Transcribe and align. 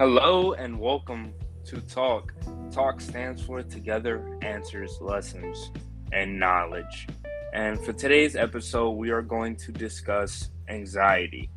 Hello 0.00 0.54
and 0.54 0.80
welcome 0.80 1.34
to 1.66 1.78
Talk. 1.82 2.32
Talk 2.70 3.02
stands 3.02 3.42
for 3.42 3.62
Together 3.62 4.38
Answers 4.40 4.96
Lessons 4.98 5.72
and 6.10 6.40
Knowledge. 6.40 7.06
And 7.52 7.78
for 7.78 7.92
today's 7.92 8.34
episode, 8.34 8.92
we 8.92 9.10
are 9.10 9.20
going 9.20 9.56
to 9.56 9.72
discuss 9.72 10.48
anxiety. 10.70 11.50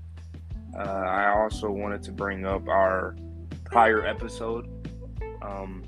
Uh, 0.78 0.82
I 0.82 1.30
also 1.30 1.72
wanted 1.72 2.04
to 2.04 2.12
bring 2.12 2.46
up 2.46 2.68
our 2.68 3.16
prior 3.64 4.06
episode 4.06 4.68
um, 5.42 5.86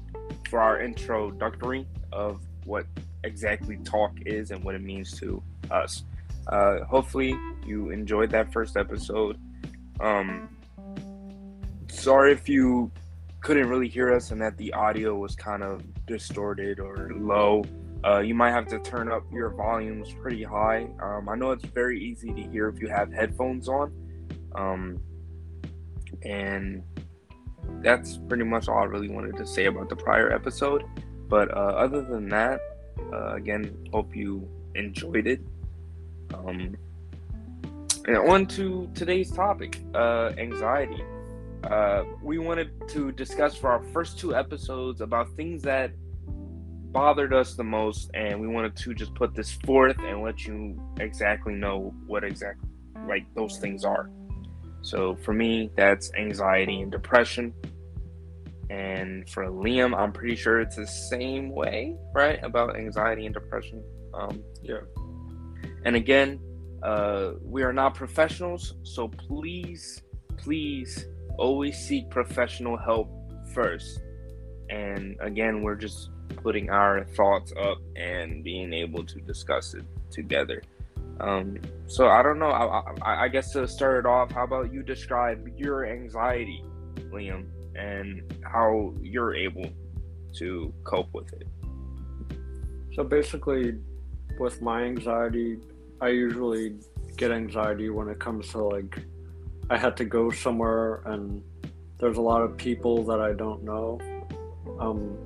for 0.49 0.61
our 0.61 0.79
introductory 0.79 1.85
of 2.13 2.39
what 2.63 2.85
exactly 3.25 3.75
talk 3.83 4.13
is 4.25 4.51
and 4.51 4.63
what 4.63 4.75
it 4.75 4.81
means 4.81 5.19
to 5.19 5.43
us. 5.71 6.05
Uh, 6.47 6.85
hopefully, 6.85 7.37
you 7.65 7.89
enjoyed 7.89 8.29
that 8.29 8.53
first 8.53 8.77
episode. 8.77 9.37
Um, 9.99 10.54
sorry 11.89 12.31
if 12.31 12.47
you 12.49 12.91
couldn't 13.41 13.69
really 13.69 13.87
hear 13.87 14.13
us 14.13 14.31
and 14.31 14.41
that 14.41 14.57
the 14.57 14.73
audio 14.73 15.15
was 15.15 15.35
kind 15.35 15.63
of 15.63 15.83
distorted 16.07 16.79
or 16.79 17.11
low. 17.15 17.63
Uh, 18.03 18.19
you 18.19 18.33
might 18.33 18.51
have 18.51 18.67
to 18.67 18.79
turn 18.79 19.11
up 19.11 19.23
your 19.31 19.49
volumes 19.49 20.13
pretty 20.21 20.43
high. 20.43 20.87
Um, 20.99 21.29
I 21.29 21.35
know 21.35 21.51
it's 21.51 21.65
very 21.65 22.03
easy 22.03 22.33
to 22.33 22.41
hear 22.41 22.67
if 22.67 22.79
you 22.79 22.87
have 22.87 23.11
headphones 23.11 23.67
on. 23.67 23.91
Um, 24.55 24.99
and 26.23 26.83
that's 27.81 28.17
pretty 28.27 28.43
much 28.43 28.67
all 28.67 28.79
I 28.79 28.85
really 28.85 29.09
wanted 29.09 29.37
to 29.37 29.45
say 29.45 29.65
about 29.65 29.89
the 29.89 29.95
prior 29.95 30.31
episode. 30.31 30.83
But 31.27 31.55
uh, 31.55 31.73
other 31.77 32.01
than 32.01 32.29
that, 32.29 32.59
uh, 33.13 33.33
again, 33.35 33.75
hope 33.91 34.15
you 34.15 34.47
enjoyed 34.75 35.27
it. 35.27 35.41
Um, 36.33 36.75
and 38.05 38.17
on 38.17 38.45
to 38.47 38.89
today's 38.93 39.31
topic 39.31 39.81
uh, 39.93 40.31
anxiety. 40.37 41.03
Uh, 41.69 42.03
we 42.21 42.37
wanted 42.37 42.69
to 42.89 43.11
discuss 43.11 43.55
for 43.55 43.71
our 43.71 43.83
first 43.85 44.19
two 44.19 44.35
episodes 44.35 45.01
about 45.01 45.29
things 45.35 45.63
that 45.63 45.91
bothered 46.91 47.33
us 47.33 47.55
the 47.55 47.63
most, 47.63 48.11
and 48.13 48.39
we 48.39 48.47
wanted 48.47 48.75
to 48.75 48.93
just 48.93 49.13
put 49.15 49.33
this 49.33 49.51
forth 49.65 49.97
and 49.99 50.21
let 50.21 50.45
you 50.45 50.79
exactly 50.99 51.53
know 51.53 51.93
what 52.07 52.23
exactly 52.23 52.69
like 53.07 53.25
those 53.35 53.57
things 53.57 53.83
are. 53.83 54.09
So 54.81 55.15
for 55.15 55.33
me, 55.33 55.71
that's 55.75 56.13
anxiety 56.13 56.81
and 56.81 56.91
depression. 56.91 57.53
And 58.69 59.27
for 59.29 59.45
Liam, 59.45 59.97
I'm 59.97 60.11
pretty 60.11 60.35
sure 60.35 60.59
it's 60.59 60.75
the 60.75 60.87
same 60.87 61.49
way, 61.49 61.95
right? 62.13 62.39
About 62.43 62.75
anxiety 62.75 63.25
and 63.25 63.33
depression. 63.33 63.83
Um, 64.13 64.43
Yeah. 64.61 64.81
and 65.83 65.95
again, 65.95 66.39
uh, 66.83 67.33
we 67.41 67.63
are 67.63 67.73
not 67.73 67.95
professionals, 67.95 68.75
so 68.83 69.07
please, 69.07 70.01
please 70.37 71.05
always 71.37 71.77
seek 71.77 72.09
professional 72.09 72.77
help 72.77 73.09
first. 73.53 74.01
And 74.69 75.15
again, 75.21 75.61
we're 75.61 75.75
just 75.75 76.09
putting 76.37 76.69
our 76.69 77.03
thoughts 77.03 77.53
up 77.59 77.77
and 77.95 78.43
being 78.43 78.73
able 78.73 79.05
to 79.05 79.19
discuss 79.21 79.73
it 79.73 79.85
together. 80.11 80.61
Um, 81.19 81.57
so 81.87 82.09
I 82.09 82.21
don't 82.21 82.39
know. 82.39 82.49
I, 82.49 82.81
I, 83.01 83.23
I 83.23 83.27
guess 83.29 83.51
to 83.53 83.67
start 83.67 83.99
it 83.99 84.07
off, 84.07 84.31
how 84.31 84.43
about 84.43 84.73
you 84.73 84.83
describe 84.83 85.47
your 85.57 85.85
anxiety, 85.85 86.63
Liam, 87.11 87.45
and 87.75 88.23
how 88.43 88.93
you're 89.01 89.35
able 89.35 89.69
to 90.35 90.73
cope 90.83 91.13
with 91.13 91.31
it? 91.33 91.47
So 92.93 93.03
basically, 93.03 93.75
with 94.39 94.61
my 94.61 94.83
anxiety, 94.83 95.57
I 96.01 96.09
usually 96.09 96.75
get 97.17 97.31
anxiety 97.31 97.89
when 97.89 98.09
it 98.09 98.19
comes 98.19 98.49
to 98.49 98.63
like 98.63 99.05
I 99.69 99.77
had 99.77 99.97
to 99.97 100.05
go 100.05 100.29
somewhere 100.29 101.01
and 101.05 101.41
there's 101.97 102.17
a 102.17 102.21
lot 102.21 102.41
of 102.41 102.57
people 102.57 103.03
that 103.05 103.19
I 103.19 103.33
don't 103.33 103.63
know. 103.63 103.99
Um, 104.79 105.17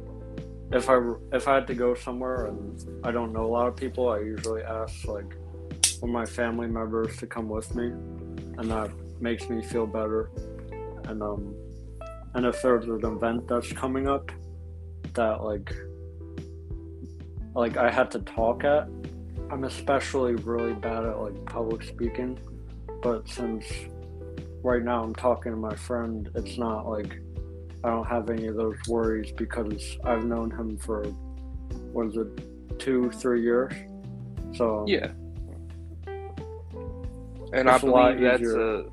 if 0.72 0.90
I 0.90 1.00
if 1.34 1.48
I 1.48 1.56
had 1.56 1.68
to 1.68 1.74
go 1.74 1.96
somewhere 1.96 2.46
and 2.46 2.80
I 3.04 3.12
don't 3.12 3.34
know 3.34 3.46
a 3.46 3.52
lot 3.52 3.68
of 3.68 3.76
people, 3.76 4.10
I 4.10 4.20
usually 4.20 4.62
ask 4.62 5.06
like 5.06 5.36
of 6.02 6.10
my 6.10 6.26
family 6.26 6.68
members 6.68 7.18
to 7.18 7.28
come 7.28 7.50
with 7.50 7.76
me, 7.76 7.88
and 7.88 8.72
that 8.72 8.92
makes 9.20 9.50
me 9.50 9.62
feel 9.62 9.88
better. 9.88 10.30
And 11.06 11.22
um, 11.24 11.56
and 12.36 12.46
if 12.46 12.62
there's 12.62 12.86
an 12.86 13.04
event 13.04 13.48
that's 13.48 13.72
coming 13.74 14.08
up 14.08 14.32
that 15.16 15.44
like 15.44 15.74
like 17.56 17.78
I 17.78 17.90
had 17.90 18.12
to 18.12 18.20
talk 18.20 18.64
at, 18.64 18.88
I'm 19.50 19.64
especially 19.64 20.36
really 20.36 20.74
bad 20.74 21.04
at 21.04 21.20
like 21.20 21.46
public 21.46 21.84
speaking. 21.84 22.40
But 23.02 23.28
since 23.28 23.66
right 24.64 24.84
now 24.84 25.04
I'm 25.04 25.16
talking 25.16 25.52
to 25.52 25.58
my 25.58 25.76
friend, 25.76 26.30
it's 26.36 26.58
not 26.58 26.88
like 26.88 27.20
I 27.84 27.90
don't 27.90 28.06
have 28.08 28.30
any 28.30 28.48
of 28.48 28.56
those 28.56 28.76
worries 28.88 29.32
because 29.32 29.98
I've 30.04 30.26
known 30.26 30.52
him 30.52 30.78
for 30.78 31.04
what 31.94 32.08
is 32.08 32.18
it, 32.18 32.80
two, 32.80 33.10
three 33.12 33.42
years. 33.42 33.74
So 34.56 34.86
Yeah. 34.88 35.12
And 37.52 37.68
I 37.70 37.76
It's 37.76 37.84
a 37.84 37.88
believe 37.88 38.20
that's 38.22 38.42
easier. 38.42 38.76
a 38.80 38.84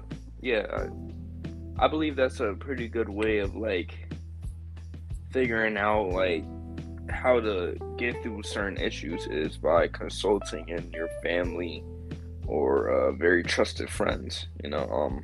yeah, 0.41 0.66
I- 1.78 1.84
I 1.84 1.88
believe 1.88 2.16
that's 2.16 2.41
a 2.41 2.55
pretty 2.55 2.88
good 2.88 3.09
way 3.09 3.38
of 3.38 3.55
like 3.55 4.15
figuring 5.31 5.76
out 5.76 6.09
like 6.10 6.44
how 7.10 7.38
to 7.41 7.76
get 7.99 8.22
through 8.22 8.43
certain 8.44 8.78
issues 8.78 9.26
is 9.26 9.59
by 9.59 9.87
consulting 9.88 10.69
in 10.69 10.91
your 10.93 11.09
family 11.22 11.84
or 12.47 12.88
uh, 12.88 13.12
very 13.12 13.43
trusted 13.43 13.91
friends. 13.91 14.47
You 14.65 14.71
know, 14.71 14.88
um, 14.88 15.22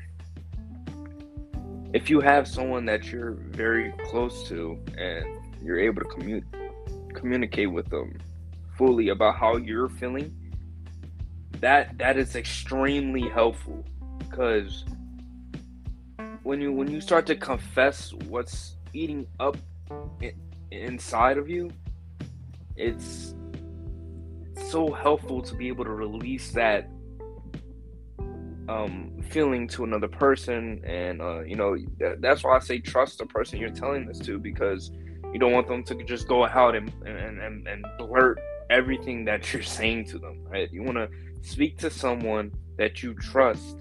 if 1.93 2.09
you 2.09 2.21
have 2.21 2.49
someone 2.49 2.85
that 2.87 3.13
you're 3.13 3.33
very 3.33 3.93
close 4.07 4.49
to 4.49 4.79
and 4.97 5.27
you're 5.63 5.79
able 5.79 6.03
to 6.03 6.09
commu- 6.09 6.45
communicate 7.15 7.71
with 7.71 7.89
them 7.91 8.19
fully 8.77 9.11
about 9.11 9.37
how 9.37 9.57
you're 9.57 9.89
feeling, 9.89 10.35
that 11.61 11.97
that 11.99 12.17
is 12.17 12.35
extremely 12.35 13.29
helpful. 13.29 13.85
Because 14.19 14.85
when 16.43 16.61
you 16.61 16.73
when 16.73 16.91
you 16.91 17.01
start 17.01 17.27
to 17.27 17.37
confess 17.37 18.13
what's 18.29 18.77
eating 18.93 19.27
up 19.39 19.57
i- 20.23 20.35
inside 20.71 21.37
of 21.37 21.49
you, 21.49 21.71
it's 22.77 23.35
so 24.57 24.91
helpful 24.91 25.43
to 25.43 25.55
be 25.55 25.69
able 25.69 25.85
to 25.85 25.91
release 25.91 26.51
that 26.53 26.89
um, 28.69 29.13
feeling 29.31 29.67
to 29.69 29.85
another 29.85 30.09
person, 30.09 30.83
and 30.85 31.21
uh, 31.21 31.41
you 31.41 31.57
know 31.57 31.77
that, 31.99 32.21
that's 32.21 32.45
why 32.45 32.57
I 32.57 32.61
say 32.61 32.79
trust 32.79 33.19
the 33.19 33.27
person 33.27 33.59
you're 33.59 33.71
telling 33.71 34.07
this 34.07 34.19
to 34.21 34.39
because 34.39 34.91
you 35.33 35.39
don't 35.39 35.53
want 35.53 35.67
them 35.67 35.83
to 35.85 36.05
just 36.05 36.29
go 36.29 36.47
out 36.47 36.75
and 36.75 36.93
and, 37.05 37.41
and, 37.41 37.67
and 37.67 37.87
blurt 37.99 38.39
everything 38.71 39.25
that 39.25 39.53
you're 39.53 39.63
saying 39.63 40.07
to 40.07 40.19
them, 40.19 40.45
right? 40.49 40.73
You 40.73 40.83
want 40.83 40.99
to 40.99 41.09
speak 41.43 41.79
to 41.79 41.91
someone 41.91 42.53
that 42.79 43.03
you 43.03 43.15
trust 43.15 43.79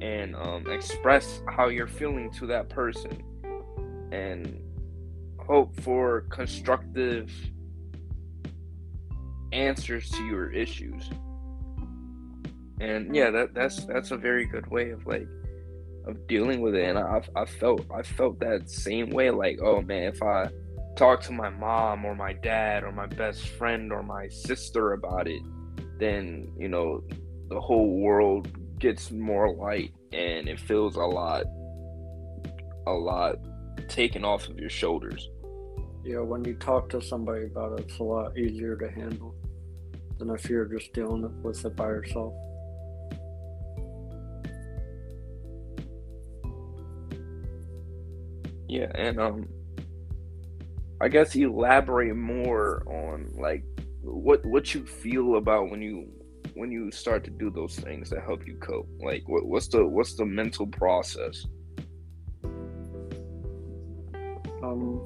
and 0.00 0.36
um, 0.36 0.66
express 0.70 1.40
how 1.48 1.68
you're 1.68 1.86
feeling 1.86 2.30
to 2.30 2.46
that 2.46 2.68
person 2.68 3.22
and 4.12 4.60
hope 5.38 5.78
for 5.80 6.22
constructive 6.22 7.32
answers 9.52 10.10
to 10.10 10.24
your 10.24 10.50
issues 10.52 11.08
and 12.80 13.10
mm. 13.10 13.14
yeah 13.14 13.30
that 13.30 13.54
that's 13.54 13.84
that's 13.86 14.10
a 14.10 14.16
very 14.16 14.46
good 14.46 14.66
way 14.68 14.90
of 14.90 15.06
like 15.06 15.26
of 16.06 16.26
dealing 16.28 16.60
with 16.60 16.74
it. 16.74 16.84
And 16.84 16.98
i 16.98 17.20
i 17.34 17.44
felt 17.44 17.84
i 17.92 18.02
felt 18.02 18.38
that 18.40 18.70
same 18.70 19.10
way 19.10 19.30
like 19.30 19.58
oh 19.62 19.80
man 19.82 20.04
if 20.04 20.22
i 20.22 20.48
talk 20.96 21.20
to 21.22 21.32
my 21.32 21.50
mom 21.50 22.04
or 22.04 22.14
my 22.14 22.32
dad 22.32 22.84
or 22.84 22.92
my 22.92 23.06
best 23.06 23.48
friend 23.48 23.92
or 23.92 24.02
my 24.02 24.28
sister 24.28 24.92
about 24.94 25.28
it 25.28 25.42
then 25.98 26.50
you 26.58 26.68
know 26.68 27.02
the 27.48 27.60
whole 27.60 28.00
world 28.00 28.48
gets 28.78 29.10
more 29.10 29.54
light 29.54 29.92
and 30.12 30.48
it 30.48 30.58
feels 30.58 30.96
a 30.96 31.00
lot 31.00 31.44
a 32.86 32.92
lot 32.92 33.36
taken 33.88 34.24
off 34.24 34.48
of 34.48 34.58
your 34.58 34.70
shoulders. 34.70 35.28
Yeah, 36.04 36.20
when 36.20 36.44
you 36.44 36.54
talk 36.54 36.88
to 36.90 37.02
somebody 37.02 37.46
about 37.46 37.78
it, 37.78 37.86
it's 37.88 37.98
a 37.98 38.04
lot 38.04 38.38
easier 38.38 38.76
to 38.76 38.90
handle 38.90 39.34
than 40.18 40.30
if 40.30 40.48
you're 40.48 40.64
just 40.64 40.92
dealing 40.92 41.42
with 41.42 41.64
it 41.64 41.76
by 41.76 41.88
yourself. 41.88 42.32
Yeah 48.68 48.90
and 48.94 49.20
um 49.20 49.48
i 51.00 51.08
guess 51.08 51.34
elaborate 51.34 52.16
more 52.16 52.82
on 52.86 53.30
like 53.38 53.64
what 54.02 54.44
what 54.46 54.74
you 54.74 54.84
feel 54.86 55.36
about 55.36 55.70
when 55.70 55.82
you 55.82 56.08
when 56.56 56.72
you 56.72 56.90
start 56.90 57.22
to 57.22 57.30
do 57.30 57.50
those 57.50 57.76
things 57.76 58.08
that 58.10 58.22
help 58.24 58.46
you 58.46 58.56
cope. 58.56 58.88
Like 58.98 59.22
what, 59.26 59.46
what's 59.46 59.68
the 59.68 59.86
what's 59.86 60.14
the 60.14 60.24
mental 60.24 60.66
process? 60.66 61.46
Um, 64.62 65.00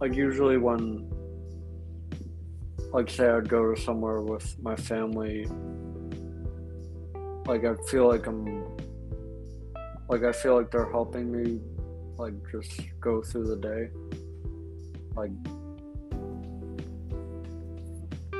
like 0.00 0.12
usually 0.14 0.58
when, 0.58 1.08
like 2.92 3.08
say 3.08 3.28
I'd 3.28 3.48
go 3.48 3.72
to 3.72 3.80
somewhere 3.80 4.20
with 4.22 4.56
my 4.60 4.74
family, 4.74 5.46
like 7.46 7.64
I 7.64 7.74
feel 7.86 8.08
like 8.08 8.26
I'm 8.26 8.69
like 10.10 10.24
I 10.24 10.32
feel 10.32 10.56
like 10.56 10.72
they're 10.72 10.90
helping 10.90 11.30
me 11.30 11.60
like 12.18 12.34
just 12.50 12.80
go 13.00 13.22
through 13.22 13.46
the 13.46 13.56
day. 13.56 13.90
Like 15.14 15.30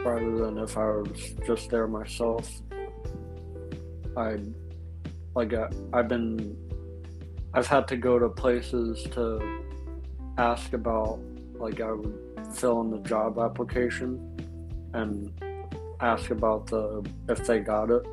rather 0.05 0.37
than 0.39 0.59
if 0.59 0.77
I 0.77 0.87
was 0.87 1.35
just 1.47 1.71
there 1.71 1.87
myself. 1.87 2.51
I 4.17 4.39
like 5.37 5.55
I, 5.55 5.69
I've 5.93 6.09
been 6.09 6.57
I've 7.55 7.69
had 7.69 7.87
to 7.89 7.97
go 7.97 8.19
to 8.19 8.29
places 8.29 9.05
to 9.13 9.61
ask 10.39 10.73
about 10.73 11.21
like 11.55 11.81
I 11.81 11.93
would 11.93 12.19
fill 12.53 12.81
in 12.81 12.91
the 12.91 12.99
job 12.99 13.39
application 13.39 14.19
and 14.93 15.33
ask 16.01 16.31
about 16.33 16.67
the 16.67 17.09
if 17.29 17.47
they 17.47 17.61
got 17.61 17.91
it 17.93 18.05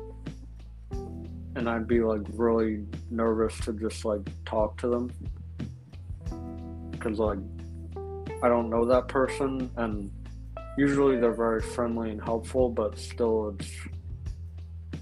and 1.58 1.68
I'd 1.68 1.88
be 1.88 2.00
like 2.00 2.22
really 2.34 2.84
nervous 3.10 3.58
to 3.60 3.72
just 3.72 4.04
like 4.04 4.20
talk 4.44 4.78
to 4.78 4.88
them. 4.88 5.10
Because 6.92 7.18
like 7.18 7.40
I 8.42 8.48
don't 8.48 8.70
know 8.70 8.86
that 8.86 9.08
person 9.08 9.68
and 9.76 10.10
usually 10.78 11.18
they're 11.18 11.34
very 11.34 11.60
friendly 11.60 12.10
and 12.10 12.22
helpful 12.22 12.70
but 12.70 12.96
still 12.96 13.56
it's 13.58 13.70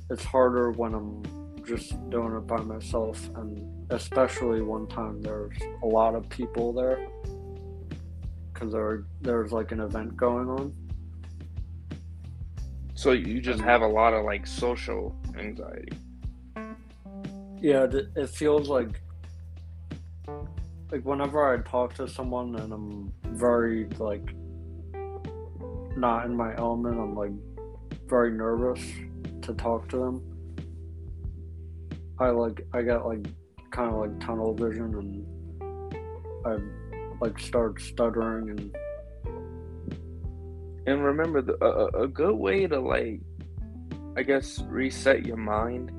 it's 0.09 0.25
harder 0.25 0.71
when 0.71 0.95
I'm 0.95 1.23
just 1.67 1.91
doing 2.09 2.35
it 2.35 2.47
by 2.47 2.57
myself 2.57 3.29
and 3.37 3.87
especially 3.91 4.63
one 4.63 4.87
time 4.87 5.21
there's 5.21 5.59
a 5.83 5.87
lot 5.87 6.15
of 6.15 6.27
people 6.31 6.73
there 6.73 7.07
because 8.55 8.73
there 8.73 9.05
there's 9.21 9.53
like 9.53 9.73
an 9.73 9.81
event 9.81 10.17
going 10.17 10.49
on. 10.49 10.75
So 12.95 13.13
you 13.13 13.43
just 13.43 13.61
have 13.61 13.83
a 13.83 13.87
lot 13.87 14.15
of 14.15 14.25
like 14.25 14.47
social 14.47 15.15
anxiety 15.39 15.99
yeah, 17.61 17.87
it 18.17 18.31
feels 18.31 18.69
like 18.69 19.01
like 20.93 21.05
whenever 21.05 21.53
I 21.53 21.63
talk 21.69 21.95
to 21.95 22.09
someone 22.09 22.55
and 22.57 22.73
I'm 22.73 23.13
very 23.25 23.87
like 23.99 24.35
not 25.97 26.27
in 26.27 26.37
my 26.37 26.55
element, 26.57 26.99
I'm 26.99 27.15
like 27.15 27.33
very 28.09 28.31
nervous 28.31 28.81
to 29.43 29.55
talk 29.55 29.89
to 29.89 29.97
them. 29.97 30.23
I 32.19 32.29
like 32.31 32.67
I 32.73 32.83
get 32.83 33.05
like 33.05 33.27
kind 33.71 33.93
of 33.93 34.01
like 34.01 34.21
tunnel 34.21 34.55
vision 34.55 34.95
and 34.95 35.27
I 36.47 36.59
like 37.21 37.39
start 37.39 37.81
stuttering 37.81 38.51
and 38.51 38.77
and 40.87 41.05
remember 41.05 41.43
the, 41.43 41.63
a, 41.65 42.05
a 42.05 42.09
good 42.09 42.37
way 42.37 42.67
to 42.67 42.79
like 42.79 43.21
I 44.17 44.23
guess 44.23 44.63
reset 44.69 45.27
your 45.27 45.37
mind 45.37 45.91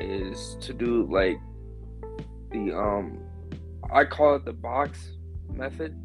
is 0.00 0.56
to 0.60 0.72
do 0.72 1.06
like 1.10 1.38
the 2.50 2.76
um 2.76 3.18
I 3.92 4.04
call 4.04 4.36
it 4.36 4.44
the 4.44 4.52
box 4.52 5.10
method. 5.52 5.96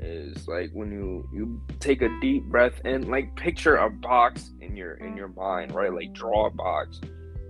Is 0.00 0.46
like 0.48 0.70
when 0.72 0.92
you 0.92 1.28
you 1.32 1.62
take 1.80 2.02
a 2.02 2.10
deep 2.20 2.44
breath 2.44 2.80
in 2.84 3.08
like 3.10 3.34
picture 3.36 3.76
a 3.76 3.88
box 3.88 4.50
in 4.60 4.76
your 4.76 4.94
in 4.94 5.16
your 5.16 5.28
mind 5.28 5.74
right? 5.74 5.92
Like 5.92 6.12
draw 6.12 6.46
a 6.46 6.50
box. 6.50 7.00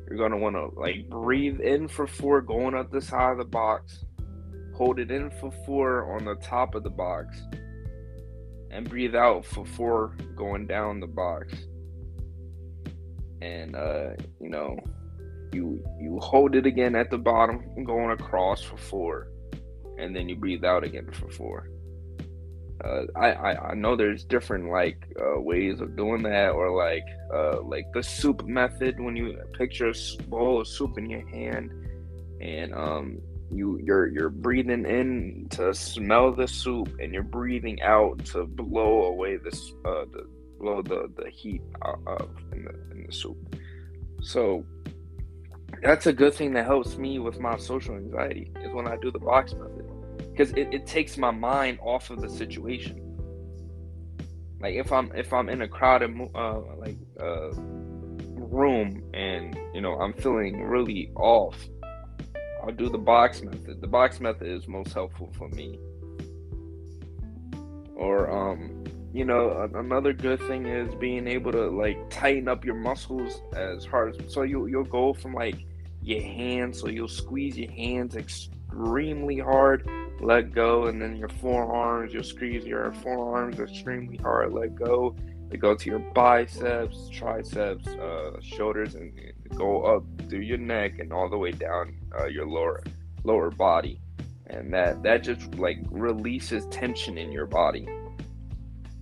You're 0.08 0.19
gonna 0.19 0.36
want 0.36 0.54
to 0.54 0.78
like 0.78 1.08
breathe 1.08 1.60
in 1.60 1.88
for 1.88 2.06
four 2.06 2.40
going 2.42 2.75
up 2.75 2.92
the 2.92 3.00
side 3.00 3.32
of 3.32 3.38
the 3.38 3.44
box. 3.44 4.04
Hold 4.76 4.98
it 4.98 5.10
in 5.10 5.30
for 5.30 5.50
four 5.64 6.14
on 6.14 6.25
the 6.25 6.37
top 6.37 6.75
of 6.75 6.84
the 6.84 6.90
box. 6.90 7.40
And 8.70 8.88
breathe 8.88 9.14
out 9.14 9.44
for 9.46 9.64
four 9.64 10.16
going 10.37 10.66
down 10.66 11.00
the 11.00 11.06
box. 11.06 11.54
And 13.40 13.75
uh 13.75 14.10
you 14.40 14.50
know 14.50 14.78
you 15.54 15.82
you 16.00 16.18
hold 16.20 16.54
it 16.54 16.66
again 16.66 16.94
at 16.94 17.10
the 17.10 17.18
bottom, 17.18 17.62
going 17.84 18.10
across 18.10 18.62
for 18.62 18.76
four, 18.76 19.28
and 19.98 20.14
then 20.14 20.28
you 20.28 20.36
breathe 20.36 20.64
out 20.64 20.84
again 20.84 21.08
for 21.12 21.30
four. 21.30 21.68
Uh, 22.84 23.04
I, 23.16 23.32
I, 23.32 23.70
I 23.70 23.74
know 23.74 23.96
there's 23.96 24.24
different 24.24 24.68
like 24.70 25.06
uh, 25.18 25.40
ways 25.40 25.80
of 25.80 25.96
doing 25.96 26.22
that, 26.24 26.50
or 26.50 26.70
like 26.76 27.04
uh, 27.32 27.62
like 27.62 27.86
the 27.94 28.02
soup 28.02 28.44
method 28.44 29.00
when 29.00 29.16
you 29.16 29.38
picture 29.56 29.90
a 29.90 30.22
bowl 30.24 30.60
of 30.60 30.68
soup 30.68 30.98
in 30.98 31.08
your 31.08 31.26
hand, 31.28 31.70
and 32.40 32.74
um 32.74 33.18
you 33.50 33.78
you're 33.82 34.08
you're 34.08 34.30
breathing 34.30 34.84
in 34.84 35.46
to 35.50 35.72
smell 35.72 36.32
the 36.32 36.48
soup, 36.48 36.88
and 37.00 37.14
you're 37.14 37.22
breathing 37.22 37.80
out 37.82 38.24
to 38.26 38.44
blow 38.44 39.04
away 39.04 39.36
this 39.36 39.72
uh 39.84 40.04
the 40.12 40.26
blow 40.58 40.82
the 40.82 41.10
the 41.16 41.30
heat 41.30 41.62
out 41.84 42.00
of 42.06 42.28
in 42.52 42.64
the 42.64 42.74
in 42.90 43.06
the 43.06 43.12
soup. 43.12 43.56
So 44.22 44.64
that's 45.82 46.06
a 46.06 46.12
good 46.12 46.35
thing 46.35 46.53
that 46.55 46.67
helps 46.67 46.97
me 46.97 47.19
with 47.19 47.38
my 47.38 47.56
social 47.56 47.97
anxiety 47.97 48.53
is 48.62 48.73
when 48.73 48.87
I 48.87 48.97
do 48.97 49.11
the 49.11 49.19
box 49.19 49.55
method 49.55 49.88
because 50.31 50.50
it, 50.53 50.73
it 50.73 50.87
takes 50.87 51.17
my 51.17 51.31
mind 51.31 51.79
off 51.82 52.11
of 52.11 52.21
the 52.21 52.29
situation. 52.29 53.00
Like 54.61 54.75
if 54.75 54.93
I'm 54.93 55.12
if 55.15 55.32
I'm 55.32 55.49
in 55.49 55.62
a 55.62 55.69
crowded 55.69 56.11
uh, 56.35 56.61
like 56.79 56.97
uh, 57.21 57.50
room 57.55 59.03
and 59.12 59.59
you 59.75 59.81
know 59.81 59.94
I'm 59.94 60.12
feeling 60.15 60.62
really 60.62 61.11
off, 61.17 61.56
I'll 62.62 62.73
do 62.73 62.88
the 62.88 62.99
box 62.99 63.43
method. 63.43 63.81
The 63.81 63.87
box 63.87 64.21
method 64.21 64.49
is 64.49 64.67
most 64.67 64.93
helpful 64.93 65.32
for 65.37 65.49
me. 65.49 65.79
Or 67.94 68.31
um, 68.31 68.85
you 69.14 69.25
know, 69.25 69.70
another 69.75 70.12
good 70.12 70.40
thing 70.40 70.66
is 70.66 70.93
being 70.96 71.28
able 71.28 71.52
to 71.52 71.69
like 71.69 72.11
tighten 72.11 72.49
up 72.49 72.64
your 72.64 72.75
muscles 72.75 73.43
as 73.55 73.84
hard 73.84 74.16
as 74.20 74.34
so 74.34 74.43
you 74.43 74.66
you'll 74.66 74.82
go 74.82 75.14
from 75.14 75.32
like 75.32 75.64
your 76.02 76.20
hands, 76.20 76.81
so 76.81 76.88
you'll 76.88 77.06
squeeze 77.06 77.56
your 77.56 77.70
hands 77.70 78.16
extremely 78.16 79.38
hard, 79.38 79.88
let 80.20 80.52
go, 80.52 80.87
and 80.87 81.00
then 81.00 81.16
your 81.16 81.28
forearms, 81.28 82.12
you'll 82.12 82.25
squeeze 82.25 82.66
your 82.66 82.93
forearms 82.93 83.61
extremely 83.61 84.16
hard, 84.16 84.52
let 84.52 84.75
go. 84.75 85.14
They 85.49 85.58
go 85.58 85.76
to 85.76 85.90
your 85.90 86.00
biceps, 86.00 87.08
triceps, 87.11 87.87
uh, 87.87 88.40
shoulders, 88.43 88.96
and, 88.96 89.12
go 89.55 89.82
up 89.82 90.02
through 90.28 90.40
your 90.40 90.58
neck 90.58 90.99
and 90.99 91.12
all 91.12 91.28
the 91.28 91.38
way 91.38 91.52
down 91.52 91.94
uh, 92.19 92.26
your 92.26 92.44
lower 92.44 92.82
lower 93.22 93.52
body, 93.52 94.00
and 94.49 94.75
that 94.75 95.05
that 95.05 95.22
just 95.22 95.55
like 95.55 95.78
releases 95.93 96.66
tension 96.66 97.16
in 97.16 97.31
your 97.31 97.46
body 97.46 97.87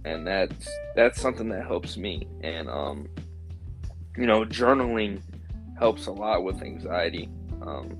and 0.04 0.26
that's 0.26 0.68
that's 0.94 1.20
something 1.20 1.48
that 1.48 1.66
helps 1.66 1.96
me 1.96 2.26
and 2.42 2.68
um 2.68 3.08
you 4.16 4.26
know 4.26 4.44
journaling 4.44 5.20
helps 5.78 6.06
a 6.06 6.12
lot 6.12 6.42
with 6.42 6.62
anxiety 6.62 7.28
um 7.62 7.96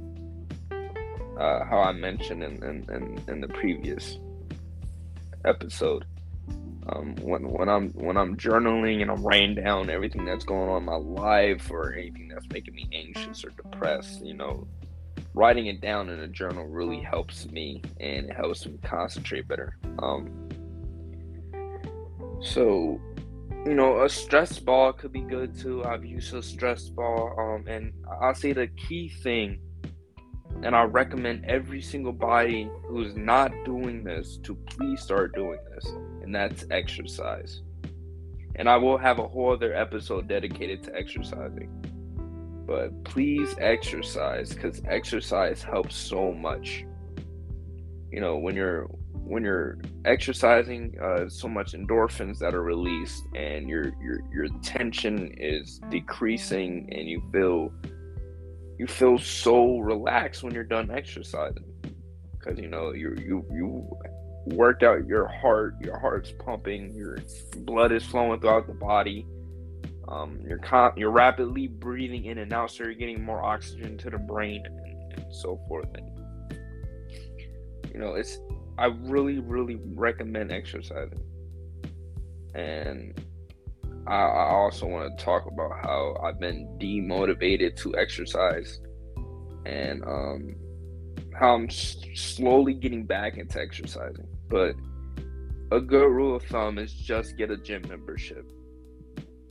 uh, 1.39 1.65
how 1.65 1.79
i 1.79 1.93
mentioned 1.93 2.43
in, 2.43 2.63
in, 2.63 2.87
in, 2.95 3.23
in 3.29 3.41
the 3.41 3.49
previous 3.49 4.19
episode 5.45 6.05
um, 6.89 7.15
when 7.21 7.49
when 7.49 7.69
I'm 7.69 7.91
when 7.91 8.17
I'm 8.17 8.37
journaling 8.37 9.03
and 9.03 9.11
I'm 9.11 9.23
writing 9.23 9.55
down 9.55 9.89
everything 9.89 10.25
that's 10.25 10.45
going 10.45 10.69
on 10.69 10.79
in 10.79 10.85
my 10.85 10.97
life 10.97 11.71
or 11.71 11.93
anything 11.93 12.29
that's 12.29 12.47
making 12.49 12.75
me 12.75 12.89
anxious 12.93 13.45
or 13.45 13.51
depressed, 13.51 14.25
you 14.25 14.35
know, 14.35 14.67
writing 15.35 15.67
it 15.67 15.81
down 15.81 16.09
in 16.09 16.21
a 16.21 16.29
journal 16.29 16.67
really 16.67 17.01
helps 17.01 17.47
me 17.47 17.83
and 18.01 18.31
it 18.31 18.37
helps 18.37 18.67
me 18.67 18.79
concentrate 18.83 19.47
better. 19.47 19.77
Um, 20.01 20.49
so, 22.43 23.01
you 23.65 23.75
know, 23.75 24.03
a 24.03 24.09
stress 24.09 24.59
ball 24.59 24.93
could 24.93 25.13
be 25.13 25.21
good 25.21 25.57
too. 25.57 25.85
I've 25.85 26.05
used 26.05 26.35
a 26.35 26.43
stress 26.43 26.89
ball, 26.89 27.35
um, 27.39 27.67
and 27.69 27.93
I'll 28.21 28.35
say 28.35 28.53
the 28.53 28.67
key 28.67 29.09
thing, 29.09 29.61
and 30.63 30.75
I 30.75 30.83
recommend 30.83 31.45
every 31.47 31.81
single 31.81 32.13
body 32.13 32.69
who's 32.89 33.17
not 33.17 33.53
doing 33.65 34.03
this 34.03 34.39
to 34.43 34.55
please 34.55 35.01
start 35.01 35.35
doing 35.35 35.59
this, 35.73 35.87
and 36.23 36.35
that's 36.35 36.65
exercise. 36.71 37.63
And 38.57 38.69
I 38.69 38.77
will 38.77 38.99
have 38.99 39.19
a 39.19 39.27
whole 39.27 39.53
other 39.53 39.73
episode 39.75 40.29
dedicated 40.29 40.83
to 40.85 40.95
exercising. 40.95 41.71
But 42.67 43.05
please 43.05 43.55
exercise 43.59 44.53
because 44.53 44.83
exercise 44.89 45.63
helps 45.63 45.97
so 45.97 46.33
much. 46.33 46.85
You 48.11 48.21
know, 48.21 48.37
when 48.37 48.55
you're 48.55 48.89
when 49.33 49.43
you're 49.43 49.79
exercising, 50.05 50.95
uh, 51.03 51.27
so 51.27 51.49
much 51.49 51.73
endorphins 51.73 52.39
that 52.39 52.55
are 52.55 52.63
released, 52.63 53.25
and 53.35 53.67
your 53.67 53.85
your 53.99 54.21
your 54.31 54.49
tension 54.63 55.35
is 55.39 55.81
decreasing, 55.89 56.87
and 56.93 57.09
you 57.09 57.23
feel 57.33 57.73
you 58.79 58.87
feel 58.87 59.17
so 59.17 59.79
relaxed 59.79 60.43
when 60.43 60.53
you're 60.53 60.65
done 60.65 60.91
exercising, 60.91 61.65
because 62.39 62.59
you 62.59 62.69
know 62.69 62.93
you 62.93 63.17
you 63.19 63.43
you 63.51 63.99
worked 64.55 64.83
out 64.83 65.07
your 65.07 65.27
heart, 65.29 65.77
your 65.81 65.99
heart's 65.99 66.33
pumping, 66.33 66.95
your 66.95 67.17
blood 67.61 67.91
is 67.91 68.05
flowing 68.05 68.39
throughout 68.39 68.67
the 68.67 68.75
body. 68.75 69.27
Um, 70.09 70.41
you're 70.47 70.59
con- 70.59 70.93
you're 70.95 71.11
rapidly 71.11 71.69
breathing 71.69 72.27
in 72.27 72.37
and 72.37 72.53
out, 72.53 72.71
so 72.71 72.85
you're 72.85 72.93
getting 72.93 73.25
more 73.25 73.43
oxygen 73.43 73.97
to 73.97 74.11
the 74.11 74.19
brain 74.19 74.63
and, 74.67 75.13
and 75.15 75.35
so 75.35 75.59
forth. 75.69 75.89
And 75.95 76.11
you 77.95 77.99
know, 77.99 78.13
it's 78.15 78.39
I 78.79 78.87
really, 78.87 79.39
really 79.39 79.79
recommend 79.95 80.51
exercising. 80.51 81.21
And 82.55 83.21
I, 84.07 84.15
I 84.15 84.51
also 84.51 84.87
want 84.87 85.17
to 85.17 85.25
talk 85.25 85.47
about 85.47 85.73
how 85.83 86.17
I've 86.23 86.41
been 86.41 86.67
demotivated 86.81 87.77
to 87.83 87.97
exercise 87.97 88.81
and 89.65 90.03
um, 90.05 90.57
how 91.39 91.55
I'm 91.55 91.71
slowly 91.71 92.75
getting 92.75 93.05
back 93.05 93.39
into 93.39 93.61
exercising. 93.61 94.27
But 94.49 94.75
a 95.71 95.81
good 95.81 96.09
rule 96.09 96.37
of 96.37 96.43
thumb 96.45 96.79
is 96.79 96.93
just 96.93 97.37
get 97.37 97.51
a 97.51 97.57
gym 97.57 97.83
membership. 97.89 98.51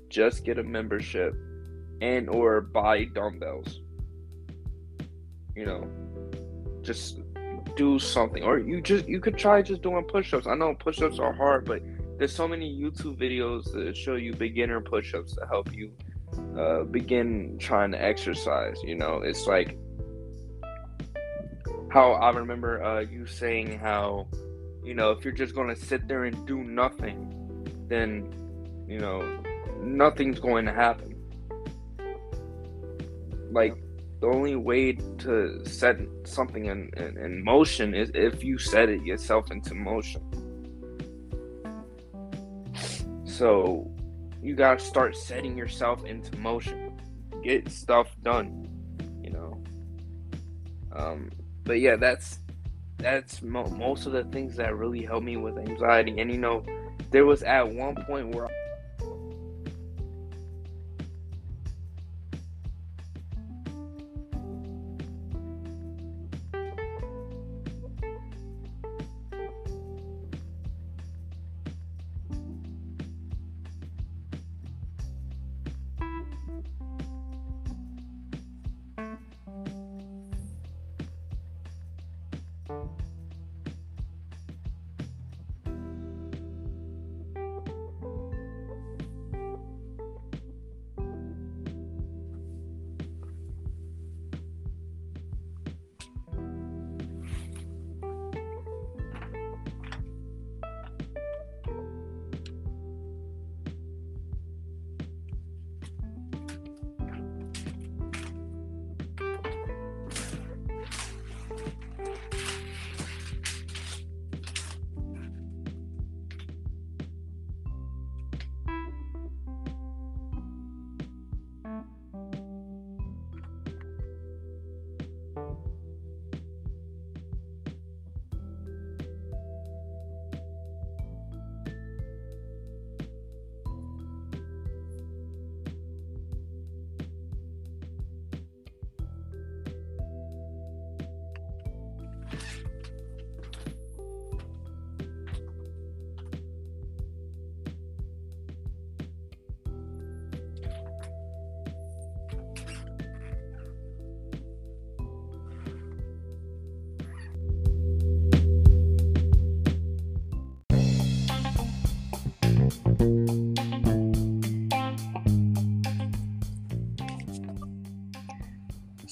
Just 0.10 0.44
get 0.44 0.60
a 0.60 0.64
membership 0.64 1.34
and 2.02 2.30
or 2.30 2.62
buy 2.62 3.06
dumbbells. 3.06 3.80
You 5.56 5.66
know, 5.66 5.90
just 6.82 7.21
do 7.76 8.00
something 8.00 8.44
or 8.44 8.60
you 8.60 8.82
just 8.82 9.08
you 9.08 9.20
could 9.20 9.38
try 9.38 9.62
just 9.62 9.82
doing 9.82 10.04
push-ups. 10.04 10.48
I 10.48 10.56
know 10.56 10.76
push-ups 10.76 11.20
are 11.20 11.34
hard, 11.34 11.66
but 11.66 11.82
there's 12.18 12.36
so 12.36 12.48
many 12.48 12.72
YouTube 12.80 13.18
videos 13.18 13.72
that 13.74 13.96
show 13.98 14.16
you 14.16 14.34
beginner 14.34 14.80
push-ups 14.82 15.36
to 15.36 15.46
help 15.48 15.74
you 15.74 15.92
uh, 16.58 16.84
begin 16.84 17.58
trying 17.60 17.92
to 17.92 18.02
exercise. 18.02 18.78
You 18.84 18.96
know, 18.96 19.22
it's 19.24 19.48
like 19.48 19.78
how 21.90 22.14
I 22.14 22.30
remember 22.32 22.84
uh, 22.84 23.00
you 23.02 23.26
saying 23.26 23.80
how, 23.80 24.28
you 24.84 24.94
know, 24.94 25.12
if 25.12 25.26
you're 25.26 25.34
just 25.34 25.56
gonna 25.56 25.76
sit 25.76 26.08
there 26.08 26.26
and 26.26 26.46
do 26.48 26.64
nothing, 26.64 27.66
then, 27.88 28.34
you 28.88 29.00
know, 29.00 29.42
nothing's 29.82 30.40
going 30.40 30.66
to 30.66 30.74
happen. 30.74 31.16
Like 33.52 33.76
the 34.22 34.28
only 34.28 34.56
way 34.56 34.94
to 34.94 35.66
set 35.66 35.98
something 36.26 36.66
in, 36.66 36.92
in, 36.96 37.18
in 37.18 37.44
motion 37.44 37.96
is 37.96 38.12
if 38.14 38.44
you 38.44 38.60
set 38.60 38.88
it 38.88 39.02
yourself 39.04 39.50
into 39.50 39.74
motion. 39.74 40.22
So 43.26 43.92
you 44.44 44.56
gotta 44.56 44.80
start 44.80 45.18
setting 45.18 45.58
yourself 45.58 46.06
into 46.06 46.38
motion. 46.38 47.02
Get 47.44 47.72
stuff 47.72 48.16
done. 48.22 48.70
You 49.24 49.32
know. 49.32 49.64
Um, 50.94 51.32
but 51.64 51.80
yeah, 51.80 51.96
that's 51.96 52.38
that's 52.98 53.42
mo- 53.42 53.70
most 53.70 54.06
of 54.06 54.12
the 54.12 54.26
things 54.26 54.56
that 54.58 54.76
really 54.76 55.04
helped 55.04 55.26
me 55.26 55.38
with 55.38 55.58
anxiety. 55.58 56.20
And 56.20 56.32
you 56.32 56.38
know, 56.38 56.64
there 57.10 57.26
was 57.26 57.42
at 57.42 57.68
one 57.68 57.96
point 57.96 58.36
where 58.36 58.48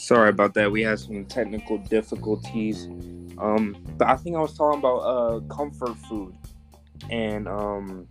Sorry 0.10 0.30
about 0.30 0.56
that. 0.56 0.72
We 0.72 0.82
had 0.82 0.98
some 0.98 1.24
technical 1.26 1.78
difficulties. 1.78 2.86
Um, 3.38 3.78
but 3.96 4.08
I 4.08 4.16
think 4.16 4.36
I 4.36 4.40
was 4.40 4.58
talking 4.58 4.80
about 4.80 4.98
uh, 5.02 5.40
comfort 5.54 5.96
food 6.10 6.36
and 7.12 7.48
um, 7.48 8.08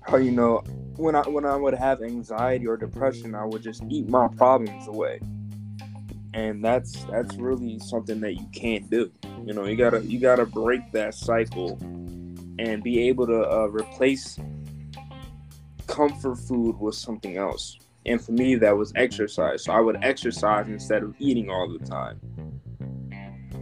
how 0.00 0.16
you 0.16 0.30
know 0.30 0.62
when 0.96 1.14
I 1.14 1.28
when 1.28 1.44
I 1.44 1.56
would 1.56 1.74
have 1.74 2.00
anxiety 2.00 2.66
or 2.66 2.78
depression, 2.78 3.34
I 3.34 3.44
would 3.44 3.62
just 3.62 3.82
eat 3.90 4.08
my 4.08 4.28
problems 4.28 4.88
away, 4.88 5.20
and 6.32 6.64
that's 6.64 7.04
that's 7.04 7.36
really 7.36 7.78
something 7.80 8.18
that 8.20 8.36
you 8.40 8.46
can't 8.54 8.88
do. 8.88 9.12
You 9.44 9.52
know, 9.52 9.66
you 9.66 9.76
gotta 9.76 10.02
you 10.02 10.18
gotta 10.18 10.46
break 10.46 10.90
that 10.92 11.12
cycle 11.12 11.76
and 12.58 12.82
be 12.82 13.08
able 13.08 13.26
to 13.26 13.42
uh, 13.42 13.66
replace 13.66 14.38
comfort 15.86 16.36
food 16.36 16.80
with 16.80 16.94
something 16.94 17.36
else. 17.36 17.76
And 18.08 18.20
for 18.20 18.32
me, 18.32 18.54
that 18.56 18.76
was 18.76 18.92
exercise. 18.96 19.64
So 19.64 19.72
I 19.72 19.80
would 19.80 19.98
exercise 20.02 20.66
instead 20.68 21.02
of 21.02 21.14
eating 21.18 21.50
all 21.50 21.68
the 21.68 21.84
time. 21.84 22.20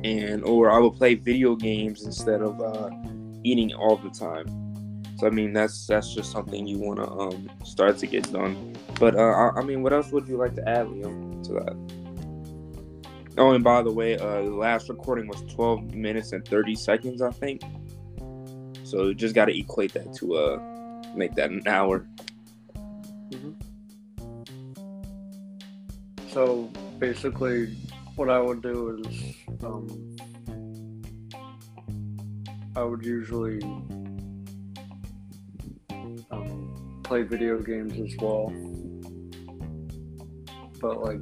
And, 0.05 0.45
or 0.45 0.71
I 0.71 0.79
would 0.79 0.95
play 0.95 1.15
video 1.15 1.57
games 1.57 2.05
instead 2.05 2.41
of 2.41 2.61
uh, 2.61 2.91
eating 3.43 3.75
all 3.75 3.97
the 3.97 4.11
time. 4.11 4.47
So 5.19 5.27
I 5.27 5.31
mean, 5.31 5.53
that's 5.53 5.87
that's 5.87 6.15
just 6.15 6.31
something 6.31 6.67
you 6.67 6.79
want 6.79 6.99
to 7.01 7.11
um, 7.11 7.51
start 7.65 7.97
to 7.99 8.07
get 8.07 8.31
done. 8.31 8.77
But 9.01 9.17
uh, 9.17 9.23
I, 9.23 9.61
I, 9.61 9.63
mean, 9.63 9.83
what 9.83 9.93
else 9.95 10.13
would 10.13 10.29
you 10.29 10.37
like 10.37 10.55
to 10.57 10.69
add, 10.69 10.87
Liam, 10.87 11.43
to 11.45 11.53
that? 11.55 11.77
Oh, 13.39 13.53
and 13.53 13.65
by 13.65 13.83
the 13.83 13.93
way, 13.93 14.17
uh, 14.17 14.43
the 14.43 14.51
last 14.51 14.89
recording 14.89 15.27
was 15.27 15.43
12 15.55 15.95
minutes 15.95 16.33
and 16.33 16.47
30 16.47 16.75
seconds, 16.75 17.23
I 17.23 17.31
think. 17.31 17.63
So 18.85 19.13
just 19.13 19.35
got 19.35 19.47
to 19.47 19.59
equate 19.59 19.95
that 19.95 20.15
to 20.17 20.35
uh, 20.35 20.63
make 21.15 21.35
that 21.35 21.51
an 21.51 21.63
hour. 21.67 22.07
So 26.37 26.69
basically, 26.99 27.75
what 28.17 28.29
I 28.29 28.39
would 28.39 28.61
do 28.61 29.03
is 29.03 29.37
um, 29.65 30.17
I 32.77 32.83
would 32.83 33.03
usually 33.03 33.63
um, 36.31 37.01
play 37.05 37.23
video 37.23 37.59
games 37.59 37.95
as 37.99 38.15
well. 38.21 38.53
But 40.79 41.01
like, 41.01 41.21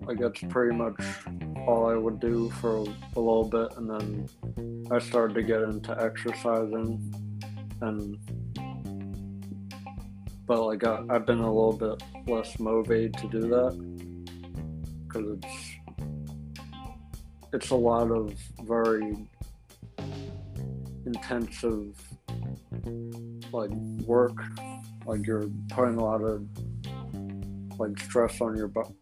like 0.00 0.18
that's 0.18 0.42
pretty 0.52 0.76
much 0.76 1.00
all 1.68 1.88
I 1.88 1.94
would 1.94 2.18
do 2.18 2.50
for 2.50 2.78
a 2.78 3.20
little 3.20 3.48
bit, 3.48 3.68
and 3.76 3.88
then 3.88 4.28
I 4.90 4.98
started 4.98 5.34
to 5.34 5.44
get 5.44 5.62
into 5.62 5.96
exercising 6.02 7.14
and 7.80 8.18
but 10.46 10.64
like 10.64 10.84
I, 10.84 11.02
I've 11.08 11.26
been 11.26 11.40
a 11.40 11.52
little 11.52 11.72
bit 11.72 12.02
less 12.26 12.58
motivated 12.58 13.14
to 13.18 13.28
do 13.28 13.40
that. 13.48 13.72
Because 15.06 15.38
it's 15.38 15.74
it's 17.52 17.70
a 17.70 17.76
lot 17.76 18.10
of 18.10 18.34
very 18.62 19.16
intensive 21.06 21.94
like 23.52 23.70
work. 24.06 24.36
Like 25.06 25.26
you're 25.26 25.48
putting 25.70 25.96
a 25.96 26.04
lot 26.04 26.22
of 26.22 26.46
like 27.78 27.98
stress 28.00 28.40
on 28.40 28.56
your 28.56 28.68
body 28.68 28.94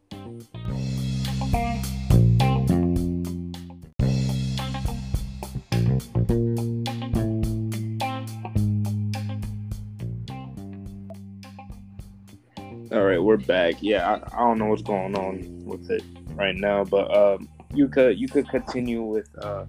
we're 13.33 13.39
back. 13.39 13.77
Yeah, 13.81 14.07
I, 14.11 14.37
I 14.37 14.41
don't 14.41 14.59
know 14.59 14.67
what's 14.67 14.83
going 14.83 15.17
on 15.17 15.65
with 15.65 15.91
it 15.91 16.03
right 16.35 16.55
now, 16.55 16.85
but 16.85 17.11
um, 17.17 17.49
you 17.73 17.89
could 17.89 18.19
you 18.19 18.29
could 18.29 18.47
continue 18.47 19.03
with 19.03 19.27
uh, 19.43 19.65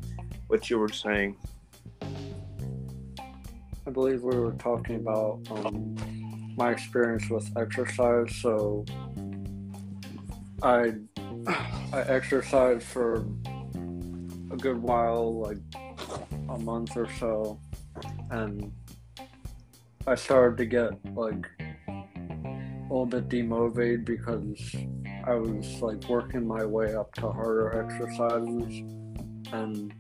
what 0.48 0.70
you 0.70 0.78
were 0.78 0.90
saying. 0.90 1.38
I 3.88 3.90
believe 3.90 4.22
we 4.22 4.38
were 4.38 4.52
talking 4.54 4.98
about 4.98 5.40
um, 5.50 5.96
my 6.58 6.72
experience 6.72 7.30
with 7.30 7.50
exercise. 7.58 8.36
So 8.36 8.84
I 10.62 10.96
I 11.94 12.02
exercised 12.02 12.84
for 12.84 13.26
a 14.52 14.58
good 14.58 14.82
while, 14.82 15.40
like 15.40 15.60
a 16.50 16.60
month 16.60 16.98
or 16.98 17.08
so, 17.18 17.62
and 18.30 18.74
I 20.06 20.16
started 20.16 20.58
to 20.58 20.66
get 20.66 21.16
like 21.16 21.48
little 22.94 23.06
bit 23.08 23.28
demotivated 23.28 24.06
because 24.06 24.76
I 25.26 25.34
was 25.34 25.82
like 25.82 26.08
working 26.08 26.48
my 26.48 26.64
way 26.64 26.94
up 26.94 27.12
to 27.16 27.32
harder 27.32 27.82
exercises, 27.82 28.84
and 29.52 29.92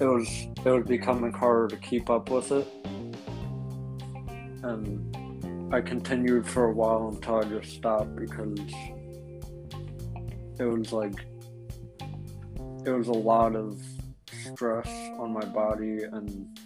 it 0.00 0.06
was 0.06 0.28
it 0.64 0.70
was 0.70 0.86
becoming 0.86 1.32
harder 1.32 1.68
to 1.68 1.76
keep 1.76 2.08
up 2.08 2.30
with 2.30 2.50
it, 2.50 2.66
and 4.62 5.74
I 5.74 5.82
continued 5.82 6.48
for 6.48 6.64
a 6.64 6.72
while 6.72 7.08
until 7.14 7.36
I 7.36 7.44
just 7.44 7.74
stopped 7.74 8.16
because 8.16 8.58
it 10.58 10.64
was 10.64 10.92
like 10.92 11.26
it 12.86 12.90
was 12.90 13.08
a 13.08 13.12
lot 13.12 13.54
of 13.54 13.78
stress 14.54 14.88
on 15.18 15.34
my 15.34 15.44
body 15.44 16.04
and 16.04 16.58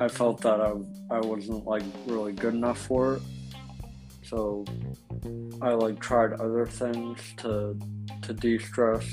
I 0.00 0.08
felt 0.08 0.40
that 0.40 0.62
I, 0.62 0.72
I 1.14 1.20
wasn't 1.20 1.66
like 1.66 1.82
really 2.06 2.32
good 2.32 2.54
enough 2.54 2.78
for 2.78 3.16
it. 3.16 3.22
So 4.22 4.64
I 5.60 5.72
like 5.72 6.00
tried 6.00 6.32
other 6.40 6.66
things 6.66 7.20
to 7.38 7.78
to 8.22 8.32
de-stress. 8.32 9.04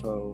So 0.00 0.30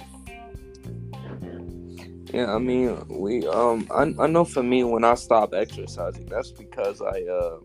yeah, 2.35 2.55
I 2.55 2.59
mean, 2.59 3.03
we 3.09 3.47
um 3.47 3.89
I, 3.91 4.13
I 4.23 4.27
know 4.27 4.45
for 4.45 4.63
me 4.63 4.85
when 4.85 5.03
I 5.03 5.15
stop 5.15 5.55
exercising, 5.55 6.27
that's 6.27 6.51
because 6.51 7.01
I 7.01 7.23
uh 7.23 7.59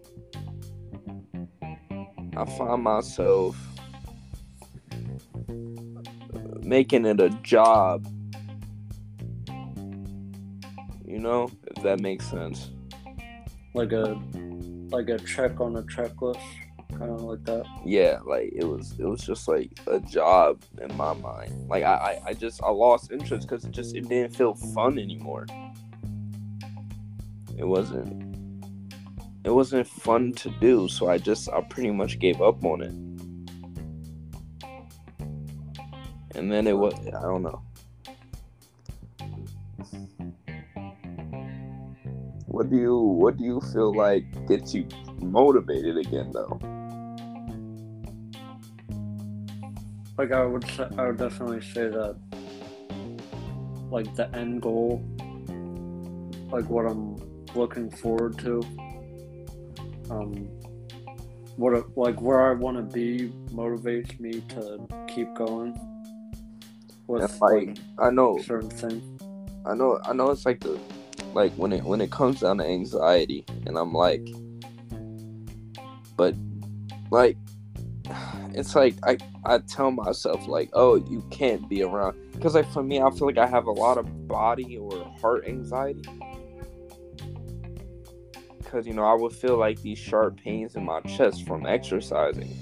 I 2.38 2.46
find 2.58 2.84
myself 2.84 3.58
making 6.62 7.06
it 7.06 7.20
a 7.20 7.30
job. 7.42 8.08
You 11.08 11.20
know, 11.20 11.50
if 11.76 11.82
that 11.84 12.02
makes 12.02 12.30
sense. 12.30 12.70
Like 13.74 13.94
a 13.94 14.20
like 14.90 15.08
a 15.08 15.18
check 15.20 15.62
on 15.62 15.78
a 15.78 15.84
checklist, 15.84 16.42
kind 16.90 17.12
of 17.12 17.22
like 17.22 17.46
that. 17.46 17.66
Yeah, 17.86 18.20
like 18.26 18.52
it 18.54 18.66
was 18.66 18.94
it 19.00 19.06
was 19.06 19.26
just 19.26 19.48
like 19.48 19.72
a 19.88 20.02
job 20.02 20.62
in 20.82 20.96
my 20.98 21.14
mind. 21.14 21.70
Like 21.70 21.84
I 21.84 21.94
I, 22.26 22.30
I 22.30 22.34
just 22.34 22.62
I 22.62 22.70
lost 22.72 23.14
interest 23.14 23.48
because 23.48 23.64
it 23.64 23.72
just 23.72 23.96
it 23.96 24.10
didn't 24.10 24.36
feel 24.36 24.54
fun 24.54 25.00
anymore. 25.00 25.46
It 27.58 27.66
wasn't 27.66 28.36
it 29.46 29.52
wasn't 29.52 29.88
fun 29.88 30.34
to 30.34 30.50
do, 30.60 30.90
so 30.90 31.08
I 31.08 31.18
just 31.18 31.48
I 31.50 31.62
pretty 31.62 31.92
much 31.92 32.20
gave 32.20 32.42
up 32.42 32.66
on 32.66 32.82
it. 32.82 32.92
And 36.36 36.52
then 36.52 36.68
it 36.68 36.78
was 36.78 36.94
I 37.08 37.22
don't 37.22 37.44
know. 37.44 37.62
What 42.58 42.72
do 42.72 42.76
you 42.76 42.98
what 42.98 43.38
do 43.38 43.44
you 43.44 43.62
feel 43.72 43.94
like 43.94 44.26
gets 44.48 44.74
you 44.74 44.88
motivated 45.22 45.96
again 45.96 46.32
though? 46.34 46.58
Like 50.18 50.32
I 50.32 50.44
would 50.44 50.68
say, 50.72 50.88
I 50.98 51.06
would 51.06 51.18
definitely 51.18 51.62
say 51.62 51.88
that 51.90 52.18
like 53.92 54.12
the 54.16 54.36
end 54.36 54.64
goal 54.64 55.06
like 56.52 56.68
what 56.68 56.88
I'm 56.88 57.18
looking 57.54 57.92
forward 57.92 58.40
to 58.40 58.64
um, 60.10 60.50
what 61.58 61.76
a, 61.76 61.84
like 61.96 62.20
where 62.20 62.50
I 62.50 62.54
want 62.54 62.78
to 62.78 62.92
be 62.92 63.32
motivates 63.52 64.20
me 64.20 64.42
to 64.50 64.80
keep 65.08 65.32
going 65.36 65.80
with 67.06 67.40
like, 67.40 67.68
like 67.68 67.78
I 68.00 68.10
know 68.10 68.40
certain 68.40 68.72
thing. 68.72 69.20
I 69.64 69.76
know 69.76 70.00
I 70.04 70.14
know 70.14 70.32
it's 70.32 70.48
like 70.48 70.60
the 70.60 70.80
like 71.38 71.54
when 71.54 71.72
it 71.72 71.84
when 71.84 72.02
it 72.02 72.10
comes 72.10 72.40
down 72.40 72.58
to 72.58 72.66
anxiety 72.66 73.46
and 73.68 73.78
I'm 73.78 73.94
like 73.94 74.28
but 76.18 76.34
like 77.12 77.38
it's 78.56 78.76
like 78.76 78.96
I 79.04 79.20
I 79.46 79.60
tell 79.60 79.92
myself 79.92 80.48
like 80.48 80.72
oh 80.74 80.96
you 80.96 81.24
can't 81.30 81.70
be 81.70 81.84
around 81.84 82.18
because 82.34 82.56
like 82.56 82.70
for 82.72 82.82
me 82.82 83.00
I 83.00 83.12
feel 83.12 83.28
like 83.28 83.38
I 83.38 83.46
have 83.46 83.68
a 83.68 83.72
lot 83.72 84.00
of 84.00 84.28
body 84.28 84.78
or 84.78 84.92
heart 85.22 85.48
anxiety. 85.48 86.10
Because 88.58 88.86
you 88.88 88.94
know 88.94 89.06
I 89.06 89.14
would 89.14 89.32
feel 89.32 89.58
like 89.58 89.82
these 89.82 90.00
sharp 90.00 90.38
pains 90.38 90.76
in 90.76 90.84
my 90.84 91.00
chest 91.02 91.48
from 91.48 91.66
exercising, 91.66 92.54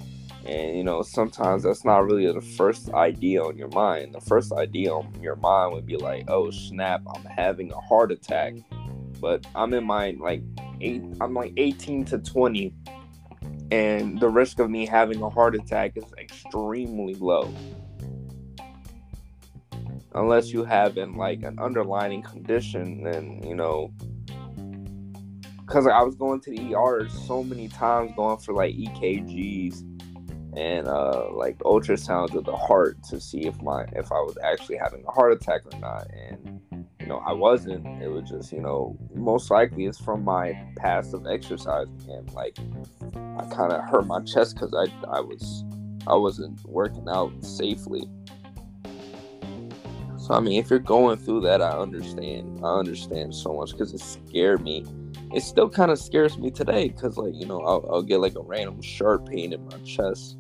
and 0.46 0.78
you 0.78 0.84
know 0.84 1.02
sometimes 1.02 1.64
that's 1.64 1.84
not 1.84 2.06
really 2.06 2.32
the 2.32 2.42
first 2.42 2.92
idea 2.94 3.44
on 3.44 3.58
your 3.58 3.70
mind. 3.70 4.14
The 4.14 4.22
first 4.22 4.52
idea 4.52 4.94
on 4.94 5.14
your 5.22 5.36
mind 5.36 5.74
would 5.74 5.86
be 5.86 5.98
like, 5.98 6.26
oh 6.30 6.52
snap, 6.52 7.02
I'm 7.14 7.24
having 7.24 7.72
a 7.72 7.80
heart 7.82 8.12
attack, 8.12 8.56
but 9.20 9.46
I'm 9.56 9.74
in 9.74 9.84
my 9.84 10.16
like 10.20 10.44
eight, 10.82 11.04
I'm 11.22 11.34
like 11.34 11.54
18 11.58 12.06
to 12.06 12.20
20, 12.20 12.74
and 13.72 14.20
the 14.20 14.30
risk 14.30 14.60
of 14.60 14.70
me 14.70 14.86
having 14.86 15.22
a 15.22 15.30
heart 15.30 15.56
attack 15.56 15.94
is 15.96 16.06
extremely 16.18 17.16
low 17.16 17.54
unless 20.14 20.54
you 20.54 20.64
have 20.64 20.98
in 20.98 21.16
like 21.16 21.44
an 21.44 21.60
underlying 21.60 22.22
condition 22.22 23.04
then 23.04 23.44
you 23.44 23.54
know 23.54 23.92
because 25.66 25.88
I 25.88 26.02
was 26.04 26.16
going 26.16 26.40
to 26.42 26.52
the 26.52 26.76
ER 26.76 27.10
so 27.10 27.44
many 27.44 27.68
times, 27.68 28.12
going 28.16 28.38
for 28.38 28.54
like 28.54 28.76
EKGs 28.76 29.95
and 30.58 30.88
uh, 30.88 31.28
like 31.32 31.58
ultrasounds 31.60 32.34
of 32.36 32.46
the 32.46 32.56
heart 32.56 33.02
to 33.04 33.20
see 33.20 33.46
if 33.46 33.62
my 33.62 33.84
if 33.94 34.12
I 34.12 34.20
was 34.22 34.38
actually 34.44 34.78
having 34.78 35.04
a 35.06 35.12
heart 35.12 35.34
attack 35.34 35.62
or 35.72 35.80
not. 35.80 36.08
And 36.12 36.62
you 37.00 37.08
know, 37.08 37.18
I 37.26 37.34
wasn't. 37.34 37.86
It 38.02 38.10
was 38.10 38.30
just 38.30 38.52
you 38.52 38.62
know, 38.62 38.98
most 39.14 39.52
likely 39.52 39.86
it's 39.86 40.00
from 40.00 40.24
my 40.24 40.58
passive 40.78 41.28
exercising 41.28 42.00
and 42.10 42.32
like 42.34 42.58
I 43.14 43.46
kind 43.54 43.74
of 43.74 43.84
hurt 43.90 44.08
my 44.08 44.22
chest 44.22 44.56
because 44.56 44.74
I 44.74 44.86
I 45.08 45.20
was 45.20 45.64
I 46.08 46.16
wasn't 46.16 46.64
working 46.66 47.08
out 47.10 47.32
safely. 47.44 48.10
So 50.18 50.34
I 50.34 50.40
mean, 50.40 50.60
if 50.60 50.70
you're 50.70 50.80
going 50.80 51.18
through 51.18 51.42
that, 51.42 51.62
I 51.62 51.72
understand. 51.72 52.62
I 52.64 52.80
understand 52.80 53.36
so 53.36 53.54
much 53.54 53.72
because 53.72 53.94
it 53.94 54.00
scared 54.00 54.64
me 54.64 54.86
it 55.34 55.44
still 55.44 55.70
kind 55.70 55.92
of 55.92 56.00
scares 56.00 56.38
me 56.38 56.50
today 56.50 56.88
because 56.90 57.18
like 57.18 57.34
you 57.36 57.46
know 57.46 57.60
I'll, 57.60 57.86
I'll, 57.92 58.02
get 58.02 58.20
like 58.20 58.36
a 58.36 58.42
random 58.42 58.82
sharp 58.82 59.28
pain 59.28 59.52
in 59.52 59.66
my 59.66 59.78
chest 59.80 60.38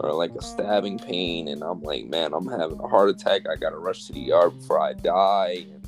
or 0.00 0.12
like 0.12 0.30
a 0.34 0.42
stabbing 0.42 0.98
pain 0.98 1.48
and 1.48 1.62
i'm 1.62 1.82
like 1.82 2.06
man 2.06 2.32
i'm 2.32 2.46
having 2.46 2.78
a 2.80 2.88
heart 2.88 3.08
attack. 3.10 3.42
I 3.48 3.56
gotta 3.56 3.78
rush 3.78 4.06
to 4.06 4.12
the 4.12 4.32
ER 4.32 4.50
before 4.50 4.80
i 4.80 4.92
die. 4.92 5.66
And 5.72 5.86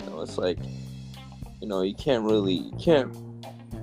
you 0.00 0.10
know 0.10 0.20
it's 0.20 0.38
like 0.38 0.58
you 1.60 1.68
know 1.68 1.82
you 1.82 1.94
can't 1.94 2.24
really 2.24 2.54
you 2.54 2.76
can't 2.80 3.14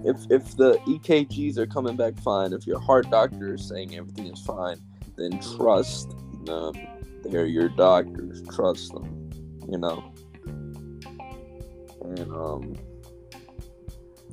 if 0.05 0.17
if 0.29 0.55
the 0.55 0.79
ekgs 0.87 1.57
are 1.57 1.67
coming 1.67 1.95
back 1.95 2.17
fine 2.19 2.53
if 2.53 2.65
your 2.65 2.79
heart 2.79 3.09
doctor 3.09 3.55
is 3.55 3.67
saying 3.67 3.95
everything 3.95 4.27
is 4.27 4.41
fine 4.41 4.77
then 5.17 5.39
trust 5.57 6.15
them. 6.45 6.73
They're 7.23 7.45
your 7.45 7.69
doctors. 7.69 8.41
Trust 8.55 8.93
them 8.93 9.21
you 9.71 9.77
know? 9.77 10.03
And 12.03 12.31
um 12.31 12.75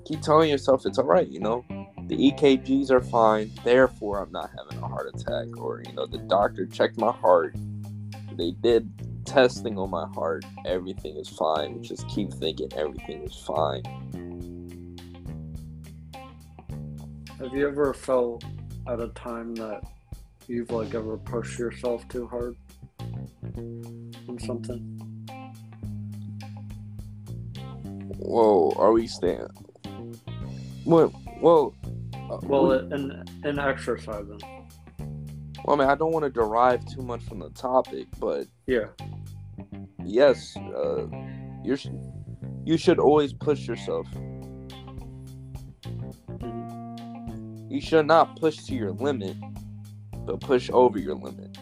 keep 0.05 0.21
telling 0.21 0.51
yourself 0.51 0.87
it's 0.87 0.99
all 0.99 1.05
right, 1.05 1.29
you 1.29 1.41
know. 1.41 1.65
The 2.09 2.33
EKGs 2.33 2.91
are 2.91 3.03
fine, 3.03 3.51
therefore 3.65 4.23
I'm 4.23 4.33
not 4.33 4.49
having 4.57 4.83
a 4.83 4.89
heart 4.89 5.13
attack. 5.15 5.59
Or, 5.59 5.83
you 5.87 5.93
know, 5.93 6.07
the 6.07 6.17
doctor 6.17 6.65
checked 6.65 6.97
my 6.97 7.13
heart. 7.13 7.55
They 8.33 8.53
did 8.53 8.91
testing 9.27 9.79
on 9.79 9.91
my 9.91 10.07
heart. 10.15 10.47
Everything 10.65 11.19
is 11.19 11.29
fine. 11.29 11.83
Just 11.83 12.09
keep 12.09 12.33
thinking 12.33 12.71
everything 12.75 13.25
is 13.25 13.37
fine. 13.37 13.83
Have 17.39 17.53
you 17.53 17.69
ever 17.69 17.93
felt 17.93 18.43
at 18.87 19.01
a 19.01 19.09
time 19.09 19.55
that 19.57 19.83
you've 20.47 20.71
like 20.71 20.95
ever 20.95 21.19
pushed 21.19 21.59
yourself 21.59 22.09
too 22.09 22.27
hard 22.27 22.57
on 24.29 24.39
something? 24.41 24.81
Whoa, 28.17 28.73
are 28.79 28.93
we 28.93 29.07
staying? 29.07 29.47
What? 30.85 31.13
well, 31.41 31.75
uh, 31.85 31.88
well, 32.43 32.73
in 32.73 33.25
in 33.45 33.59
exercising. 33.59 34.41
Well, 35.65 35.77
I 35.77 35.77
mean, 35.77 35.89
I 35.89 35.95
don't 35.95 36.13
want 36.13 36.25
to 36.25 36.31
derive 36.31 36.85
too 36.87 37.03
much 37.03 37.23
from 37.25 37.41
the 37.41 37.51
topic, 37.51 38.07
but 38.19 38.47
yeah, 38.67 38.87
yes, 40.05 40.57
uh, 40.57 41.07
you 41.65 41.77
sh- 41.77 41.89
you 42.65 42.77
should 42.77 42.99
always 42.99 43.33
push 43.33 43.67
yourself. 43.67 44.07
Mm-hmm. 45.83 47.73
You 47.73 47.81
should 47.81 48.07
not 48.07 48.39
push 48.39 48.57
to 48.65 48.75
your 48.75 48.93
limit, 48.93 49.37
but 50.27 50.41
push 50.41 50.71
over 50.73 50.99
your 50.99 51.15
limit. 51.15 51.59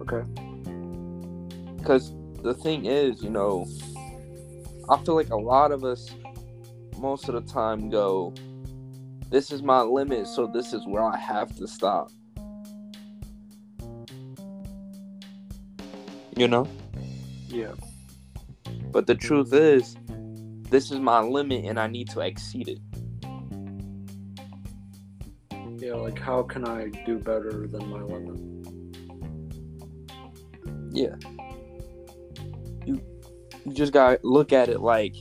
Okay. 0.00 0.22
Because 1.76 2.12
the 2.42 2.54
thing 2.54 2.86
is, 2.86 3.22
you 3.22 3.30
know, 3.30 3.66
I 4.88 4.98
feel 4.98 5.14
like 5.14 5.30
a 5.30 5.36
lot 5.36 5.72
of 5.72 5.84
us 5.84 6.10
most 6.98 7.28
of 7.28 7.34
the 7.34 7.52
time, 7.52 7.90
go, 7.90 8.32
this 9.30 9.50
is 9.50 9.62
my 9.62 9.82
limit, 9.82 10.26
so 10.26 10.46
this 10.46 10.72
is 10.72 10.86
where 10.86 11.02
I 11.02 11.16
have 11.16 11.54
to 11.56 11.66
stop. 11.66 12.10
You 16.36 16.48
know? 16.48 16.68
Yeah. 17.48 17.72
But 18.92 19.06
the 19.06 19.14
truth 19.14 19.52
is, 19.52 19.96
this 20.70 20.90
is 20.90 20.98
my 20.98 21.20
limit 21.20 21.64
and 21.64 21.78
I 21.78 21.86
need 21.86 22.08
to 22.10 22.20
exceed 22.20 22.68
it. 22.68 22.78
Yeah, 25.78 25.94
like 25.94 26.18
how 26.18 26.42
can 26.42 26.66
I 26.66 26.88
do 27.04 27.18
better 27.18 27.66
than 27.66 27.88
my 27.88 28.02
limit? 28.02 28.40
Yeah. 30.90 31.14
You 32.84 33.00
you 33.64 33.72
just 33.72 33.92
gotta 33.92 34.18
look 34.22 34.52
at 34.52 34.68
it 34.68 34.80
like, 34.80 35.14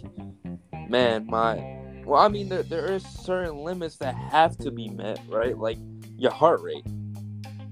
man, 0.90 1.26
my 1.28 1.56
well, 2.06 2.22
I 2.22 2.28
mean 2.28 2.50
there 2.50 2.64
there 2.64 2.92
is 2.92 3.04
certain 3.04 3.58
limits 3.58 3.98
that 3.98 4.16
have 4.16 4.58
to 4.60 4.72
be 4.72 4.90
met, 4.90 5.20
right? 5.28 5.58
Like 5.58 5.78
your 6.18 6.32
heart 6.32 6.62
rate. 6.62 6.86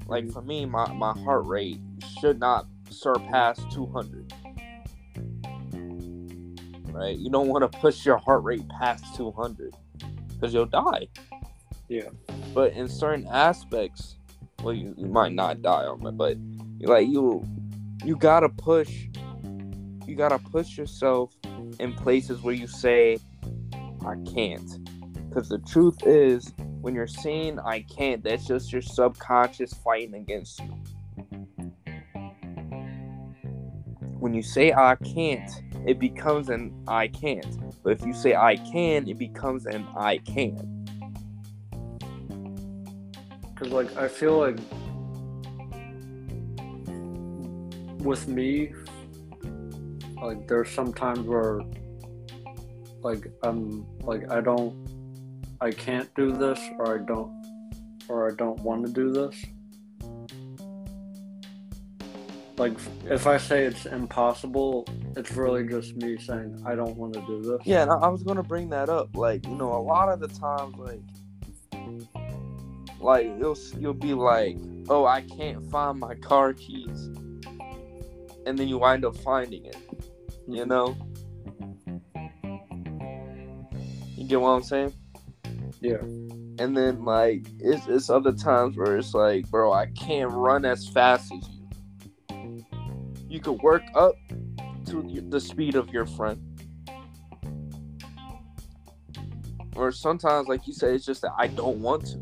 Like 0.07 0.29
for 0.31 0.41
me, 0.41 0.65
my, 0.65 0.91
my 0.93 1.13
heart 1.19 1.45
rate 1.45 1.79
should 2.19 2.39
not 2.39 2.67
surpass 2.89 3.59
200 3.73 4.33
right? 6.93 7.17
You 7.17 7.29
don't 7.29 7.47
want 7.47 7.69
to 7.69 7.79
push 7.79 8.05
your 8.05 8.17
heart 8.17 8.43
rate 8.43 8.67
past 8.79 9.15
200 9.15 9.75
because 10.29 10.53
you'll 10.53 10.65
die. 10.65 11.07
Yeah. 11.89 12.09
But 12.53 12.73
in 12.73 12.87
certain 12.87 13.27
aspects, 13.27 14.15
well, 14.61 14.73
you, 14.73 14.93
you 14.97 15.07
might 15.07 15.33
not 15.33 15.61
die 15.61 15.85
on 15.85 16.05
it, 16.05 16.17
but 16.17 16.37
like 16.79 17.07
you, 17.07 17.45
you 18.05 18.15
gotta 18.15 18.49
push. 18.49 19.07
You 20.05 20.15
gotta 20.15 20.39
push 20.39 20.77
yourself 20.77 21.33
in 21.79 21.93
places 21.93 22.41
where 22.41 22.53
you 22.53 22.67
say, 22.67 23.17
"I 24.05 24.15
can't," 24.33 24.89
because 25.29 25.49
the 25.49 25.59
truth 25.59 26.05
is, 26.05 26.53
when 26.81 26.93
you're 26.93 27.07
saying 27.07 27.59
"I 27.59 27.81
can't," 27.83 28.23
that's 28.23 28.45
just 28.45 28.71
your 28.71 28.81
subconscious 28.81 29.73
fighting 29.73 30.15
against 30.15 30.59
you. 30.59 30.73
When 34.19 34.33
you 34.33 34.41
say 34.41 34.73
"I 34.73 34.95
can't," 34.95 35.49
it 35.85 35.99
becomes 35.99 36.49
an 36.49 36.73
I 36.87 37.07
can't. 37.07 37.57
But 37.83 37.93
if 37.93 38.05
you 38.05 38.13
say 38.13 38.35
I 38.35 38.55
can, 38.55 39.07
it 39.09 39.17
becomes 39.17 39.65
an 39.65 39.85
I 39.95 40.17
can. 40.19 40.85
Because, 43.53 43.71
like, 43.71 43.95
I 43.97 44.07
feel 44.07 44.37
like 44.37 44.57
with 47.99 48.27
me, 48.27 48.73
like, 50.23 50.47
there's 50.47 50.69
some 50.69 50.93
times 50.93 51.19
where, 51.19 51.61
like, 53.01 53.27
I'm, 53.43 53.85
like, 54.01 54.31
I 54.31 54.41
don't, 54.41 54.75
I 55.61 55.71
can't 55.71 56.13
do 56.15 56.31
this, 56.31 56.59
or 56.77 56.95
I 56.95 57.05
don't, 57.05 57.31
or 58.07 58.31
I 58.31 58.35
don't 58.35 58.59
want 58.59 58.85
to 58.85 58.91
do 58.91 59.11
this. 59.11 59.45
like 62.57 62.73
if 63.09 63.25
I 63.27 63.37
say 63.37 63.65
it's 63.65 63.85
impossible, 63.85 64.85
it's 65.15 65.31
really 65.31 65.67
just 65.67 65.95
me 65.95 66.17
saying 66.17 66.61
I 66.65 66.75
don't 66.75 66.95
want 66.95 67.13
to 67.13 67.21
do 67.21 67.41
this. 67.41 67.59
Yeah, 67.65 67.83
and 67.83 67.91
I 67.91 68.07
was 68.07 68.23
gonna 68.23 68.43
bring 68.43 68.69
that 68.69 68.89
up. 68.89 69.15
Like, 69.15 69.45
you 69.45 69.55
know, 69.55 69.73
a 69.73 69.81
lot 69.81 70.09
of 70.09 70.19
the 70.19 70.27
times, 70.27 70.75
like, 70.77 71.01
like 72.99 73.25
you'll 73.39 73.57
you'll 73.79 73.93
be 73.93 74.13
like, 74.13 74.57
oh, 74.89 75.05
I 75.05 75.21
can't 75.21 75.65
find 75.71 75.99
my 75.99 76.15
car 76.15 76.53
keys, 76.53 77.09
and 78.45 78.57
then 78.57 78.67
you 78.67 78.77
wind 78.77 79.03
up 79.05 79.17
finding 79.17 79.65
it. 79.65 79.77
You 80.47 80.65
mm-hmm. 80.65 80.69
know. 80.69 80.97
You 84.17 84.27
get 84.27 84.41
what 84.41 84.49
I'm 84.49 84.63
saying? 84.63 84.93
Yeah. 85.81 86.01
And 86.59 86.77
then 86.77 87.03
like 87.03 87.45
it's 87.59 87.87
it's 87.87 88.09
other 88.09 88.31
times 88.31 88.77
where 88.77 88.97
it's 88.97 89.13
like, 89.13 89.49
bro, 89.49 89.73
I 89.73 89.87
can't 89.87 90.31
run 90.31 90.65
as 90.65 90.87
fast 90.87 91.31
as 91.33 91.49
you 91.49 91.63
you 93.33 93.39
could 93.39 93.61
work 93.63 93.83
up 93.95 94.15
to 94.85 95.21
the 95.29 95.39
speed 95.39 95.75
of 95.75 95.89
your 95.89 96.05
friend. 96.05 96.39
Or 99.75 99.91
sometimes, 99.91 100.47
like 100.47 100.67
you 100.67 100.73
said, 100.73 100.93
it's 100.93 101.03
just 101.05 101.23
that 101.23 101.31
I 101.35 101.47
don't 101.47 101.79
want 101.79 102.05
to. 102.05 102.17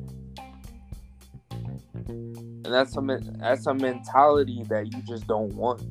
And 2.07 2.65
that's 2.65 2.95
a 2.95 3.19
that's 3.39 3.67
a 3.67 3.73
mentality 3.73 4.63
that 4.69 4.93
you 4.93 5.01
just 5.01 5.27
don't 5.27 5.53
want. 5.53 5.83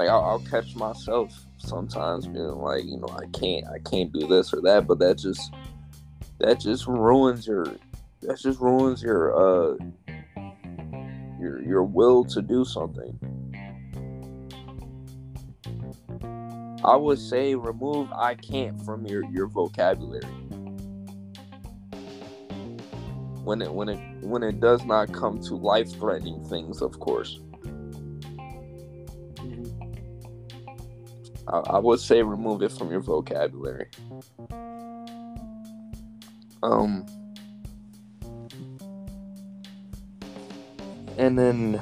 Like 0.00 0.08
I'll, 0.08 0.24
I'll 0.24 0.38
catch 0.38 0.74
myself 0.76 1.44
sometimes 1.58 2.26
being 2.26 2.56
like, 2.56 2.84
you 2.86 2.96
know, 2.96 3.14
I 3.14 3.26
can't, 3.38 3.66
I 3.66 3.80
can't 3.80 4.10
do 4.10 4.26
this 4.26 4.50
or 4.54 4.62
that, 4.62 4.86
but 4.86 4.98
that 5.00 5.18
just 5.18 5.52
that 6.38 6.58
just 6.58 6.86
ruins 6.86 7.46
your 7.46 7.66
that 8.22 8.38
just 8.38 8.60
ruins 8.60 9.02
your 9.02 9.36
uh 9.36 9.76
your 11.38 11.60
your 11.62 11.82
will 11.82 12.24
to 12.24 12.40
do 12.40 12.64
something. 12.64 13.14
I 16.82 16.96
would 16.96 17.18
say 17.18 17.54
remove 17.54 18.10
I 18.10 18.36
can't 18.36 18.82
from 18.86 19.04
your 19.04 19.22
your 19.30 19.48
vocabulary. 19.48 20.24
When 23.44 23.60
it 23.60 23.70
when 23.70 23.90
it 23.90 24.00
when 24.22 24.42
it 24.44 24.60
does 24.60 24.82
not 24.86 25.12
come 25.12 25.42
to 25.42 25.56
life 25.56 25.92
threatening 25.92 26.42
things, 26.48 26.80
of 26.80 26.98
course. 27.00 27.38
I, 31.50 31.58
I 31.58 31.78
would 31.78 32.00
say 32.00 32.22
remove 32.22 32.62
it 32.62 32.72
from 32.72 32.90
your 32.90 33.00
vocabulary. 33.00 33.88
Um 36.62 37.06
and 41.18 41.38
then 41.38 41.80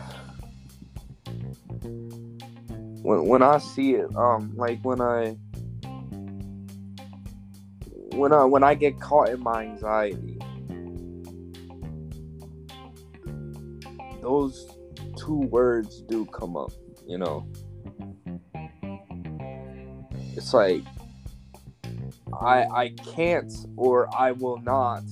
when 3.02 3.26
when 3.26 3.42
I 3.42 3.58
see 3.58 3.94
it, 3.94 4.14
um, 4.16 4.52
like 4.56 4.80
when 4.82 5.00
I 5.00 5.36
when 8.14 8.32
I 8.32 8.44
when 8.44 8.62
I 8.62 8.74
get 8.74 9.00
caught 9.00 9.28
in 9.28 9.40
my 9.40 9.62
anxiety, 9.62 10.38
those 14.20 14.66
two 15.16 15.38
words 15.50 16.02
do 16.02 16.26
come 16.26 16.56
up, 16.56 16.72
you 17.06 17.16
know. 17.16 17.46
It's 20.38 20.54
like 20.54 20.84
I 22.40 22.62
I 22.62 22.88
can't 22.90 23.52
or 23.76 24.08
I 24.16 24.30
will 24.30 24.58
not 24.58 25.02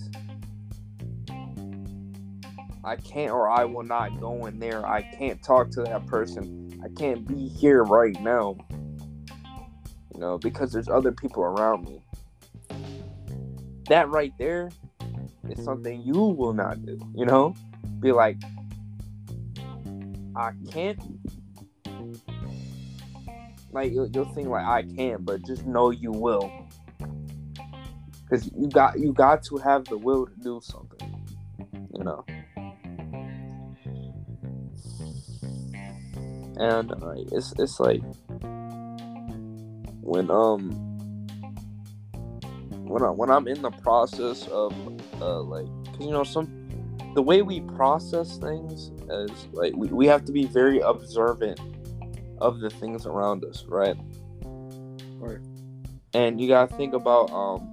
I 2.84 2.94
can't 2.94 3.32
or 3.32 3.50
I 3.50 3.64
will 3.64 3.82
not 3.82 4.20
go 4.20 4.46
in 4.46 4.60
there. 4.60 4.86
I 4.86 5.02
can't 5.02 5.42
talk 5.42 5.70
to 5.72 5.82
that 5.82 6.06
person. 6.06 6.80
I 6.84 6.88
can't 6.96 7.26
be 7.26 7.48
here 7.48 7.82
right 7.82 8.18
now. 8.20 8.56
You 10.14 10.20
know, 10.20 10.38
because 10.38 10.72
there's 10.72 10.88
other 10.88 11.10
people 11.10 11.42
around 11.42 11.84
me. 11.84 12.00
That 13.88 14.08
right 14.08 14.32
there 14.38 14.70
is 15.50 15.64
something 15.64 16.02
you 16.02 16.14
will 16.14 16.52
not 16.52 16.86
do, 16.86 17.00
you 17.16 17.26
know? 17.26 17.56
Be 17.98 18.12
like, 18.12 18.36
I 20.36 20.52
can't. 20.70 21.00
Like 23.76 23.92
you'll, 23.92 24.08
you'll 24.08 24.24
think 24.34 24.48
like 24.48 24.64
I 24.64 24.84
can't, 24.96 25.22
but 25.22 25.44
just 25.44 25.66
know 25.66 25.90
you 25.90 26.10
will. 26.10 26.50
Cause 28.30 28.50
you 28.56 28.68
got 28.68 28.98
you 28.98 29.12
got 29.12 29.42
to 29.44 29.58
have 29.58 29.84
the 29.84 29.98
will 29.98 30.24
to 30.24 30.32
do 30.42 30.62
something. 30.62 31.14
You 31.94 32.02
know. 32.02 32.24
and 36.58 36.90
uh, 36.90 37.14
it's 37.32 37.52
it's 37.58 37.78
like 37.78 38.00
when 40.00 40.30
um 40.30 40.70
when 42.86 43.02
I 43.02 43.10
when 43.10 43.30
I'm 43.30 43.46
in 43.46 43.60
the 43.60 43.70
process 43.70 44.48
of 44.48 44.72
uh 45.20 45.42
like 45.42 45.66
cause 45.66 46.00
you 46.00 46.12
know 46.12 46.24
some 46.24 46.48
the 47.14 47.20
way 47.20 47.42
we 47.42 47.60
process 47.60 48.38
things 48.38 48.90
is 49.10 49.48
like 49.52 49.76
we, 49.76 49.88
we 49.88 50.06
have 50.06 50.24
to 50.24 50.32
be 50.32 50.46
very 50.46 50.80
observant 50.80 51.60
of 52.38 52.61
the 52.61 52.70
things 52.70 53.07
around 53.07 53.44
us, 53.44 53.64
right? 53.66 53.96
Right. 55.18 55.38
And 56.14 56.40
you 56.40 56.49
gotta 56.49 56.75
think 56.75 56.94
about 56.94 57.31
um 57.33 57.72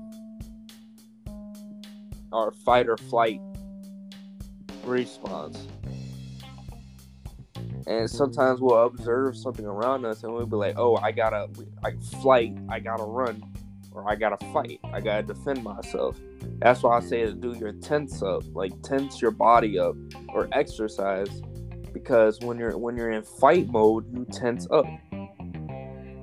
our 2.32 2.52
fight 2.52 2.90
or 2.90 2.98
flight 2.98 3.40
response 4.86 5.68
and 7.86 8.10
sometimes 8.10 8.60
we'll 8.60 8.86
observe 8.86 9.38
something 9.38 9.66
around 9.66 10.04
us 10.04 10.24
and 10.24 10.34
we'll 10.34 10.46
be 10.46 10.58
like 10.58 10.78
oh 10.78 10.98
i 10.98 11.12
gotta 11.12 11.48
i 11.86 11.92
flight 12.22 12.58
i 12.70 12.80
gotta 12.80 13.04
run 13.04 13.42
or 13.94 14.10
I 14.10 14.16
gotta 14.16 14.44
fight. 14.52 14.80
I 14.84 15.00
gotta 15.00 15.24
defend 15.24 15.64
myself. 15.64 16.20
That's 16.60 16.84
why 16.84 16.98
I 16.98 17.00
say 17.02 17.26
to 17.26 17.34
do 17.34 17.56
your 17.58 17.74
tense 17.74 18.22
up, 18.22 18.44
like 18.54 18.82
tense 18.82 19.22
your 19.22 19.32
body 19.32 19.78
up 19.80 19.96
or 20.30 20.50
exercise, 20.52 21.42
because 21.94 22.40
when 22.42 22.58
you're 22.58 22.78
when 22.78 22.98
you're 22.98 23.12
in 23.12 23.24
fight 23.24 23.68
mode, 23.68 24.06
you 24.14 24.26
tense 24.32 24.68
up. 24.72 24.86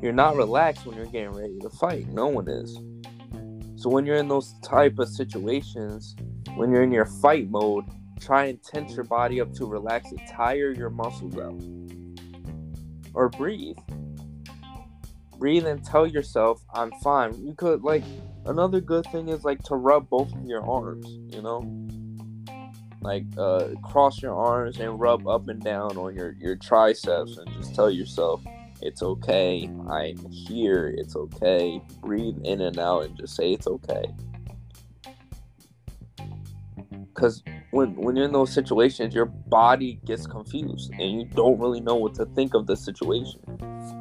You're 0.02 0.12
not 0.12 0.37
relaxed 0.37 0.87
when 0.87 0.96
you're 0.96 1.06
getting 1.06 1.33
ready 1.33 1.59
to 1.61 1.70
fight. 1.70 2.09
No 2.09 2.26
one 2.28 2.48
is. 2.48 2.74
So 3.76 3.88
when 3.88 4.04
you're 4.04 4.16
in 4.16 4.28
those 4.28 4.54
type 4.62 4.98
of 4.98 5.09
situations, 5.09 6.16
when 6.56 6.70
you're 6.70 6.83
in 6.83 6.92
your 6.92 7.06
fight 7.06 7.48
mode, 7.50 7.85
try 8.18 8.46
and 8.46 8.62
tense 8.62 8.94
your 8.94 9.04
body 9.04 9.40
up 9.40 9.52
to 9.54 9.66
relax 9.66 10.12
it, 10.12 10.20
tire 10.30 10.72
your 10.72 10.90
muscles 10.90 11.38
out. 11.38 11.62
Or 13.14 13.28
breathe 13.28 13.76
breathe 15.40 15.66
and 15.66 15.83
tell 15.83 16.06
yourself 16.06 16.62
I'm 16.72 16.92
fine. 17.02 17.35
You 17.44 17.54
could 17.54 17.83
like 17.83 18.04
another 18.44 18.80
good 18.80 19.06
thing 19.06 19.30
is 19.30 19.42
like 19.42 19.62
to 19.64 19.74
rub 19.74 20.09
both 20.09 20.33
of 20.33 20.44
your 20.44 20.64
arms, 20.70 21.06
you 21.35 21.42
know? 21.42 21.62
Like 23.00 23.24
uh 23.38 23.68
cross 23.82 24.20
your 24.20 24.34
arms 24.34 24.78
and 24.78 25.00
rub 25.00 25.26
up 25.26 25.48
and 25.48 25.62
down 25.62 25.96
on 25.96 26.14
your 26.14 26.36
your 26.38 26.56
triceps 26.56 27.38
and 27.38 27.48
just 27.54 27.74
tell 27.74 27.90
yourself 27.90 28.42
it's 28.82 29.02
okay. 29.02 29.70
I'm 29.90 30.18
here. 30.30 30.94
It's 30.96 31.14
okay. 31.14 31.82
Breathe 32.00 32.38
in 32.44 32.62
and 32.62 32.78
out 32.78 33.04
and 33.04 33.16
just 33.16 33.36
say 33.36 33.52
it's 33.52 33.66
okay. 33.66 34.04
Cuz 37.14 37.42
when 37.70 37.94
when 37.96 38.16
you're 38.16 38.26
in 38.26 38.32
those 38.32 38.52
situations, 38.52 39.14
your 39.14 39.26
body 39.26 40.00
gets 40.04 40.26
confused 40.26 40.92
and 40.92 41.10
you 41.10 41.24
don't 41.24 41.58
really 41.58 41.80
know 41.80 41.96
what 41.96 42.14
to 42.14 42.26
think 42.26 42.54
of 42.54 42.66
the 42.66 42.76
situation 42.76 43.40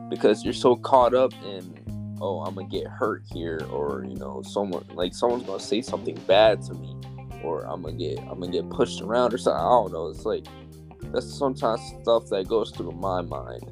because 0.09 0.43
you're 0.43 0.53
so 0.53 0.75
caught 0.75 1.13
up 1.13 1.31
in 1.45 2.17
oh 2.21 2.41
i'm 2.41 2.55
gonna 2.55 2.67
get 2.67 2.87
hurt 2.87 3.23
here 3.31 3.61
or 3.71 4.05
you 4.07 4.15
know 4.15 4.41
someone 4.41 4.83
like 4.93 5.13
someone's 5.13 5.43
gonna 5.43 5.59
say 5.59 5.81
something 5.81 6.17
bad 6.27 6.61
to 6.61 6.73
me 6.73 6.95
or 7.43 7.63
i'm 7.63 7.81
gonna 7.81 7.95
get 7.95 8.19
i'm 8.19 8.39
gonna 8.39 8.51
get 8.51 8.69
pushed 8.69 9.01
around 9.01 9.33
or 9.33 9.37
something 9.37 9.59
i 9.59 9.69
don't 9.69 9.91
know 9.91 10.07
it's 10.07 10.25
like 10.25 10.45
that's 11.11 11.31
sometimes 11.37 11.81
stuff 12.01 12.27
that 12.29 12.47
goes 12.47 12.71
through 12.71 12.91
my 12.91 13.21
mind 13.21 13.63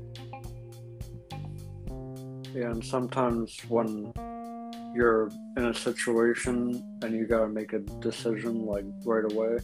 yeah 2.53 2.71
and 2.71 2.84
sometimes 2.84 3.60
when 3.67 4.12
you're 4.95 5.30
in 5.58 5.65
a 5.65 5.73
situation 5.73 6.84
and 7.01 7.13
you 7.13 7.25
gotta 7.25 7.47
make 7.47 7.73
a 7.73 7.80
decision 7.80 8.65
like 8.65 8.86
right 9.06 9.32
away 9.32 9.58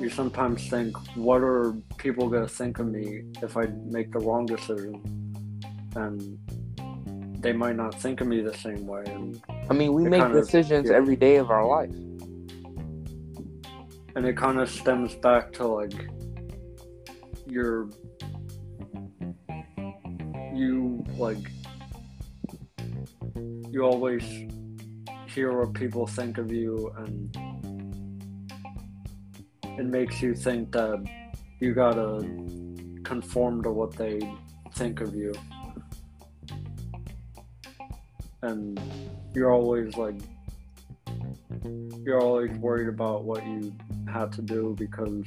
you 0.00 0.10
sometimes 0.10 0.68
think 0.68 0.96
what 1.16 1.40
are 1.40 1.72
people 1.98 2.28
gonna 2.28 2.48
think 2.48 2.78
of 2.78 2.86
me 2.86 3.22
if 3.42 3.56
i 3.56 3.64
make 3.84 4.12
the 4.12 4.18
wrong 4.18 4.44
decision 4.44 5.00
and 5.96 6.38
they 7.44 7.52
might 7.52 7.76
not 7.76 7.94
think 8.00 8.22
of 8.22 8.26
me 8.26 8.40
the 8.40 8.54
same 8.54 8.86
way. 8.86 9.04
And 9.06 9.40
I 9.70 9.74
mean, 9.74 9.92
we 9.92 10.04
make 10.04 10.32
decisions 10.32 10.88
of, 10.88 10.92
yeah. 10.92 10.96
every 10.96 11.14
day 11.14 11.36
of 11.36 11.50
our 11.50 11.64
life, 11.64 11.94
and 14.16 14.26
it 14.26 14.36
kind 14.36 14.60
of 14.60 14.70
stems 14.70 15.14
back 15.16 15.52
to 15.52 15.66
like 15.66 16.08
your 17.46 17.88
you 20.54 21.04
like 21.16 21.50
you 23.70 23.82
always 23.82 24.22
hear 25.26 25.52
what 25.58 25.74
people 25.74 26.06
think 26.06 26.38
of 26.38 26.52
you 26.52 26.92
and 26.98 27.36
it 29.78 29.86
makes 29.86 30.22
you 30.22 30.34
think 30.34 30.70
that 30.72 31.04
you 31.60 31.74
gotta 31.74 32.20
conform 33.04 33.62
to 33.62 33.70
what 33.70 33.96
they 33.96 34.20
think 34.74 35.00
of 35.00 35.14
you. 35.14 35.32
And 38.42 38.80
you're 39.34 39.52
always 39.52 39.96
like 39.96 40.20
you're 42.04 42.20
always 42.20 42.50
worried 42.58 42.88
about 42.88 43.24
what 43.24 43.44
you 43.46 43.74
have 44.12 44.30
to 44.32 44.42
do 44.42 44.74
because 44.78 45.26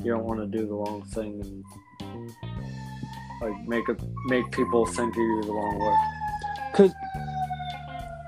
you 0.00 0.12
don't 0.12 0.24
want 0.24 0.40
to 0.40 0.46
do 0.46 0.66
the 0.66 0.74
wrong 0.74 1.02
thing 1.02 1.40
and 1.40 2.30
like 3.40 3.68
make 3.68 3.88
it 3.88 4.00
make 4.26 4.50
people 4.52 4.86
think 4.86 5.14
of 5.14 5.18
you 5.18 5.42
the 5.42 5.52
wrong 5.52 5.78
way. 5.78 5.96
Cause 6.74 6.92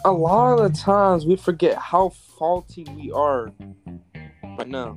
a 0.05 0.13
lot 0.13 0.59
of 0.59 0.73
the 0.73 0.79
times 0.79 1.25
we 1.27 1.37
forget 1.37 1.77
how 1.79 2.11
faulty 2.39 2.87
we 2.97 3.11
are 3.13 3.51
right 4.59 4.69
now. 4.69 4.97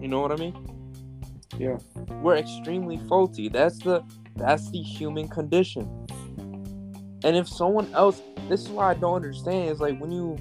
You 0.00 0.08
know 0.08 0.20
what 0.20 0.32
I 0.32 0.36
mean? 0.36 0.92
Yeah. 1.58 1.78
We're 2.22 2.36
extremely 2.36 2.98
faulty. 3.08 3.48
That's 3.48 3.78
the 3.78 4.04
that's 4.36 4.70
the 4.70 4.82
human 4.82 5.28
condition. 5.28 5.88
And 7.24 7.36
if 7.36 7.48
someone 7.48 7.92
else, 7.94 8.20
this 8.48 8.62
is 8.62 8.68
why 8.68 8.90
I 8.90 8.94
don't 8.94 9.16
understand. 9.16 9.70
It's 9.70 9.80
like 9.80 9.98
when 9.98 10.10
you, 10.10 10.36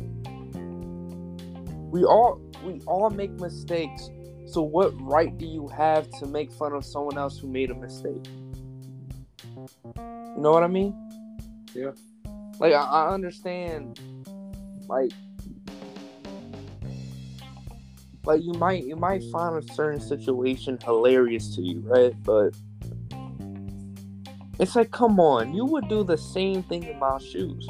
we 1.92 2.04
all 2.04 2.42
we 2.63 2.82
all 2.86 3.10
make 3.10 3.32
mistakes. 3.32 4.10
So 4.46 4.62
what 4.62 4.94
right 5.02 5.36
do 5.38 5.46
you 5.46 5.68
have 5.70 6.10
to 6.20 6.28
make 6.28 6.52
fun 6.52 6.74
of 6.74 6.86
someone 6.86 7.18
else 7.18 7.39
who 7.39 7.48
made 7.48 7.72
a 7.72 7.76
mistake? 7.76 8.28
You 9.96 10.38
know 10.38 10.52
what 10.52 10.63
I 10.63 10.68
mean? 10.68 10.94
Yeah. 11.74 11.92
Like 12.60 12.74
I, 12.74 12.84
I 12.84 13.13
understand, 13.13 14.00
like 14.88 15.12
like 18.26 18.42
you 18.44 18.54
might 18.54 18.86
you 18.86 18.96
might 18.96 19.24
find 19.32 19.58
a 19.58 19.74
certain 19.74 20.00
situation 20.00 20.78
hilarious 20.84 21.56
to 21.56 21.62
you, 21.62 21.80
right? 21.82 22.13
But 22.24 22.56
it's 24.60 24.76
like, 24.76 24.92
come 24.92 25.20
on, 25.20 25.54
you 25.54 25.66
would 25.66 25.88
do 25.89 26.04
the 26.04 26.18
same 26.18 26.63
thing 26.63 26.84
in 26.84 27.00
my 27.00 27.18
shoes. 27.18 27.68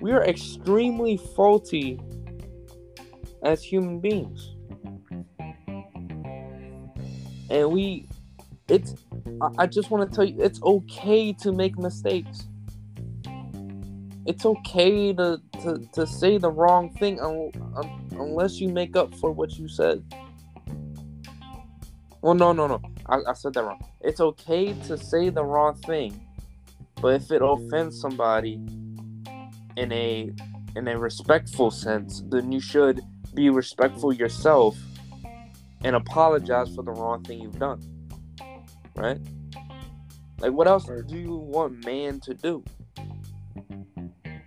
We 0.00 0.12
are 0.12 0.24
extremely 0.24 1.18
faulty 1.18 2.00
as 3.42 3.62
human 3.62 4.00
beings. 4.00 4.54
And 7.50 7.70
we, 7.70 8.06
it's, 8.68 8.94
I 9.58 9.66
just 9.66 9.90
want 9.90 10.08
to 10.08 10.14
tell 10.14 10.24
you, 10.24 10.36
it's 10.38 10.62
okay 10.62 11.32
to 11.34 11.52
make 11.52 11.78
mistakes. 11.78 12.46
It's 14.26 14.46
okay 14.46 15.12
to, 15.14 15.40
to, 15.62 15.88
to 15.92 16.06
say 16.06 16.38
the 16.38 16.50
wrong 16.50 16.90
thing 16.94 17.20
un, 17.20 17.50
un, 17.76 18.08
unless 18.12 18.60
you 18.60 18.68
make 18.68 18.96
up 18.96 19.14
for 19.16 19.32
what 19.32 19.58
you 19.58 19.68
said. 19.68 20.02
Well, 22.22 22.34
no, 22.34 22.52
no, 22.52 22.66
no. 22.66 22.80
I, 23.06 23.18
I 23.28 23.32
said 23.32 23.54
that 23.54 23.64
wrong. 23.64 23.84
It's 24.00 24.20
okay 24.20 24.72
to 24.86 24.96
say 24.96 25.30
the 25.30 25.44
wrong 25.44 25.74
thing, 25.74 26.20
but 27.02 27.14
if 27.14 27.30
it 27.32 27.42
offends 27.42 28.00
somebody 28.00 28.60
in 29.80 29.90
a 29.92 30.30
in 30.76 30.86
a 30.86 30.98
respectful 30.98 31.70
sense, 31.70 32.22
then 32.28 32.52
you 32.52 32.60
should 32.60 33.00
be 33.34 33.48
respectful 33.48 34.12
yourself 34.12 34.76
and 35.82 35.96
apologize 35.96 36.72
for 36.74 36.82
the 36.82 36.92
wrong 36.92 37.24
thing 37.24 37.40
you've 37.40 37.58
done. 37.58 37.80
Right? 38.94 39.18
Like, 40.38 40.52
what 40.52 40.68
else 40.68 40.84
do 40.84 41.16
you 41.16 41.34
want 41.34 41.84
man 41.84 42.20
to 42.20 42.34
do? 42.34 42.62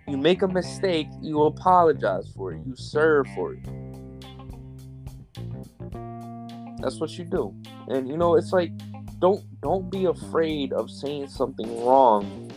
You 0.06 0.16
make 0.16 0.42
a 0.42 0.48
mistake, 0.48 1.08
you 1.20 1.42
apologize 1.42 2.30
for 2.36 2.52
it, 2.52 2.60
you 2.64 2.76
serve 2.76 3.26
for 3.34 3.54
it. 3.54 3.64
That's 6.80 7.00
what 7.00 7.18
you 7.18 7.24
do. 7.24 7.54
And 7.88 8.08
you 8.08 8.16
know, 8.16 8.36
it's 8.36 8.52
like 8.52 8.70
don't 9.18 9.42
don't 9.60 9.90
be 9.90 10.04
afraid 10.04 10.72
of 10.72 10.90
saying 10.90 11.28
something 11.28 11.84
wrong. 11.84 12.52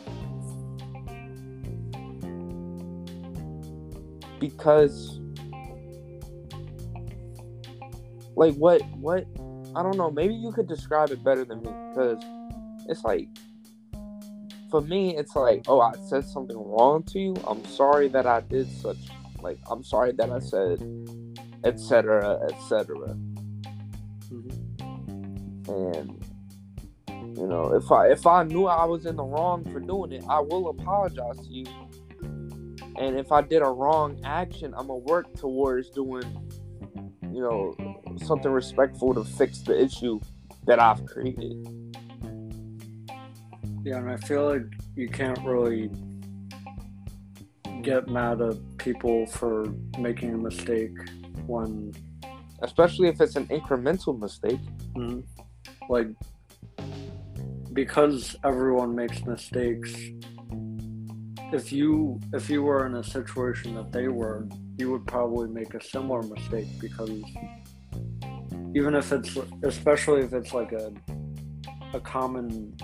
Because 4.39 5.19
like 8.35 8.53
what 8.55 8.81
what 8.97 9.25
I 9.75 9.83
don't 9.83 9.97
know, 9.97 10.11
maybe 10.11 10.33
you 10.33 10.51
could 10.51 10.67
describe 10.67 11.11
it 11.11 11.23
better 11.23 11.45
than 11.45 11.61
me 11.61 11.71
because 11.89 12.23
it's 12.87 13.03
like 13.03 13.29
for 14.69 14.81
me 14.81 15.15
it's 15.17 15.35
like, 15.35 15.63
oh, 15.67 15.81
I 15.81 15.93
said 16.07 16.25
something 16.25 16.57
wrong 16.57 17.03
to 17.03 17.19
you. 17.19 17.35
I'm 17.47 17.63
sorry 17.65 18.07
that 18.09 18.25
I 18.25 18.41
did 18.41 18.69
such 18.69 18.97
like 19.41 19.57
I'm 19.69 19.83
sorry 19.83 20.11
that 20.13 20.29
I 20.29 20.39
said 20.39 20.83
etc 21.63 22.39
etc 22.49 23.17
and 25.67 26.23
you 27.37 27.45
know, 27.45 27.73
if 27.75 27.91
I 27.91 28.07
if 28.07 28.25
I 28.25 28.43
knew 28.43 28.65
I 28.65 28.85
was 28.85 29.05
in 29.05 29.15
the 29.15 29.23
wrong 29.23 29.63
for 29.71 29.79
doing 29.79 30.11
it, 30.11 30.23
I 30.27 30.39
will 30.39 30.69
apologize 30.69 31.37
to 31.37 31.47
you. 31.47 31.65
And 32.99 33.17
if 33.17 33.31
I 33.31 33.41
did 33.41 33.61
a 33.61 33.69
wrong 33.69 34.19
action, 34.23 34.73
I'm 34.75 34.87
gonna 34.87 34.97
work 34.97 35.33
towards 35.35 35.89
doing, 35.89 36.23
you 37.31 37.41
know, 37.41 37.75
something 38.23 38.51
respectful 38.51 39.13
to 39.13 39.23
fix 39.23 39.59
the 39.59 39.79
issue 39.79 40.19
that 40.65 40.79
I've 40.79 41.05
created. 41.05 41.55
Yeah, 43.83 43.97
and 43.97 44.09
I 44.09 44.17
feel 44.17 44.45
like 44.45 44.65
you 44.95 45.07
can't 45.07 45.39
really 45.43 45.89
get 47.83 48.07
mad 48.07 48.41
at 48.41 48.55
people 48.77 49.25
for 49.27 49.65
making 49.99 50.33
a 50.33 50.37
mistake 50.37 50.97
when 51.45 51.93
especially 52.63 53.07
if 53.07 53.21
it's 53.21 53.35
an 53.35 53.45
incremental 53.47 54.19
mistake 54.19 54.59
mm-hmm 54.95 55.19
like 55.89 56.07
because 57.73 58.35
everyone 58.43 58.95
makes 58.95 59.23
mistakes 59.25 59.93
if 61.53 61.71
you 61.71 62.19
if 62.33 62.49
you 62.49 62.61
were 62.61 62.85
in 62.85 62.95
a 62.95 63.03
situation 63.03 63.75
that 63.75 63.91
they 63.91 64.07
were 64.07 64.47
you 64.77 64.91
would 64.91 65.05
probably 65.07 65.47
make 65.47 65.73
a 65.73 65.83
similar 65.83 66.21
mistake 66.23 66.67
because 66.79 67.09
even 68.75 68.93
if 68.93 69.11
it's 69.11 69.37
especially 69.63 70.21
if 70.21 70.33
it's 70.33 70.53
like 70.53 70.71
a 70.73 70.91
a 71.93 71.99
common 72.01 72.75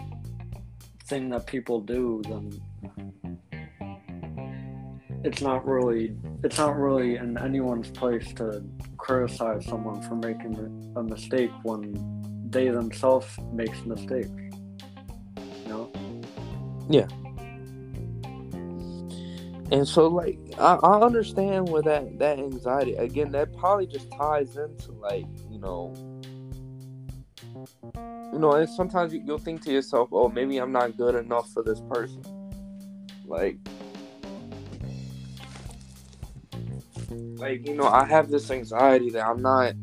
thing 1.05 1.29
that 1.29 1.45
people 1.45 1.81
do 1.81 2.21
then 2.29 2.49
it's 5.25 5.41
not 5.41 5.65
really 5.65 6.15
it's 6.43 6.57
not 6.57 6.77
really 6.77 7.17
in 7.17 7.37
anyone's 7.37 7.89
place 7.91 8.33
to 8.33 8.63
criticize 8.97 9.65
someone 9.65 10.01
for 10.03 10.15
making 10.15 10.93
a 10.95 11.03
mistake 11.03 11.51
when 11.63 11.93
they 12.49 12.69
themselves 12.69 13.27
makes 13.51 13.83
mistakes 13.85 14.31
you 15.37 15.67
know? 15.67 15.91
Yeah 16.89 17.07
and 19.71 19.87
so 19.87 20.07
like 20.07 20.37
I, 20.57 20.75
I 20.75 21.01
understand 21.01 21.69
where 21.69 21.81
that 21.83 22.19
that 22.19 22.39
anxiety 22.39 22.95
again 22.95 23.31
that 23.31 23.55
probably 23.57 23.87
just 23.87 24.11
ties 24.11 24.55
into 24.57 24.91
like 24.93 25.25
you 25.49 25.59
know 25.59 25.93
you 28.31 28.39
know 28.39 28.53
and 28.53 28.69
sometimes 28.69 29.13
you, 29.13 29.23
you'll 29.25 29.37
think 29.37 29.63
to 29.63 29.71
yourself 29.71 30.09
oh 30.11 30.29
maybe 30.29 30.57
i'm 30.57 30.71
not 30.71 30.97
good 30.97 31.15
enough 31.15 31.49
for 31.51 31.63
this 31.63 31.81
person. 31.81 32.23
Like 33.25 33.57
like 37.37 37.67
you 37.67 37.75
know 37.75 37.87
i 37.87 38.05
have 38.05 38.29
this 38.29 38.49
anxiety 38.51 39.09
that 39.11 39.25
i'm 39.25 39.41
not 39.41 39.73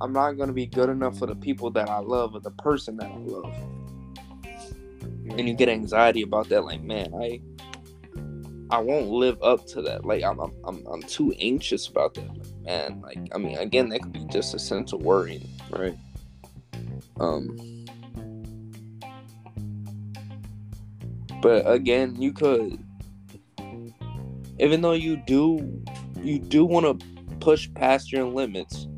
i'm 0.00 0.12
not 0.12 0.36
to 0.36 0.52
be 0.52 0.66
good 0.66 0.88
enough 0.88 1.18
for 1.18 1.26
the 1.26 1.34
people 1.34 1.70
that 1.70 1.88
i 1.88 1.98
love 1.98 2.34
or 2.34 2.40
the 2.40 2.50
person 2.52 2.96
that 2.96 3.10
i 3.10 3.16
love. 3.16 3.54
And 5.30 5.48
you 5.48 5.54
get 5.54 5.68
anxiety 5.68 6.22
about 6.22 6.48
that 6.50 6.64
like 6.64 6.82
man 6.82 7.12
i 7.20 7.40
i 8.70 8.78
won't 8.78 9.08
live 9.08 9.40
up 9.42 9.66
to 9.66 9.82
that 9.82 10.04
like 10.04 10.22
i'm 10.22 10.38
i'm, 10.40 10.52
I'm, 10.64 10.86
I'm 10.86 11.02
too 11.02 11.34
anxious 11.38 11.88
about 11.88 12.14
that 12.14 12.28
like, 12.28 12.62
man 12.62 13.00
like 13.00 13.18
i 13.34 13.38
mean 13.38 13.56
again 13.58 13.88
that 13.90 14.02
could 14.02 14.12
be 14.12 14.26
just 14.30 14.54
a 14.54 14.58
sense 14.58 14.92
of 14.92 15.02
worrying 15.02 15.48
right 15.70 15.96
um 17.20 17.56
but 21.40 21.68
again 21.70 22.20
you 22.20 22.32
could 22.32 22.78
even 24.58 24.80
though 24.80 24.92
you 24.92 25.16
do 25.16 25.82
you 26.22 26.38
do 26.38 26.64
want 26.64 27.00
to 27.00 27.06
push 27.40 27.72
past 27.74 28.10
your 28.10 28.24
limits, 28.24 28.88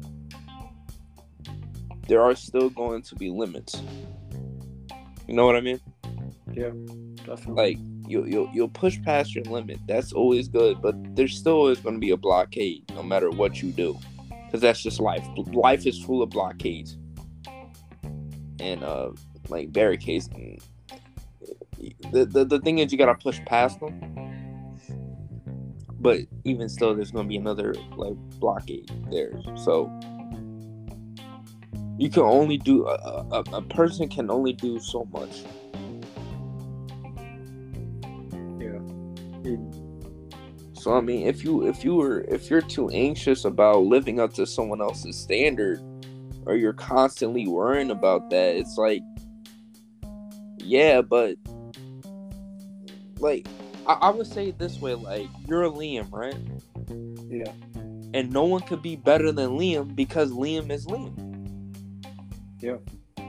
there 2.07 2.23
are 2.23 2.35
still 2.35 2.71
going 2.71 3.03
to 3.03 3.15
be 3.15 3.31
limits. 3.31 3.83
You 5.27 5.35
know 5.35 5.45
what 5.45 5.57
I 5.57 5.61
mean? 5.61 5.81
Yeah, 6.55 6.71
definitely. 7.27 7.77
Like 7.77 7.79
you 8.09 8.25
you'll 8.27 8.51
you'll 8.53 8.69
push 8.69 9.01
past 9.03 9.35
your 9.35 9.45
limit. 9.45 9.79
That's 9.87 10.13
always 10.13 10.49
good, 10.49 10.81
but 10.83 10.95
there's 11.15 11.37
still 11.37 11.55
always 11.55 11.81
going 11.81 11.95
to 11.95 12.01
be 12.01 12.11
a 12.11 12.17
blockade, 12.17 12.85
no 12.95 13.03
matter 13.03 13.31
what 13.31 13.63
you 13.63 13.71
do, 13.71 13.99
because 14.47 14.61
that's 14.61 14.83
just 14.83 15.01
life. 15.01 15.27
Life 15.53 15.87
is 15.87 16.03
full 16.03 16.23
of 16.23 16.31
blockades 16.31 16.97
and 18.61 18.83
uh 18.83 19.11
like 19.49 19.73
barricades. 19.73 20.29
And 20.29 20.61
the, 22.13 22.25
the 22.25 22.45
the 22.45 22.61
thing 22.61 22.79
is, 22.79 22.93
you 22.93 22.99
gotta 22.99 23.15
push 23.15 23.41
past 23.47 23.81
them 23.81 24.19
but 26.01 26.21
even 26.45 26.69
still 26.69 26.95
there's 26.95 27.11
to 27.11 27.25
be 27.25 27.37
another 27.37 27.75
like 27.97 28.15
blockade 28.39 28.91
there 29.11 29.33
so 29.57 29.91
you 31.99 32.09
can 32.09 32.23
only 32.23 32.57
do 32.57 32.87
a, 32.87 33.27
a, 33.33 33.45
a 33.55 33.63
person 33.63 34.09
can 34.09 34.31
only 34.31 34.53
do 34.53 34.79
so 34.79 35.05
much 35.13 35.45
so 40.89 40.97
i 40.97 41.03
mean 41.03 41.27
if 41.27 41.45
you 41.45 41.67
if 41.69 41.85
you 41.85 41.95
were 41.97 42.23
if 42.29 42.49
you're 42.49 42.63
too 42.63 42.89
anxious 42.89 43.45
about 43.45 43.81
living 43.81 44.19
up 44.19 44.33
to 44.33 44.47
someone 44.47 44.81
else's 44.81 45.19
standard 45.19 45.83
or 46.47 46.57
you're 46.57 46.73
constantly 46.73 47.47
worrying 47.47 47.91
about 47.91 48.31
that 48.31 48.57
it's 48.57 48.79
like 48.79 49.03
yeah 50.57 51.03
but 51.03 51.37
like 53.19 53.47
I, 53.87 53.93
I 53.93 54.11
would 54.11 54.27
say 54.27 54.49
it 54.49 54.59
this 54.59 54.81
way: 54.81 54.95
like 54.95 55.29
you're 55.47 55.65
a 55.65 55.71
Liam, 55.71 56.13
right? 56.13 56.37
Yeah. 57.31 57.51
And 58.13 58.31
no 58.31 58.45
one 58.45 58.61
could 58.61 58.83
be 58.83 58.97
better 58.97 59.33
than 59.33 59.51
Liam 59.59 59.97
because 59.97 60.31
Liam 60.31 60.71
is 60.71 60.87
Liam. 60.87 61.75
Yeah. 62.61 62.77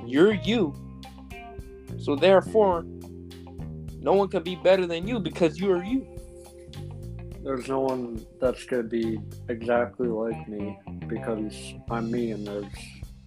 You're 0.06 0.34
you. 0.34 0.76
So 1.98 2.15
therefore, 2.15 2.84
no 4.02 4.13
one 4.13 4.28
can 4.28 4.43
be 4.43 4.56
better 4.58 4.86
than 4.86 5.08
you 5.08 5.19
because 5.19 5.60
you 5.60 5.72
are 5.72 5.84
you. 5.84 6.18
There's 7.43 7.67
no 7.67 7.80
one 7.80 8.25
that's 8.41 8.65
gonna 8.65 8.84
be 8.84 9.19
exactly 9.47 10.08
like 10.08 10.47
me 10.47 10.78
because 11.08 11.73
I'm 11.89 12.12
me, 12.12 12.32
and 12.32 12.45
there's 12.45 12.73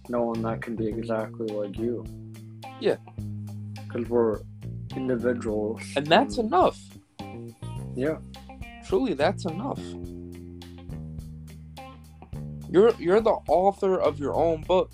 no 0.09 0.23
one 0.23 0.41
that 0.43 0.61
can 0.61 0.75
be 0.75 0.87
exactly 0.87 1.47
like 1.47 1.77
you. 1.77 2.05
Yeah. 2.79 2.97
Because 3.87 4.09
we're 4.09 4.41
individuals. 4.95 5.81
And 5.95 6.05
that's 6.05 6.37
and, 6.37 6.47
enough. 6.47 6.79
Yeah. 7.95 8.17
Truly, 8.85 9.13
that's 9.13 9.45
enough. 9.45 9.79
You're 12.69 12.93
you're 12.99 13.21
the 13.21 13.37
author 13.47 13.99
of 13.99 14.19
your 14.19 14.35
own 14.35 14.61
book. 14.61 14.91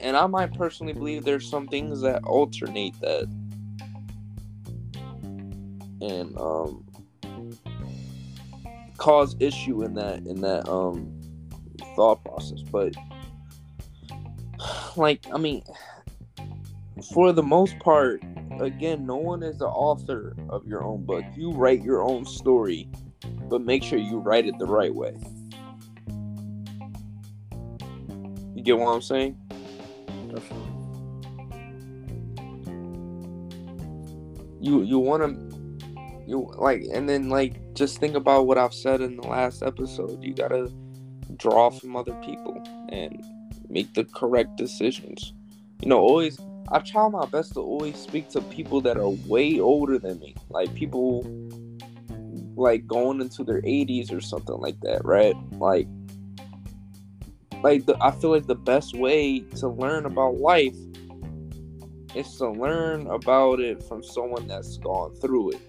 And 0.00 0.16
I 0.16 0.26
might 0.26 0.54
personally 0.54 0.92
believe 0.92 1.24
there's 1.24 1.48
some 1.48 1.66
things 1.68 2.00
that 2.02 2.24
alternate 2.24 2.98
that. 3.00 3.28
And 6.00 6.38
um 6.38 6.84
cause 8.96 9.36
issue 9.38 9.84
in 9.84 9.94
that 9.94 10.26
in 10.26 10.40
that 10.40 10.68
um 10.68 11.12
thought 11.96 12.24
process. 12.24 12.62
But 12.62 12.94
like 14.96 15.26
I 15.32 15.38
mean 15.38 15.62
for 17.12 17.32
the 17.32 17.42
most 17.42 17.78
part, 17.78 18.22
again, 18.60 19.06
no 19.06 19.16
one 19.16 19.42
is 19.42 19.58
the 19.58 19.68
author 19.68 20.36
of 20.48 20.66
your 20.66 20.82
own 20.82 21.04
book. 21.04 21.24
You 21.36 21.52
write 21.52 21.82
your 21.82 22.02
own 22.02 22.24
story, 22.24 22.88
but 23.48 23.62
make 23.62 23.82
sure 23.82 23.98
you 23.98 24.18
write 24.18 24.46
it 24.46 24.58
the 24.58 24.66
right 24.66 24.94
way. 24.94 25.16
You 28.54 28.62
get 28.62 28.78
what 28.78 28.88
I'm 28.88 29.02
saying? 29.02 29.36
Definitely. 30.34 30.64
You 34.60 34.82
you 34.82 34.98
want 34.98 35.22
to 35.22 35.47
you 36.28 36.52
like 36.56 36.84
and 36.92 37.08
then 37.08 37.28
like 37.28 37.54
just 37.74 37.98
think 37.98 38.14
about 38.14 38.46
what 38.46 38.58
I've 38.58 38.74
said 38.74 39.00
in 39.00 39.16
the 39.16 39.26
last 39.26 39.62
episode. 39.62 40.22
You 40.22 40.34
got 40.34 40.48
to 40.48 40.72
draw 41.36 41.70
from 41.70 41.96
other 41.96 42.14
people 42.24 42.62
and 42.90 43.24
make 43.68 43.94
the 43.94 44.04
correct 44.04 44.56
decisions. 44.56 45.32
You 45.80 45.88
know, 45.88 45.98
always 45.98 46.38
I 46.70 46.80
try 46.80 47.08
my 47.08 47.24
best 47.26 47.54
to 47.54 47.60
always 47.60 47.96
speak 47.96 48.28
to 48.30 48.42
people 48.42 48.82
that 48.82 48.98
are 48.98 49.08
way 49.08 49.58
older 49.58 49.98
than 49.98 50.18
me, 50.18 50.34
like 50.50 50.74
people 50.74 51.24
like 52.56 52.86
going 52.86 53.20
into 53.20 53.44
their 53.44 53.62
80s 53.62 54.12
or 54.12 54.20
something 54.20 54.56
like 54.56 54.78
that, 54.80 55.02
right? 55.04 55.34
Like, 55.52 55.88
like 57.62 57.86
the, 57.86 57.96
I 58.02 58.10
feel 58.10 58.30
like 58.30 58.46
the 58.46 58.54
best 58.54 58.94
way 58.94 59.40
to 59.56 59.68
learn 59.68 60.04
about 60.04 60.34
life 60.34 60.76
is 62.14 62.36
to 62.36 62.50
learn 62.50 63.06
about 63.06 63.60
it 63.60 63.82
from 63.84 64.02
someone 64.02 64.46
that's 64.46 64.76
gone 64.78 65.14
through 65.16 65.52
it. 65.52 65.67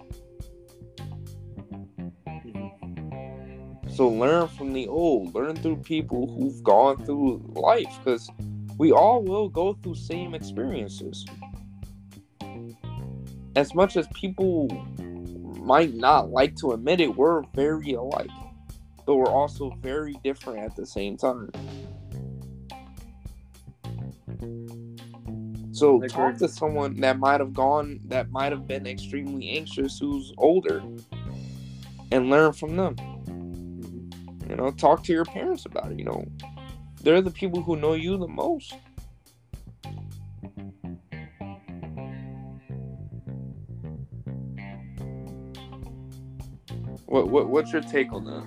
So 4.00 4.08
learn 4.08 4.48
from 4.48 4.72
the 4.72 4.88
old, 4.88 5.34
learn 5.34 5.56
through 5.56 5.76
people 5.82 6.26
who've 6.26 6.64
gone 6.64 7.04
through 7.04 7.42
life, 7.52 7.98
because 8.02 8.30
we 8.78 8.92
all 8.92 9.22
will 9.22 9.50
go 9.50 9.74
through 9.74 9.96
same 9.96 10.34
experiences. 10.34 11.26
As 13.56 13.74
much 13.74 13.98
as 13.98 14.08
people 14.14 14.68
might 15.62 15.92
not 15.92 16.30
like 16.30 16.56
to 16.60 16.72
admit 16.72 17.02
it, 17.02 17.14
we're 17.14 17.42
very 17.54 17.92
alike. 17.92 18.30
But 19.04 19.16
we're 19.16 19.26
also 19.26 19.76
very 19.82 20.14
different 20.24 20.60
at 20.60 20.76
the 20.76 20.86
same 20.86 21.18
time. 21.18 21.50
So 25.72 26.00
talk 26.08 26.38
to 26.38 26.48
someone 26.48 26.98
that 27.02 27.18
might 27.18 27.40
have 27.40 27.52
gone 27.52 28.00
that 28.06 28.30
might 28.30 28.52
have 28.52 28.66
been 28.66 28.86
extremely 28.86 29.50
anxious 29.50 29.98
who's 29.98 30.32
older 30.38 30.82
and 32.10 32.30
learn 32.30 32.54
from 32.54 32.76
them. 32.76 32.96
You 34.50 34.56
know, 34.56 34.72
talk 34.72 35.04
to 35.04 35.12
your 35.12 35.24
parents 35.24 35.64
about 35.64 35.92
it, 35.92 35.98
you 35.98 36.04
know 36.04 36.26
they're 37.02 37.22
the 37.22 37.30
people 37.30 37.62
who 37.62 37.76
know 37.76 37.94
you 37.94 38.18
the 38.18 38.28
most. 38.28 38.74
What, 47.06 47.28
what 47.28 47.48
what's 47.48 47.72
your 47.72 47.82
take 47.82 48.12
on 48.12 48.24
that? 48.24 48.44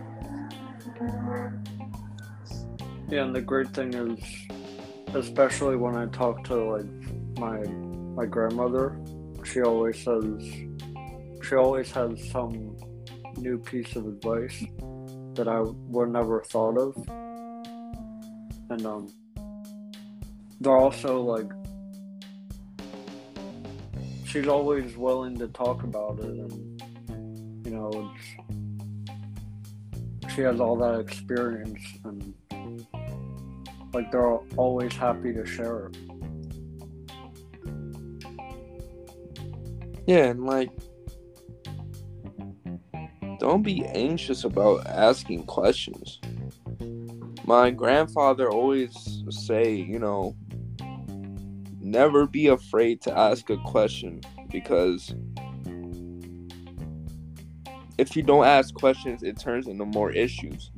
Yeah, 3.09 3.23
and 3.23 3.35
the 3.35 3.41
great 3.41 3.69
thing 3.69 3.93
is 3.93 4.19
especially 5.15 5.75
when 5.75 5.95
I 5.95 6.07
talk 6.07 6.43
to 6.45 6.55
like 6.55 7.39
my 7.39 7.59
my 8.15 8.25
grandmother, 8.25 8.97
she 9.43 9.61
always 9.61 10.03
says 10.03 10.43
she 11.41 11.55
always 11.55 11.91
has 11.91 12.29
some 12.29 12.77
new 13.37 13.57
piece 13.57 13.95
of 13.95 14.05
advice 14.05 14.63
that 15.35 15.47
I 15.47 15.61
would 15.61 16.09
never 16.09 16.43
thought 16.43 16.77
of. 16.77 16.95
And 18.69 18.85
um 18.85 19.13
they're 20.61 20.77
also 20.77 21.21
like 21.21 21.51
she's 24.25 24.47
always 24.47 24.95
willing 24.95 25.37
to 25.37 25.47
talk 25.49 25.83
about 25.83 26.19
it 26.19 26.25
and 26.25 26.81
you 27.65 27.71
know 27.71 28.11
she 30.33 30.41
has 30.41 30.59
all 30.59 30.75
that 30.77 30.99
experience 30.99 31.83
and 32.05 32.33
like 33.93 34.11
they're 34.11 34.37
always 34.57 34.93
happy 34.93 35.33
to 35.33 35.45
share 35.45 35.87
it. 35.87 35.97
Yeah, 40.07 40.25
and 40.25 40.45
like 40.45 40.71
don't 43.43 43.61
be 43.61 43.83
anxious 43.87 44.45
about 44.45 44.87
asking 44.87 45.43
questions. 45.43 46.21
My 47.43 47.71
grandfather 47.71 48.49
always 48.49 49.21
say, 49.29 49.75
you 49.75 49.99
know, 49.99 50.33
never 51.81 52.25
be 52.25 52.47
afraid 52.47 53.01
to 53.01 53.11
ask 53.11 53.49
a 53.49 53.57
question 53.65 54.21
because 54.49 55.13
if 57.97 58.15
you 58.15 58.23
don't 58.23 58.45
ask 58.45 58.73
questions, 58.75 59.23
it 59.23 59.37
turns 59.37 59.67
into 59.67 59.83
more 59.83 60.09
issues. 60.09 60.71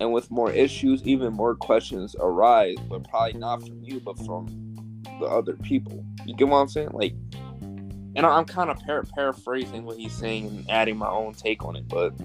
And 0.00 0.10
with 0.10 0.30
more 0.30 0.50
issues, 0.50 1.02
even 1.02 1.34
more 1.34 1.54
questions 1.54 2.16
arise, 2.18 2.76
but 2.88 3.06
probably 3.10 3.38
not 3.38 3.60
from 3.60 3.82
you, 3.82 4.00
but 4.00 4.16
from 4.24 4.46
the 5.20 5.26
other 5.26 5.52
people. 5.56 6.02
You 6.24 6.34
get 6.34 6.48
what 6.48 6.60
I'm 6.60 6.68
saying? 6.68 6.92
Like, 6.92 7.12
and 8.18 8.26
I'm 8.26 8.44
kind 8.44 8.68
of 8.68 8.80
par- 8.80 9.04
paraphrasing 9.14 9.84
what 9.84 9.96
he's 9.96 10.12
saying 10.12 10.48
and 10.48 10.68
adding 10.68 10.96
my 10.96 11.08
own 11.08 11.34
take 11.34 11.64
on 11.64 11.76
it, 11.76 11.86
but 11.86 12.18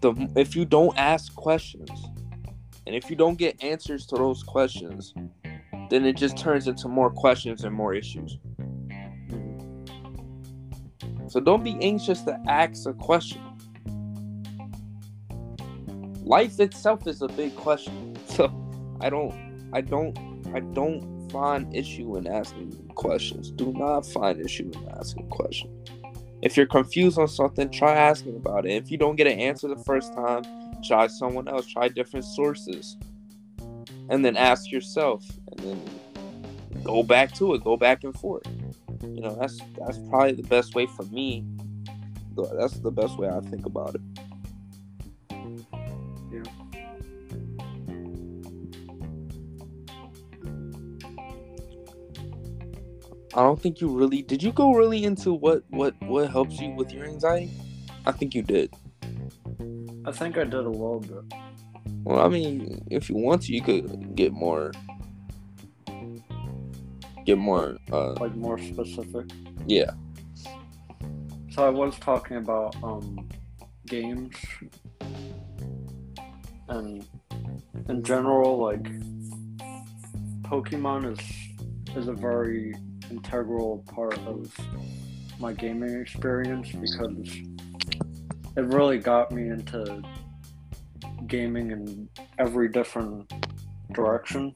the 0.00 0.30
if 0.36 0.54
you 0.54 0.64
don't 0.64 0.96
ask 0.96 1.34
questions, 1.34 1.90
and 2.86 2.94
if 2.94 3.10
you 3.10 3.16
don't 3.16 3.36
get 3.36 3.60
answers 3.62 4.06
to 4.06 4.16
those 4.16 4.44
questions, 4.44 5.12
then 5.90 6.04
it 6.04 6.16
just 6.16 6.38
turns 6.38 6.68
into 6.68 6.86
more 6.86 7.10
questions 7.10 7.64
and 7.64 7.74
more 7.74 7.94
issues. 7.94 8.38
So 11.26 11.40
don't 11.40 11.64
be 11.64 11.76
anxious 11.82 12.22
to 12.22 12.40
ask 12.46 12.88
a 12.88 12.94
question. 12.94 13.42
Life 16.22 16.60
itself 16.60 17.08
is 17.08 17.22
a 17.22 17.28
big 17.28 17.56
question. 17.56 18.04
So 18.28 18.52
I 19.00 19.10
don't 19.10 19.34
I 19.72 19.80
don't 19.80 20.16
I 20.54 20.60
don't 20.60 21.17
find 21.30 21.74
issue 21.74 22.16
in 22.16 22.26
asking 22.26 22.72
questions. 22.94 23.50
Do 23.50 23.72
not 23.72 24.06
find 24.06 24.40
issue 24.40 24.70
in 24.72 24.88
asking 24.98 25.28
questions. 25.28 25.88
If 26.40 26.56
you're 26.56 26.66
confused 26.66 27.18
on 27.18 27.28
something, 27.28 27.70
try 27.70 27.94
asking 27.94 28.36
about 28.36 28.64
it. 28.64 28.70
If 28.70 28.90
you 28.90 28.98
don't 28.98 29.16
get 29.16 29.26
an 29.26 29.38
answer 29.38 29.68
the 29.68 29.82
first 29.82 30.14
time, 30.14 30.44
try 30.84 31.08
someone 31.08 31.48
else, 31.48 31.66
try 31.66 31.88
different 31.88 32.24
sources. 32.24 32.96
And 34.10 34.24
then 34.24 34.36
ask 34.36 34.70
yourself 34.70 35.24
and 35.50 35.60
then 35.60 35.82
go 36.82 37.02
back 37.02 37.34
to 37.34 37.54
it, 37.54 37.64
go 37.64 37.76
back 37.76 38.04
and 38.04 38.14
forth. 38.18 38.44
You 39.02 39.20
know, 39.20 39.36
that's 39.38 39.60
that's 39.78 39.98
probably 40.08 40.32
the 40.32 40.44
best 40.44 40.74
way 40.74 40.86
for 40.86 41.02
me. 41.04 41.44
That's 42.56 42.78
the 42.78 42.90
best 42.90 43.18
way 43.18 43.28
I 43.28 43.40
think 43.40 43.66
about 43.66 43.96
it. 43.96 44.00
I 53.34 53.42
don't 53.42 53.60
think 53.60 53.80
you 53.80 53.88
really 53.88 54.22
did. 54.22 54.42
You 54.42 54.52
go 54.52 54.72
really 54.72 55.04
into 55.04 55.32
what 55.32 55.62
what 55.70 55.94
what 56.02 56.30
helps 56.30 56.58
you 56.60 56.70
with 56.70 56.92
your 56.92 57.04
anxiety? 57.04 57.50
I 58.06 58.12
think 58.12 58.34
you 58.34 58.42
did. 58.42 58.72
I 60.04 60.12
think 60.12 60.38
I 60.38 60.44
did 60.44 60.54
a 60.54 60.70
little 60.70 61.00
bit. 61.00 61.34
Well, 62.04 62.24
I 62.24 62.28
mean, 62.28 62.86
if 62.90 63.10
you 63.10 63.16
want 63.16 63.42
to, 63.42 63.52
you 63.52 63.60
could 63.60 64.14
get 64.16 64.32
more, 64.32 64.72
get 67.26 67.36
more. 67.36 67.76
uh 67.92 68.12
Like 68.14 68.34
more 68.34 68.58
specific. 68.58 69.26
Yeah. 69.66 69.90
So 71.50 71.66
I 71.66 71.68
was 71.68 71.98
talking 71.98 72.38
about 72.38 72.76
um 72.82 73.28
games 73.86 74.34
and 76.68 77.04
in 77.88 78.02
general 78.02 78.58
like 78.58 78.84
Pokemon 80.42 81.12
is 81.12 81.96
is 81.96 82.08
a 82.08 82.12
very 82.12 82.74
integral 83.10 83.84
part 83.94 84.18
of 84.20 84.54
my 85.38 85.52
gaming 85.52 86.00
experience 86.00 86.70
because 86.72 87.36
it 88.56 88.62
really 88.62 88.98
got 88.98 89.30
me 89.30 89.48
into 89.48 90.02
gaming 91.26 91.70
in 91.70 92.08
every 92.38 92.68
different 92.68 93.32
direction 93.92 94.54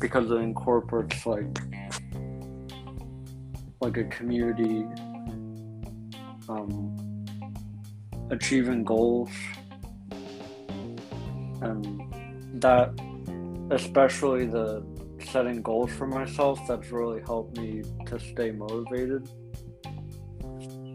because 0.00 0.30
it 0.30 0.34
incorporates 0.34 1.24
like 1.26 1.58
like 3.80 3.96
a 3.96 4.04
community 4.04 4.84
um, 6.48 7.24
achieving 8.30 8.84
goals. 8.84 9.30
And 11.62 12.02
that 12.60 12.90
especially 13.70 14.46
the 14.46 14.84
setting 15.26 15.62
goals 15.62 15.92
for 15.92 16.06
myself 16.06 16.60
that's 16.66 16.90
really 16.90 17.20
helped 17.22 17.58
me 17.58 17.82
to 18.06 18.18
stay 18.18 18.50
motivated. 18.50 19.28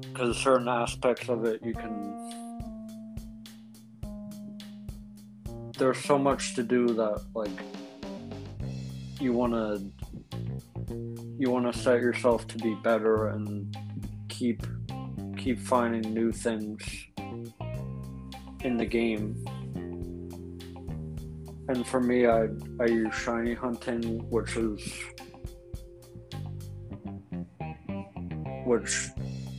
Because 0.02 0.38
certain 0.38 0.68
aspects 0.68 1.30
of 1.30 1.46
it 1.46 1.62
you 1.64 1.74
can 1.74 2.52
there's 5.78 6.04
so 6.04 6.16
much 6.16 6.54
to 6.54 6.62
do 6.62 6.86
that 6.86 7.20
like 7.34 7.50
you 9.20 9.34
want 9.34 9.52
to 9.52 9.82
you 11.40 11.50
want 11.50 11.72
to 11.72 11.80
set 11.80 12.00
yourself 12.00 12.48
to 12.48 12.56
be 12.60 12.76
better 12.84 13.30
and 13.30 13.76
keep 14.30 14.62
keep 15.38 15.60
finding 15.60 16.14
new 16.14 16.32
things 16.32 16.84
in 18.64 18.78
the 18.78 18.86
game 18.86 19.44
and 21.72 21.88
for 21.88 22.00
me 22.00 22.26
i 22.28 22.48
i 22.80 22.86
use 22.86 23.14
shiny 23.16 23.54
hunting 23.54 24.20
which 24.30 24.56
is 24.58 24.82
which 28.66 29.08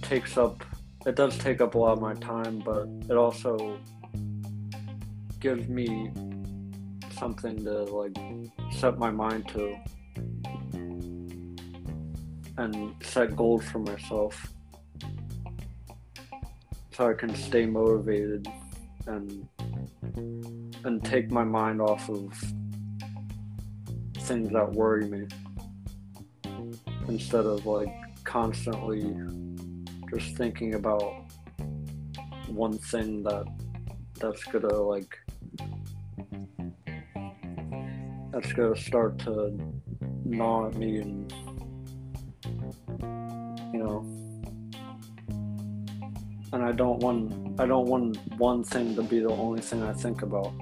takes 0.02 0.36
up 0.36 0.64
it 1.06 1.16
does 1.16 1.36
take 1.38 1.60
up 1.60 1.74
a 1.74 1.78
lot 1.78 1.92
of 1.92 2.00
my 2.00 2.14
time 2.14 2.58
but 2.58 2.86
it 3.10 3.16
also 3.16 3.78
gives 5.40 5.68
me 5.68 6.10
something 7.18 7.56
to 7.64 7.82
like 7.84 8.16
set 8.70 8.98
my 8.98 9.10
mind 9.10 9.46
to 9.48 9.76
and 12.58 12.94
set 13.02 13.34
goals 13.36 13.64
for 13.64 13.78
myself. 13.78 14.52
So 16.94 17.08
I 17.08 17.14
can 17.14 17.34
stay 17.34 17.66
motivated 17.66 18.46
and 19.06 19.48
and 20.84 21.04
take 21.04 21.30
my 21.30 21.44
mind 21.44 21.80
off 21.80 22.08
of 22.08 22.32
things 24.18 24.52
that 24.52 24.70
worry 24.72 25.04
me 25.08 25.26
instead 27.08 27.44
of 27.44 27.66
like 27.66 27.92
constantly 28.24 29.14
just 30.14 30.36
thinking 30.36 30.74
about 30.74 31.24
one 32.48 32.76
thing 32.78 33.22
that 33.22 33.46
that's 34.20 34.44
gonna 34.44 34.68
like 34.68 35.18
that's 38.32 38.52
gonna 38.52 38.76
start 38.76 39.18
to 39.18 39.58
gnaw 40.24 40.68
at 40.68 40.74
me 40.74 40.98
and 40.98 41.32
you 43.72 43.78
know. 43.78 44.06
And 46.52 46.62
I 46.62 46.72
don't 46.72 46.98
want 46.98 47.30
I 47.58 47.66
don't 47.66 47.86
want 47.86 48.16
one 48.38 48.64
thing 48.64 48.94
to 48.96 49.02
be 49.02 49.20
the 49.20 49.30
only 49.30 49.60
thing 49.60 49.82
I 49.82 49.92
think 49.92 50.22
about. 50.22 50.52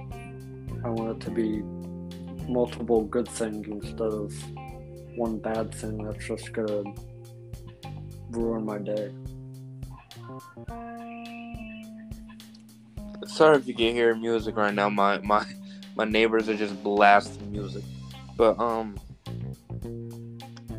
I 0.83 0.89
want 0.89 1.17
it 1.17 1.25
to 1.25 1.31
be 1.31 1.61
multiple 2.49 3.03
good 3.03 3.27
things 3.27 3.67
instead 3.67 4.01
of 4.01 4.33
one 5.15 5.37
bad 5.37 5.73
thing 5.73 6.03
that's 6.03 6.25
just 6.25 6.51
gonna 6.53 6.83
ruin 8.29 8.65
my 8.65 8.77
day. 8.77 9.11
Sorry 13.25 13.57
if 13.57 13.67
you 13.67 13.73
can 13.73 13.93
hear 13.93 14.15
music 14.15 14.57
right 14.57 14.73
now. 14.73 14.89
My 14.89 15.19
my 15.19 15.45
my 15.95 16.05
neighbors 16.05 16.49
are 16.49 16.55
just 16.55 16.81
blasting 16.83 17.51
music, 17.51 17.83
but 18.37 18.59
um. 18.59 18.97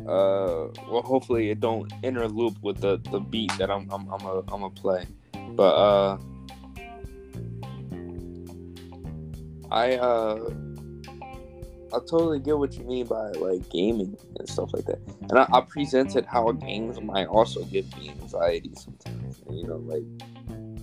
Uh, 0.05 0.67
well, 0.91 1.01
hopefully 1.01 1.49
it 1.49 1.61
don't 1.61 1.89
interloop 2.03 2.61
with 2.61 2.81
the, 2.81 2.97
the 3.09 3.21
beat 3.21 3.49
that 3.57 3.71
I'm 3.71 3.89
I'm 3.89 4.05
I'm 4.11 4.25
a, 4.25 4.43
I'm 4.51 4.63
a 4.63 4.69
play, 4.69 5.05
but 5.55 5.73
uh, 5.75 6.17
I 9.71 9.95
uh 9.97 10.49
I 11.93 11.99
totally 11.99 12.39
get 12.39 12.57
what 12.57 12.73
you 12.73 12.83
mean 12.85 13.05
by 13.05 13.31
like 13.33 13.69
gaming 13.69 14.17
and 14.39 14.49
stuff 14.49 14.73
like 14.73 14.85
that. 14.85 14.99
And 15.29 15.37
I, 15.37 15.47
I 15.53 15.61
presented 15.61 16.25
how 16.25 16.51
games 16.51 16.99
might 17.01 17.27
also 17.27 17.63
give 17.65 17.85
me 17.97 18.09
anxiety 18.21 18.71
sometimes. 18.75 19.41
You 19.47 19.67
know, 19.67 19.77
like 19.77 20.03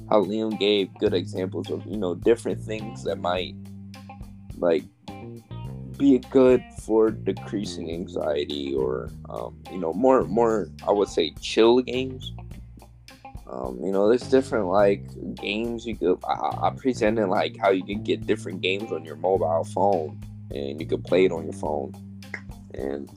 how 0.08 0.22
Liam 0.24 0.56
gave 0.58 0.88
good 0.98 1.12
examples 1.12 1.68
of, 1.70 1.84
you 1.84 1.96
know, 1.96 2.14
different 2.14 2.60
things 2.60 3.02
that 3.04 3.16
might 3.16 3.54
like 4.58 4.84
be 5.98 6.18
good 6.30 6.62
for 6.82 7.10
decreasing 7.10 7.90
anxiety 7.90 8.72
or 8.74 9.10
um, 9.28 9.56
you 9.72 9.78
know, 9.78 9.92
more 9.92 10.22
more 10.24 10.68
I 10.86 10.92
would 10.92 11.08
say 11.08 11.34
chill 11.40 11.80
games. 11.80 12.32
Um, 13.51 13.80
you 13.82 13.90
know, 13.90 14.09
there's 14.09 14.22
different 14.22 14.68
like 14.68 15.03
games 15.34 15.84
you 15.84 15.96
could. 15.96 16.18
I, 16.24 16.68
I 16.68 16.70
presented 16.70 17.26
like 17.26 17.57
how 17.57 17.70
you 17.70 17.84
can 17.84 18.03
get 18.05 18.26
different 18.26 18.61
games 18.61 18.92
on 18.92 19.05
your 19.05 19.16
mobile 19.16 19.64
phone 19.64 20.20
and 20.51 20.80
you 20.80 20.86
can 20.86 21.03
play 21.03 21.24
it 21.24 21.32
on 21.32 21.44
your 21.44 21.53
phone 21.55 21.92
and 22.74 23.11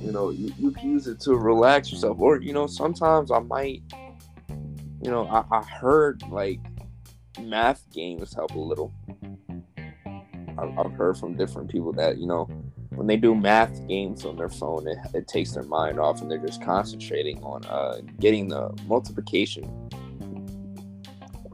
you 0.00 0.12
know 0.12 0.30
you, 0.30 0.52
you 0.58 0.70
can 0.70 0.90
use 0.90 1.06
it 1.06 1.20
to 1.20 1.34
relax 1.34 1.90
yourself 1.90 2.18
or 2.20 2.40
you 2.40 2.52
know 2.52 2.66
sometimes 2.66 3.30
i 3.30 3.38
might 3.38 3.82
you 4.48 5.10
know 5.10 5.26
i, 5.28 5.44
I 5.50 5.62
heard 5.62 6.22
like 6.30 6.60
math 7.42 7.84
games 7.92 8.34
help 8.34 8.54
a 8.54 8.58
little 8.58 8.92
I've, 10.58 10.78
I've 10.78 10.92
heard 10.92 11.16
from 11.16 11.36
different 11.36 11.70
people 11.70 11.92
that 11.94 12.18
you 12.18 12.26
know 12.26 12.48
when 12.98 13.06
they 13.06 13.16
do 13.16 13.34
math 13.34 13.86
games 13.88 14.24
on 14.24 14.36
their 14.36 14.48
phone 14.48 14.86
it, 14.86 14.98
it 15.14 15.28
takes 15.28 15.52
their 15.52 15.64
mind 15.64 15.98
off 15.98 16.20
and 16.20 16.30
they're 16.30 16.38
just 16.38 16.62
concentrating 16.62 17.42
on 17.42 17.64
uh, 17.66 17.98
getting 18.20 18.48
the 18.48 18.70
multiplication 18.86 19.64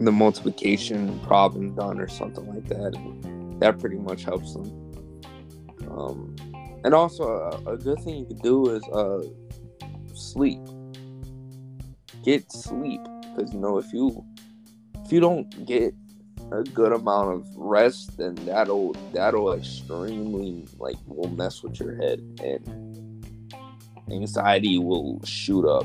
the 0.01 0.11
multiplication 0.11 1.21
problem 1.21 1.75
done 1.75 2.01
or 2.01 2.09
something 2.09 2.47
like 2.53 2.67
that 2.67 2.97
and 2.97 3.61
that 3.63 3.79
pretty 3.79 3.99
much 3.99 4.25
helps 4.25 4.55
them 4.55 4.85
um, 5.91 6.35
and 6.85 6.93
also, 6.93 7.25
a, 7.67 7.73
a, 7.73 7.79
good 7.79 7.99
thing 8.01 8.17
you 8.17 8.27
could 8.27 8.43
do 8.43 8.69
is 8.69 8.83
uh, 8.89 9.23
sleep. 10.15 10.61
Get 12.23 12.51
sleep, 12.53 13.01
because 13.23 13.53
you 13.53 13.61
know 13.61 13.79
if 13.79 13.91
you 13.93 14.25
if 15.05 15.11
you 15.11 15.21
don't 15.21 15.67
get 15.67 15.95
a 16.53 16.63
good 16.63 16.93
amount 16.93 17.35
of 17.35 17.47
rest, 17.57 18.17
then 18.19 18.35
that'll 18.47 18.93
that'll 19.13 19.53
extremely 19.53 20.67
like 20.79 20.97
will 21.07 21.31
mess 21.31 21.63
with 21.63 21.81
your 21.81 21.97
head, 21.97 22.21
and 22.43 23.25
anxiety 24.11 24.79
will 24.79 25.21
shoot 25.25 25.67
up. 25.69 25.85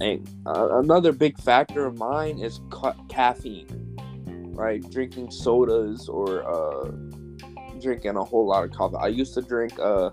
And 0.00 0.28
uh, 0.46 0.80
another 0.80 1.12
big 1.12 1.38
factor 1.38 1.86
of 1.86 1.98
mine 1.98 2.38
is 2.38 2.60
ca- 2.70 2.96
caffeine, 3.08 3.96
right? 4.54 4.82
Drinking 4.90 5.30
sodas 5.30 6.08
or 6.08 6.44
uh, 6.48 6.90
drinking 7.80 8.16
a 8.16 8.24
whole 8.24 8.46
lot 8.46 8.64
of 8.64 8.72
coffee. 8.72 8.96
I 9.00 9.08
used 9.08 9.34
to 9.34 9.42
drink 9.42 9.78
uh 9.78 10.10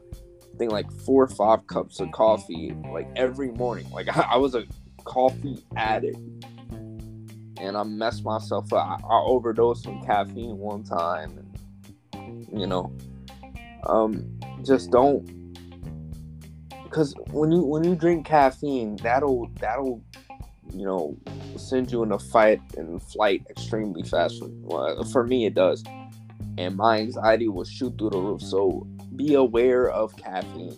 I 0.54 0.58
think 0.58 0.72
like 0.72 0.92
four 0.92 1.24
or 1.24 1.28
five 1.28 1.66
cups 1.68 2.00
of 2.00 2.12
coffee 2.12 2.76
like 2.94 3.08
every 3.16 3.52
morning. 3.52 3.89
Like 3.89 4.16
I, 4.16 4.22
I 4.34 4.38
was 4.38 4.54
a 4.56 4.66
coffee 5.04 5.64
addict. 5.76 6.20
And 7.62 7.78
I 7.78 7.84
messed 7.84 8.26
myself 8.26 8.74
up. 8.74 9.03
I, 9.03 9.07
I 9.07 9.20
overdosed 9.22 9.88
on 9.88 10.03
caffeine 10.03 10.57
one 10.57 10.84
time 10.84 11.38
and 12.14 12.59
you 12.59 12.68
know. 12.68 12.91
Um 13.88 14.39
just 14.64 14.91
don't 14.91 15.26
because 16.84 17.16
when 17.32 17.51
you 17.51 17.64
when 17.64 17.84
you 17.84 17.95
drink 17.95 18.28
caffeine 18.28 18.95
that'll 18.97 19.49
that'll 19.59 20.03
you 20.72 20.86
know 20.86 21.18
send 21.57 21.91
you 21.91 22.03
in 22.03 22.12
a 22.12 22.20
fight 22.20 22.62
and 22.78 23.01
flight 23.01 23.43
extremely 23.49 24.03
fast 24.03 24.39
well, 24.43 25.03
for 25.05 25.26
me 25.26 25.45
it 25.45 25.55
does 25.55 25.84
and 26.57 26.76
my 26.76 26.99
anxiety 26.99 27.47
will 27.47 27.64
shoot 27.64 27.97
through 27.97 28.12
the 28.12 28.20
roof. 28.20 28.41
So 28.41 28.88
be 29.16 29.36
aware 29.36 29.89
of 29.89 30.16
caffeine. 30.18 30.78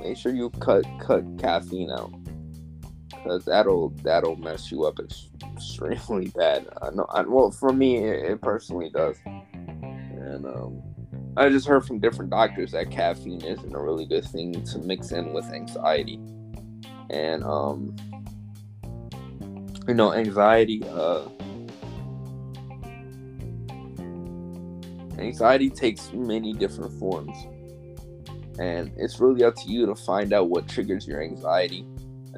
Make 0.00 0.16
sure 0.16 0.34
you 0.34 0.50
cut 0.50 0.84
cut 1.00 1.24
caffeine 1.38 1.90
out, 1.90 2.12
that'll 3.46 3.90
that'll 4.02 4.36
mess 4.36 4.70
you 4.70 4.84
up 4.84 4.98
extremely 5.00 6.28
bad. 6.36 6.68
I 6.82 6.90
know. 6.90 7.06
I, 7.10 7.22
well, 7.22 7.50
for 7.50 7.72
me, 7.72 7.96
it, 7.96 8.32
it 8.32 8.40
personally 8.42 8.90
does. 8.90 9.16
And 9.24 10.46
um, 10.46 10.82
I 11.36 11.48
just 11.48 11.66
heard 11.66 11.86
from 11.86 12.00
different 12.00 12.30
doctors 12.30 12.72
that 12.72 12.90
caffeine 12.90 13.42
isn't 13.42 13.74
a 13.74 13.80
really 13.80 14.06
good 14.06 14.24
thing 14.24 14.64
to 14.64 14.78
mix 14.78 15.12
in 15.12 15.32
with 15.32 15.46
anxiety. 15.46 16.20
And 17.10 17.44
um, 17.44 17.94
you 19.86 19.94
know, 19.94 20.12
anxiety. 20.12 20.82
Uh, 20.84 21.28
Anxiety 25.18 25.70
takes 25.70 26.12
many 26.12 26.52
different 26.52 26.92
forms. 26.98 27.36
And 28.58 28.92
it's 28.96 29.20
really 29.20 29.44
up 29.44 29.54
to 29.56 29.68
you 29.68 29.86
to 29.86 29.94
find 29.94 30.32
out 30.32 30.48
what 30.48 30.68
triggers 30.68 31.06
your 31.06 31.22
anxiety. 31.22 31.86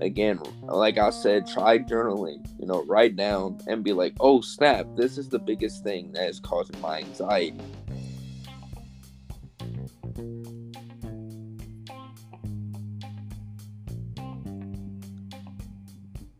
Again, 0.01 0.40
like 0.62 0.99
I 0.99 1.11
said, 1.11 1.47
try 1.47 1.78
journaling. 1.78 2.47
You 2.61 2.66
know, 2.66 2.84
write 2.84 3.16
down 3.16 3.59
and 3.66 3.82
be 3.82 3.92
like, 3.92 4.14
oh, 4.20 4.40
snap, 4.40 4.86
this 4.97 5.18
is 5.18 5.28
the 5.28 5.38
biggest 5.38 5.82
thing 5.82 6.12
that 6.12 6.28
is 6.28 6.40
causing 6.40 6.80
my 6.80 6.99
anxiety. 6.99 7.61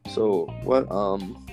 So, 0.09 0.47
what, 0.65 0.91
um, 0.91 1.47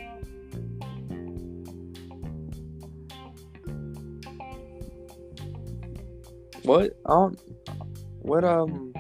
What 6.63 6.95
um 7.07 7.35
what 8.21 8.45
um 8.45 8.93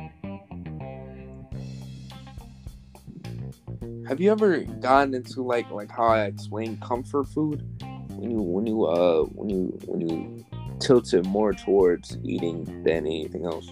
have 4.07 4.19
you 4.19 4.31
ever 4.31 4.59
gotten 4.59 5.13
into 5.13 5.41
like 5.41 5.69
like 5.71 5.91
how 5.91 6.07
I 6.07 6.25
explain 6.25 6.77
comfort 6.77 7.27
food 7.27 7.65
when 8.09 8.31
you 8.31 8.41
when 8.41 8.67
you 8.67 8.85
uh 8.85 9.23
when 9.23 9.49
you 9.49 9.79
when 9.85 10.01
you 10.01 10.45
tilt 10.79 11.13
it 11.13 11.25
more 11.25 11.53
towards 11.53 12.17
eating 12.23 12.65
than 12.83 13.07
anything 13.07 13.45
else? 13.45 13.71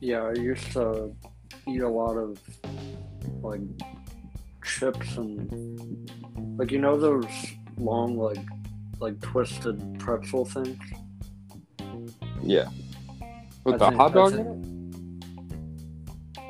Yeah, 0.00 0.24
I 0.24 0.32
used 0.32 0.72
to 0.72 1.14
eat 1.66 1.80
a 1.80 1.88
lot 1.88 2.16
of 2.16 2.38
like 3.42 3.60
chips 4.64 5.16
and 5.16 6.10
like 6.58 6.72
you 6.72 6.78
know 6.78 6.98
those 6.98 7.26
long 7.76 8.16
like 8.16 8.38
like 9.00 9.20
twisted 9.20 9.98
pretzel 9.98 10.44
things. 10.44 10.78
Yeah. 12.42 12.68
With 13.64 13.82
I 13.82 13.90
the 13.90 13.96
hot 13.96 14.14
dog 14.14 14.34
in 14.34 14.40
it? 14.40 14.46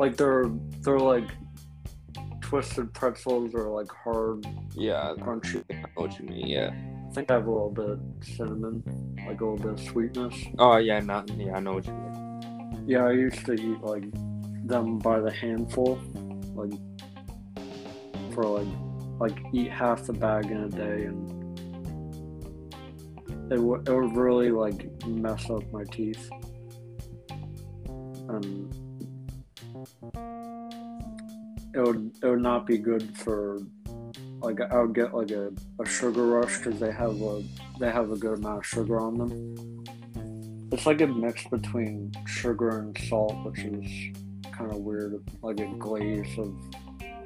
Like 0.00 0.16
they're 0.16 0.50
they're 0.84 0.98
like 0.98 1.28
twisted 2.40 2.92
pretzels 2.92 3.54
or 3.54 3.68
like 3.70 3.90
hard. 3.90 4.46
Yeah. 4.74 5.14
Crunchy. 5.18 5.64
I 5.70 5.74
know 5.74 5.86
what 5.94 6.18
you 6.18 6.26
mean. 6.26 6.46
Yeah. 6.46 6.70
I 7.08 7.12
think 7.14 7.30
I 7.30 7.34
have 7.34 7.46
a 7.46 7.50
little 7.50 7.70
bit 7.70 7.90
of 7.90 8.00
cinnamon, 8.22 8.82
like 9.26 9.40
a 9.40 9.44
little 9.44 9.56
bit 9.56 9.72
of 9.72 9.80
sweetness. 9.80 10.34
Oh 10.58 10.76
yeah, 10.76 11.00
not 11.00 11.30
yeah. 11.36 11.56
I 11.56 11.60
know 11.60 11.74
what 11.74 11.86
you 11.86 11.92
mean. 11.92 12.84
Yeah, 12.86 13.06
I 13.06 13.12
used 13.12 13.44
to 13.46 13.52
eat 13.54 13.80
like 13.80 14.04
them 14.66 14.98
by 14.98 15.20
the 15.20 15.30
handful, 15.30 15.98
like 16.54 16.72
for 18.34 18.44
like 18.44 18.68
like 19.20 19.38
eat 19.52 19.70
half 19.70 20.04
the 20.04 20.12
bag 20.12 20.46
in 20.46 20.64
a 20.64 20.68
day 20.68 21.04
and 21.04 21.30
it, 23.52 23.56
w- 23.56 23.82
it 23.86 23.90
would 23.90 24.16
really 24.16 24.50
like 24.50 24.90
mess 25.06 25.48
up 25.50 25.62
my 25.72 25.84
teeth 25.84 26.28
and 28.28 28.74
it 31.74 31.80
would 31.80 32.12
it 32.22 32.26
would 32.26 32.40
not 32.40 32.66
be 32.66 32.78
good 32.78 33.16
for 33.16 33.60
like 34.40 34.60
I 34.60 34.80
would 34.80 34.94
get 34.94 35.14
like 35.14 35.30
a, 35.30 35.50
a 35.80 35.86
sugar 35.86 36.26
rush 36.26 36.58
because 36.58 36.78
they 36.78 36.92
have 36.92 37.20
a 37.20 37.42
they 37.80 37.90
have 37.90 38.10
a 38.10 38.16
good 38.16 38.38
amount 38.38 38.58
of 38.58 38.66
sugar 38.66 39.00
on 39.00 39.18
them. 39.18 39.84
It's 40.70 40.86
like 40.86 41.00
a 41.00 41.06
mix 41.06 41.46
between 41.48 42.12
sugar 42.26 42.78
and 42.78 42.96
salt, 43.08 43.34
which 43.44 43.60
is 43.60 44.16
kind 44.52 44.70
of 44.70 44.78
weird, 44.78 45.20
like 45.42 45.60
a 45.60 45.66
glaze 45.78 46.38
of 46.38 46.54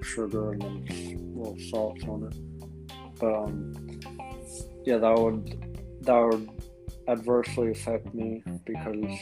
sugar 0.02 0.52
and 0.52 0.62
then 0.62 1.34
little 1.34 1.56
salts 1.70 2.04
on 2.04 2.24
it. 2.24 3.18
But 3.20 3.34
um, 3.34 4.00
yeah, 4.84 4.98
that 4.98 5.18
would 5.18 6.00
that 6.02 6.18
would 6.18 6.48
adversely 7.08 7.70
affect 7.70 8.14
me 8.14 8.42
because 8.64 9.18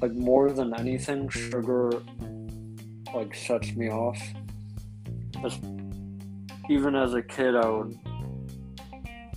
like 0.00 0.12
more 0.12 0.50
than 0.50 0.74
anything 0.74 1.28
sugar 1.28 2.02
like 3.14 3.34
sets 3.34 3.72
me 3.74 3.90
off 3.90 4.20
as, 5.44 5.58
even 6.70 6.94
as 6.94 7.14
a 7.14 7.22
kid 7.22 7.54
i 7.54 7.68
would 7.68 7.98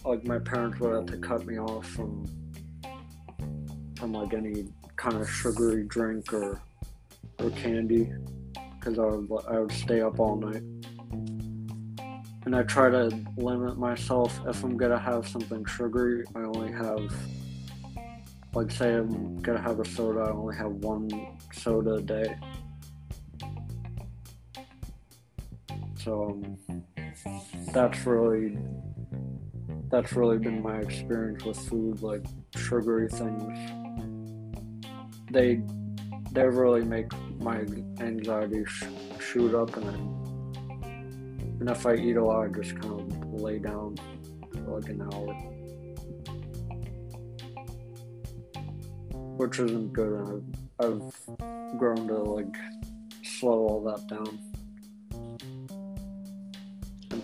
like 0.05 0.23
my 0.25 0.39
parents 0.39 0.79
would 0.79 0.93
have 0.93 1.05
to 1.05 1.17
cut 1.17 1.45
me 1.45 1.57
off 1.57 1.85
from 1.87 2.25
from 3.97 4.13
like 4.13 4.33
any 4.33 4.67
kind 4.95 5.15
of 5.15 5.29
sugary 5.29 5.83
drink 5.83 6.31
or 6.33 6.61
or 7.39 7.49
candy 7.51 8.11
because 8.85 8.99
I 8.99 9.05
would 9.05 9.45
I 9.47 9.59
would 9.59 9.71
stay 9.71 10.01
up 10.01 10.19
all 10.19 10.35
night. 10.35 10.61
and 12.45 12.55
I 12.55 12.61
try 12.63 12.89
to 12.89 13.09
limit 13.37 13.77
myself. 13.77 14.39
If 14.47 14.63
I'm 14.63 14.77
gonna 14.77 14.99
have 14.99 15.27
something 15.27 15.65
sugary, 15.65 16.23
I 16.35 16.41
only 16.41 16.71
have, 16.71 17.11
like, 18.53 18.69
say 18.69 18.93
I'm 18.93 19.41
gonna 19.41 19.61
have 19.61 19.79
a 19.79 19.85
soda, 19.85 20.19
I 20.19 20.29
only 20.29 20.55
have 20.55 20.71
one 20.71 21.09
soda 21.51 21.95
a 21.95 22.01
day. 22.01 22.37
So 26.05 26.39
that's 27.73 28.05
really 28.05 28.59
that's 29.89 30.13
really 30.13 30.37
been 30.37 30.61
my 30.61 30.77
experience 30.77 31.43
with 31.43 31.57
food, 31.57 32.03
like 32.03 32.23
sugary 32.55 33.09
things. 33.09 33.57
They 35.31 35.63
they 36.31 36.47
really 36.47 36.85
make 36.85 37.11
my 37.39 37.61
anxiety 37.99 38.65
sh- 38.67 38.83
shoot 39.19 39.55
up, 39.55 39.75
and 39.77 39.87
then 39.87 41.57
and 41.59 41.69
if 41.71 41.87
I 41.87 41.95
eat 41.95 42.17
a 42.17 42.23
lot, 42.23 42.45
I 42.45 42.47
just 42.49 42.79
kind 42.79 43.01
of 43.01 43.41
lay 43.41 43.57
down 43.57 43.95
for 44.53 44.79
like 44.79 44.89
an 44.89 45.01
hour, 45.11 45.33
which 49.37 49.57
isn't 49.57 49.91
good. 49.91 50.19
And 50.19 50.53
I've, 50.79 51.01
I've 51.41 51.79
grown 51.79 52.07
to 52.09 52.17
like 52.17 52.55
slow 53.23 53.67
all 53.67 53.83
that 53.85 54.05
down 54.07 54.54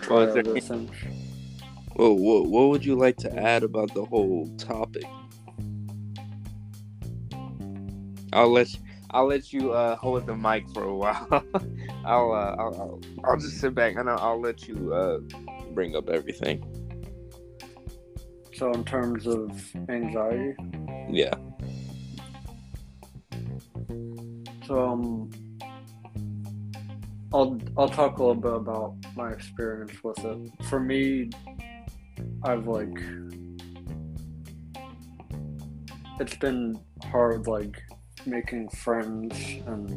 Well, 0.08 0.20
is 0.20 0.34
there 0.34 0.40
other 0.42 0.50
any- 0.52 0.60
things. 0.60 0.90
Well, 1.96 2.14
what, 2.16 2.46
what 2.46 2.68
would 2.70 2.84
you 2.84 2.94
like 2.96 3.16
to 3.18 3.34
add 3.38 3.62
about 3.62 3.92
the 3.94 4.04
whole 4.04 4.48
topic? 4.56 5.04
I'll 8.32 8.50
let 8.50 8.72
you, 8.72 8.80
I'll 9.10 9.26
let 9.26 9.52
you 9.52 9.72
uh, 9.72 9.94
hold 9.96 10.26
the 10.26 10.34
mic 10.34 10.68
for 10.70 10.84
a 10.84 10.94
while. 10.96 11.28
I'll, 12.06 12.32
uh, 12.32 12.56
I'll 12.58 12.74
I'll 12.80 13.00
I'll 13.24 13.36
just 13.36 13.60
sit 13.60 13.74
back 13.74 13.96
and 13.96 14.08
I'll, 14.08 14.18
I'll 14.18 14.40
let 14.40 14.66
you 14.66 14.94
uh, 14.94 15.18
bring 15.74 15.94
up 15.94 16.08
everything. 16.08 16.64
So 18.54 18.72
in 18.72 18.84
terms 18.84 19.26
of 19.26 19.50
anxiety, 19.90 20.54
Yeah. 21.10 21.34
so 24.66 24.80
um, 24.92 25.30
I'll 27.34 27.58
I'll 27.78 27.88
talk 27.88 28.18
a 28.18 28.22
little 28.22 28.34
bit 28.34 28.52
about 28.52 28.94
my 29.16 29.30
experience 29.30 29.92
with 30.04 30.22
it. 30.22 30.50
For 30.64 30.78
me, 30.78 31.30
I've 32.44 32.66
like 32.66 32.98
it's 36.20 36.36
been 36.36 36.78
hard 37.04 37.46
like 37.46 37.82
making 38.26 38.68
friends 38.68 39.34
and 39.66 39.90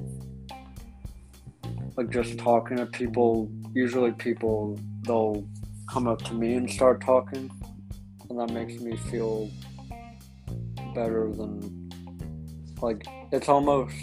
like 1.97 2.09
just 2.09 2.37
talking 2.39 2.77
to 2.77 2.85
people. 2.85 3.51
Usually, 3.73 4.13
people 4.13 4.79
they'll 5.05 5.45
come 5.89 6.07
up 6.07 6.21
to 6.23 6.33
me 6.33 6.53
and 6.53 6.71
start 6.71 7.01
talking, 7.01 7.51
and 8.29 8.39
that 8.39 8.49
makes 8.51 8.81
me 8.81 8.95
feel 8.95 9.49
better 10.93 11.29
than 11.33 11.89
like 12.81 13.05
it's 13.33 13.49
almost 13.49 13.93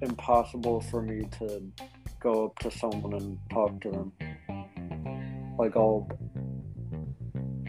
impossible 0.00 0.80
for 0.80 1.02
me 1.02 1.28
to 1.38 1.62
go 2.24 2.46
up 2.46 2.58
to 2.58 2.70
someone 2.70 3.12
and 3.12 3.38
talk 3.50 3.78
to 3.82 3.90
them. 3.90 4.12
Like 5.58 5.76
I'll 5.76 6.08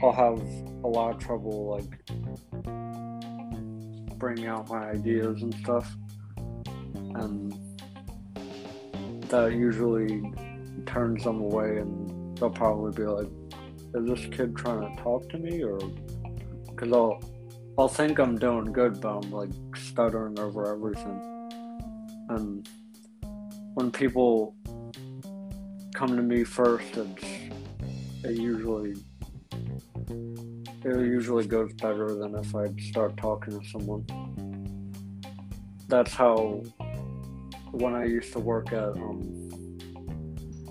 I'll 0.01 0.13
have 0.13 0.39
a 0.83 0.87
lot 0.87 1.15
of 1.15 1.19
trouble 1.19 1.75
like 1.75 1.99
bringing 4.17 4.47
out 4.47 4.69
my 4.69 4.91
ideas 4.91 5.41
and 5.41 5.53
stuff. 5.55 5.93
And 6.95 7.53
that 9.29 9.51
usually 9.51 10.23
turns 10.85 11.25
them 11.25 11.41
away 11.41 11.77
and 11.79 12.37
they'll 12.37 12.49
probably 12.49 12.93
be 12.93 13.03
like, 13.03 13.27
is 13.93 14.05
this 14.07 14.25
kid 14.27 14.55
trying 14.55 14.95
to 14.95 15.03
talk 15.03 15.29
to 15.31 15.37
me 15.37 15.63
or 15.63 15.79
because 16.69 16.93
I'll 16.93 17.21
I'll 17.77 17.89
think 17.89 18.19
I'm 18.19 18.37
doing 18.37 18.71
good 18.71 19.01
but 19.01 19.17
I'm 19.17 19.31
like 19.31 19.51
stuttering 19.75 20.39
over 20.39 20.73
everything. 20.73 21.19
And 22.29 22.67
when 23.75 23.91
people 23.91 24.55
come 25.93 26.15
to 26.15 26.21
me 26.21 26.43
first, 26.43 26.95
it's 26.95 27.23
it 28.23 28.39
usually 28.39 28.95
it 30.09 30.99
usually 30.99 31.45
goes 31.45 31.73
better 31.73 32.15
than 32.15 32.35
if 32.35 32.55
I 32.55 32.73
start 32.89 33.17
talking 33.17 33.59
to 33.59 33.67
someone. 33.67 34.05
That's 35.87 36.13
how 36.13 36.63
when 37.71 37.95
I 37.95 38.05
used 38.05 38.31
to 38.33 38.39
work 38.39 38.71
at 38.71 38.95
um, 38.95 39.77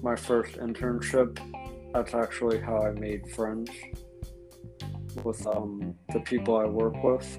my 0.03 0.17
first 0.17 0.55
internship, 0.55 1.39
that's 1.93 2.15
actually 2.15 2.59
how 2.59 2.83
I 2.83 2.93
made 2.93 3.29
friends 3.31 3.71
with 5.23 5.47
um, 5.47 5.95
the 6.13 6.21
people 6.21 6.57
I 6.57 6.65
work 6.65 7.03
with. 7.05 7.39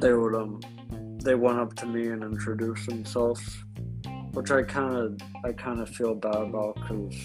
They 0.00 0.12
would 0.12 0.34
um 0.34 0.60
they 1.24 1.34
went 1.34 1.58
up 1.58 1.74
to 1.74 1.86
me 1.86 2.08
and 2.08 2.22
introduced 2.22 2.86
themselves, 2.86 3.64
which 4.32 4.50
I 4.50 4.62
kind 4.62 4.94
of 4.94 5.18
I 5.44 5.52
kind 5.52 5.80
of 5.80 5.88
feel 5.88 6.14
bad 6.14 6.34
about 6.34 6.74
because 6.74 7.16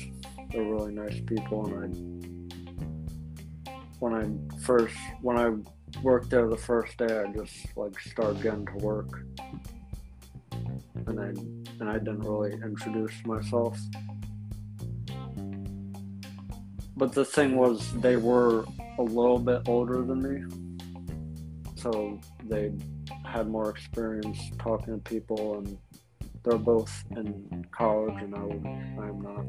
they're 0.52 0.64
really 0.64 0.94
nice 0.94 1.20
people, 1.28 1.66
and 1.66 1.76
I 1.84 3.74
when 4.00 4.14
I 4.14 4.60
first 4.62 4.96
when 5.22 5.38
I 5.38 5.52
worked 6.02 6.30
there 6.30 6.48
the 6.48 6.58
first 6.58 6.98
day, 6.98 7.20
I 7.20 7.32
just 7.34 7.76
like 7.76 8.00
started 8.00 8.42
getting 8.42 8.66
to 8.68 8.78
work, 8.78 9.26
and 11.06 11.20
I 11.20 11.28
and 11.82 11.90
I 11.90 11.98
didn't 11.98 12.22
really 12.22 12.54
introduce 12.54 13.14
myself. 13.26 13.78
But 16.96 17.14
the 17.14 17.24
thing 17.24 17.56
was, 17.56 17.94
they 18.02 18.18
were 18.18 18.66
a 18.98 19.04
little 19.04 19.40
bit 19.40 19.62
older 19.68 20.04
than 20.04 20.22
me, 20.22 20.44
so 21.76 22.20
they 22.44 22.72
had 23.30 23.48
more 23.48 23.70
experience 23.70 24.40
talking 24.58 24.94
to 24.94 25.10
people, 25.10 25.60
and 25.60 25.78
they're 26.44 26.58
both 26.58 27.04
in 27.12 27.66
college, 27.72 28.22
and 28.22 28.36
I 28.36 28.40
I'm 29.02 29.22
not. 29.22 29.46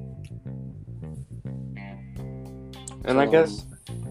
And 3.04 3.20
I 3.20 3.26
guess 3.26 3.66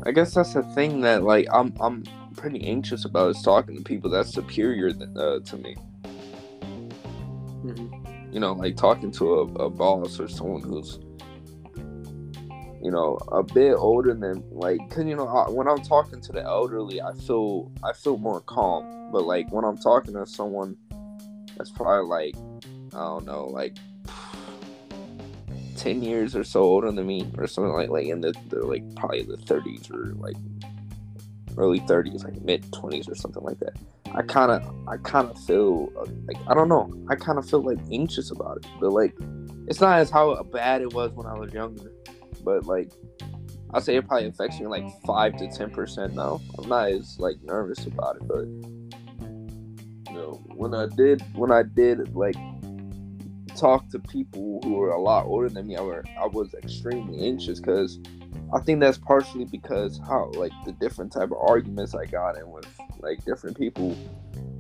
I 0.06 0.12
guess 0.12 0.34
that's 0.34 0.54
the 0.54 0.64
thing 0.76 1.02
that 1.02 1.24
like 1.24 1.48
I'm 1.54 1.74
I'm 1.80 2.04
pretty 2.36 2.66
anxious 2.66 3.06
about 3.06 3.36
is 3.36 3.42
talking 3.42 3.78
to 3.78 3.84
people 3.84 4.10
that's 4.10 4.34
superior 4.34 4.90
uh, 5.16 5.40
to 5.40 5.58
me. 5.58 5.76
Mhm. 7.64 8.34
You 8.34 8.40
know, 8.40 8.54
like 8.54 8.78
talking 8.78 9.12
to 9.12 9.34
a, 9.34 9.42
a 9.66 9.70
boss 9.70 10.20
or 10.20 10.28
someone 10.28 10.62
who's 10.62 11.00
you 12.82 12.92
know 12.92 13.18
a 13.32 13.44
bit 13.44 13.74
older 13.76 14.14
than 14.14 14.44
like 14.52 14.80
because 14.88 15.06
you 15.06 15.16
know 15.16 15.28
I, 15.28 15.50
when 15.50 15.68
I'm 15.68 15.82
talking 15.82 16.22
to 16.22 16.32
the 16.32 16.44
elderly, 16.44 17.02
I 17.02 17.14
feel 17.14 17.72
I 17.84 17.94
feel 17.94 18.18
more 18.18 18.42
calm. 18.42 19.12
But 19.12 19.26
like 19.26 19.52
when 19.52 19.66
I'm 19.66 19.78
talking 19.78 20.14
to 20.14 20.26
someone 20.26 20.78
that's 21.58 21.72
probably 21.72 22.08
like 22.08 22.36
I 22.94 23.00
don't 23.00 23.26
know 23.26 23.46
like. 23.46 23.78
10 25.78 26.04
years 26.04 26.36
or 26.36 26.44
so 26.44 26.62
older 26.62 26.92
than 26.92 27.08
me 27.08 27.26
or 27.38 27.48
something 27.48 27.72
like 27.72 27.88
like 27.88 28.06
in 28.06 28.20
the, 28.20 28.34
the 28.50 28.66
like 28.66 28.84
probably 28.98 29.24
the 29.24 29.38
30s 29.38 29.90
or 29.90 30.14
like 30.16 30.36
early 31.58 31.80
30s 31.80 32.26
like 32.26 32.42
mid 32.42 32.62
20s 32.72 33.10
or 33.10 33.16
something 33.16 33.44
like 33.44 33.58
that 33.60 33.78
i 34.08 34.10
mm-hmm. 34.10 34.28
kind 34.28 34.52
of 34.52 34.88
i 34.90 34.98
kind 34.98 35.30
of 35.30 35.40
feel 35.46 35.90
like 36.28 36.36
i 36.48 36.54
don't 36.54 36.68
know 36.68 36.94
i 37.10 37.16
kind 37.16 37.38
of 37.38 37.50
feel 37.50 37.62
like 37.62 37.78
anxious 37.94 38.30
about 38.30 38.58
it 38.58 38.66
but 38.82 38.92
like 38.92 39.16
it's 39.68 39.80
not 39.80 40.00
as 40.00 40.10
how 40.10 40.42
bad 40.44 40.82
it 40.82 40.94
was 40.94 41.12
when 41.12 41.26
i 41.26 41.34
was 41.34 41.54
younger 41.54 41.94
but 42.44 42.66
like 42.66 42.92
i'll 43.74 43.82
say 43.82 43.96
it 43.96 44.08
probably 44.08 44.28
affects 44.28 44.60
me 44.60 44.68
like 44.68 44.84
5 45.06 45.38
to 45.38 45.48
10 45.48 45.70
percent 45.72 46.16
now. 46.16 46.42
I'm 46.58 46.68
not 46.68 46.90
as 46.90 47.18
like 47.20 47.38
nervous 47.44 47.86
about 47.86 48.18
it 48.18 48.28
but 48.28 48.46
you 50.12 50.18
know 50.18 50.42
when 50.56 50.74
i 50.74 50.88
did 50.96 51.24
when 51.36 51.52
i 51.52 51.64
did 51.64 52.16
like 52.16 52.36
talk 53.60 53.90
to 53.90 54.00
people 54.00 54.62
who 54.64 54.76
were 54.76 54.92
a 54.92 55.02
lot 55.02 55.26
older 55.26 55.50
than 55.50 55.68
me, 55.68 55.76
I 55.76 55.82
were 55.82 56.04
I 56.20 56.26
was 56.28 56.54
extremely 56.54 57.26
anxious 57.28 57.60
because 57.60 58.00
I 58.54 58.60
think 58.62 58.80
that's 58.80 58.98
partially 58.98 59.46
because 59.46 60.00
how 60.08 60.32
like 60.36 60.54
the 60.66 60.72
different 60.74 61.12
type 61.12 61.32
of 61.32 61.38
arguments 61.38 61.94
I 61.94 62.06
got 62.06 62.38
in 62.38 62.50
with 62.50 62.68
like 63.00 63.24
different 63.26 63.58
people 63.58 63.96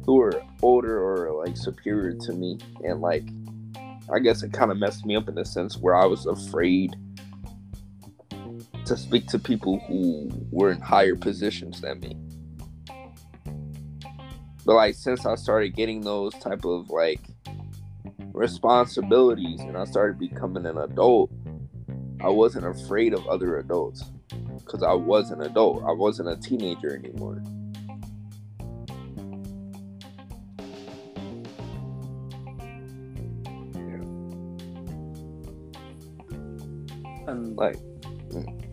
who 0.05 0.15
were 0.15 0.41
older 0.61 1.01
or 1.01 1.45
like 1.45 1.55
superior 1.55 2.13
to 2.13 2.33
me, 2.33 2.57
and 2.83 3.01
like 3.01 3.23
I 4.13 4.19
guess 4.19 4.43
it 4.43 4.51
kind 4.51 4.71
of 4.71 4.77
messed 4.77 5.05
me 5.05 5.15
up 5.15 5.29
in 5.29 5.37
a 5.37 5.45
sense 5.45 5.77
where 5.77 5.95
I 5.95 6.05
was 6.05 6.25
afraid 6.25 6.95
to 8.89 8.97
speak 8.97 9.27
to 9.27 9.37
people 9.37 9.79
who 9.87 10.31
were 10.49 10.71
in 10.71 10.81
higher 10.81 11.15
positions 11.15 11.79
than 11.79 11.99
me. 11.99 12.17
But 14.65 14.73
like 14.73 14.95
since 14.95 15.27
I 15.27 15.35
started 15.35 15.75
getting 15.75 16.01
those 16.01 16.33
type 16.39 16.65
of 16.65 16.89
like 16.89 17.21
responsibilities 18.33 19.59
and 19.61 19.77
I 19.77 19.85
started 19.85 20.17
becoming 20.17 20.65
an 20.65 20.79
adult, 20.79 21.31
I 22.19 22.29
wasn't 22.29 22.65
afraid 22.65 23.13
of 23.13 23.27
other 23.27 23.59
adults 23.59 24.03
because 24.57 24.81
I 24.81 24.93
was 24.93 25.29
an 25.29 25.41
adult. 25.41 25.83
I 25.83 25.91
wasn't 25.91 26.29
a 26.29 26.35
teenager 26.35 26.95
anymore. 26.95 27.43
Yeah. 33.75 34.01
And 37.27 37.55
Like, 37.55 37.77
mm. 38.29 38.68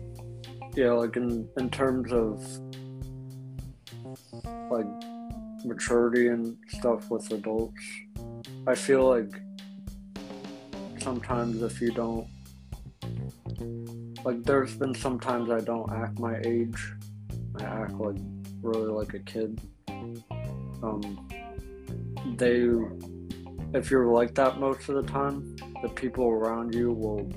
Yeah, 0.77 0.91
like 0.91 1.15
in 1.15 1.49
in 1.57 1.71
terms 1.71 2.11
of 2.13 2.39
like 4.69 4.85
maturity 5.65 6.27
and 6.27 6.55
stuff 6.67 7.09
with 7.09 7.31
adults, 7.31 7.81
I 8.67 8.75
feel 8.75 9.09
like 9.09 9.41
sometimes 10.99 11.63
if 11.63 11.81
you 11.81 11.91
don't 11.91 12.27
like 14.23 14.43
there's 14.43 14.75
been 14.75 14.93
sometimes 14.93 15.49
I 15.49 15.61
don't 15.61 15.91
act 15.91 16.19
my 16.19 16.39
age. 16.45 16.93
I 17.59 17.63
act 17.63 17.93
like 17.93 18.17
really 18.61 18.91
like 18.91 19.15
a 19.15 19.19
kid. 19.19 19.59
Um 20.83 21.27
they 22.35 22.69
if 23.73 23.89
you're 23.89 24.11
like 24.11 24.35
that 24.35 24.59
most 24.59 24.89
of 24.89 24.95
the 24.95 25.11
time, 25.11 25.55
the 25.81 25.89
people 25.89 26.27
around 26.29 26.75
you 26.75 26.91
will 26.91 27.27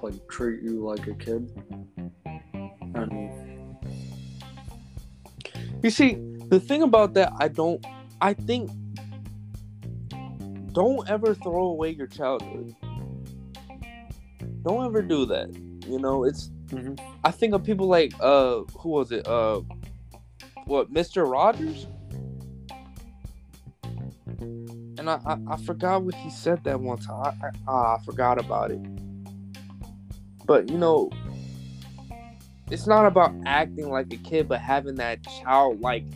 like 0.00 0.26
treat 0.28 0.62
you 0.62 0.82
like 0.82 1.06
a 1.06 1.14
kid. 1.14 1.52
You 5.82 5.90
see, 5.90 6.16
the 6.48 6.60
thing 6.60 6.82
about 6.82 7.14
that, 7.14 7.32
I 7.38 7.48
don't. 7.48 7.84
I 8.20 8.34
think 8.34 8.70
don't 10.72 11.08
ever 11.08 11.34
throw 11.34 11.66
away 11.66 11.90
your 11.90 12.06
childhood. 12.06 12.74
Don't 14.62 14.84
ever 14.84 15.02
do 15.02 15.26
that. 15.26 15.54
You 15.86 15.98
know, 15.98 16.24
it's. 16.24 16.50
Mhm. 16.68 16.98
I 17.24 17.30
think 17.30 17.54
of 17.54 17.64
people 17.64 17.86
like 17.86 18.12
uh, 18.20 18.62
who 18.78 18.90
was 18.90 19.12
it? 19.12 19.26
Uh, 19.26 19.60
what, 20.64 20.90
Mister 20.90 21.24
Rogers? 21.24 21.86
And 24.98 25.10
I, 25.10 25.20
I, 25.26 25.36
I 25.48 25.56
forgot 25.56 26.02
what 26.04 26.14
he 26.14 26.30
said 26.30 26.62
that 26.64 26.80
one 26.80 26.98
time. 26.98 27.34
I, 27.42 27.70
I, 27.70 27.94
I 27.94 27.98
forgot 28.04 28.38
about 28.38 28.70
it. 28.70 28.80
But 30.46 30.70
you 30.70 30.78
know, 30.78 31.10
it's 32.72 32.86
not 32.86 33.04
about 33.04 33.34
acting 33.44 33.90
like 33.90 34.10
a 34.14 34.16
kid, 34.16 34.48
but 34.48 34.58
having 34.58 34.94
that 34.94 35.22
childlike. 35.42 36.06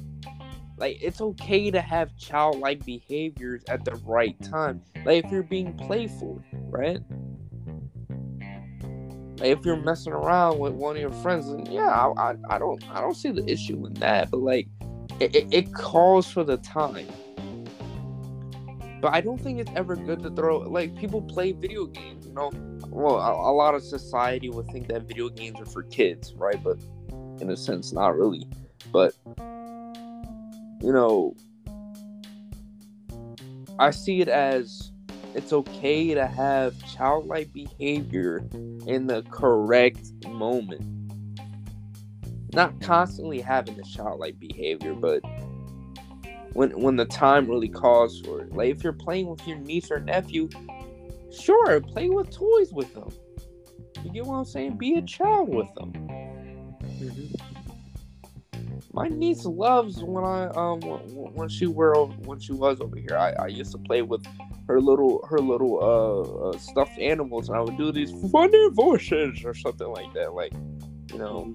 Like 0.79 0.97
it's 1.03 1.21
okay 1.21 1.71
to 1.71 1.83
have 1.83 2.17
childlike 2.17 2.85
behaviors 2.85 3.63
at 3.69 3.85
the 3.85 3.95
right 4.07 4.35
time. 4.43 4.83
Like 5.05 5.25
if 5.25 5.31
you're 5.31 5.43
being 5.43 5.77
playful, 5.77 6.43
right? 6.53 6.99
Like 9.39 9.59
if 9.59 9.67
you're 9.67 9.77
messing 9.77 10.15
around 10.15 10.59
with 10.59 10.73
one 10.73 10.97
of 10.97 11.03
your 11.03 11.13
friends, 11.13 11.49
and 11.49 11.69
yeah, 11.69 11.89
I, 11.89 12.31
I, 12.31 12.35
I 12.49 12.59
don't 12.59 12.83
I 12.91 13.03
don't 13.03 13.15
see 13.15 13.31
the 13.31 13.47
issue 13.47 13.85
in 13.87 13.93
that. 13.95 14.31
But 14.31 14.41
like, 14.41 14.67
it, 15.21 15.37
it, 15.37 15.47
it 15.53 15.75
calls 15.75 16.27
for 16.27 16.43
the 16.43 16.57
time. 16.59 17.07
But 19.07 19.15
I 19.15 19.21
don't 19.21 19.41
think 19.41 19.61
it's 19.61 19.71
ever 19.77 19.95
good 19.95 20.21
to 20.25 20.31
throw 20.31 20.59
like 20.59 20.97
people 20.97 21.23
play 21.23 21.53
video 21.53 21.87
games, 21.87 22.27
you 22.27 22.33
know. 22.33 22.51
Well, 22.89 23.21
a, 23.21 23.53
a 23.53 23.55
lot 23.55 23.77
of 23.77 23.85
society 23.85 24.51
would 24.51 24.67
think 24.67 24.89
that 24.89 25.03
video 25.03 25.29
games 25.29 25.61
are 25.61 25.65
for 25.65 25.85
kids, 25.85 26.35
right? 26.35 26.61
But 26.61 26.77
in 27.41 27.49
a 27.49 27.57
sense, 27.57 27.93
not 27.93 28.19
really. 28.19 28.49
But 28.91 29.15
you 30.83 30.93
know, 30.93 31.37
I 33.79 33.93
see 33.93 34.23
it 34.23 34.29
as 34.29 34.91
it's 35.37 35.53
okay 35.53 36.13
to 36.13 36.27
have 36.27 36.75
childlike 36.93 37.53
behavior 37.53 38.39
in 38.89 39.07
the 39.07 39.23
correct 39.31 40.11
moment. 40.27 40.85
Not 42.53 42.81
constantly 42.81 43.41
having 43.41 43.77
the 43.77 43.85
childlike 43.85 44.41
behavior, 44.41 44.95
but 44.95 45.21
when 46.57 46.71
when 46.81 46.97
the 46.97 47.05
time 47.05 47.47
really 47.49 47.69
calls 47.69 48.21
for 48.21 48.41
it. 48.41 48.53
Like 48.53 48.71
if 48.71 48.83
you're 48.83 48.95
playing 48.95 49.29
with 49.29 49.47
your 49.47 49.59
niece 49.59 49.91
or 49.91 50.01
nephew, 50.01 50.49
sure, 51.31 51.81
play 51.81 52.09
with 52.09 52.31
toys 52.31 52.73
with 52.73 52.93
them. 52.95 53.11
You 54.03 54.11
get 54.11 54.25
what 54.25 54.37
I'm 54.37 54.45
saying? 54.47 54.79
Be 54.79 54.95
a 54.95 55.03
child 55.03 55.55
with 55.55 55.73
them. 55.75 55.93
My 58.93 59.09
niece 59.09 59.45
loves 59.45 60.03
when 60.03 60.25
I 60.25 60.47
um 60.47 60.81
when 60.81 61.35
when 61.35 61.49
she 61.51 61.67
were 61.67 62.07
when 62.25 62.41
she 62.41 62.53
was 62.53 62.81
over 62.81 62.97
here. 62.97 63.19
I, 63.19 63.33
I 63.33 63.47
used 63.49 63.73
to 63.73 63.79
play 63.79 64.01
with 64.01 64.25
her 64.67 64.81
little 64.81 65.27
her 65.29 65.39
little 65.39 65.79
uh, 65.83 66.49
uh 66.49 66.59
stuffed 66.59 66.99
animals, 66.99 67.51
and 67.51 67.59
I 67.59 67.61
would 67.61 67.77
do 67.77 67.93
these 67.93 68.13
funny 68.33 68.71
voices 68.71 69.45
or 69.45 69.53
something 69.53 69.89
like 69.89 70.13
that, 70.15 70.33
like 70.33 70.55
you 71.13 71.19
know, 71.19 71.55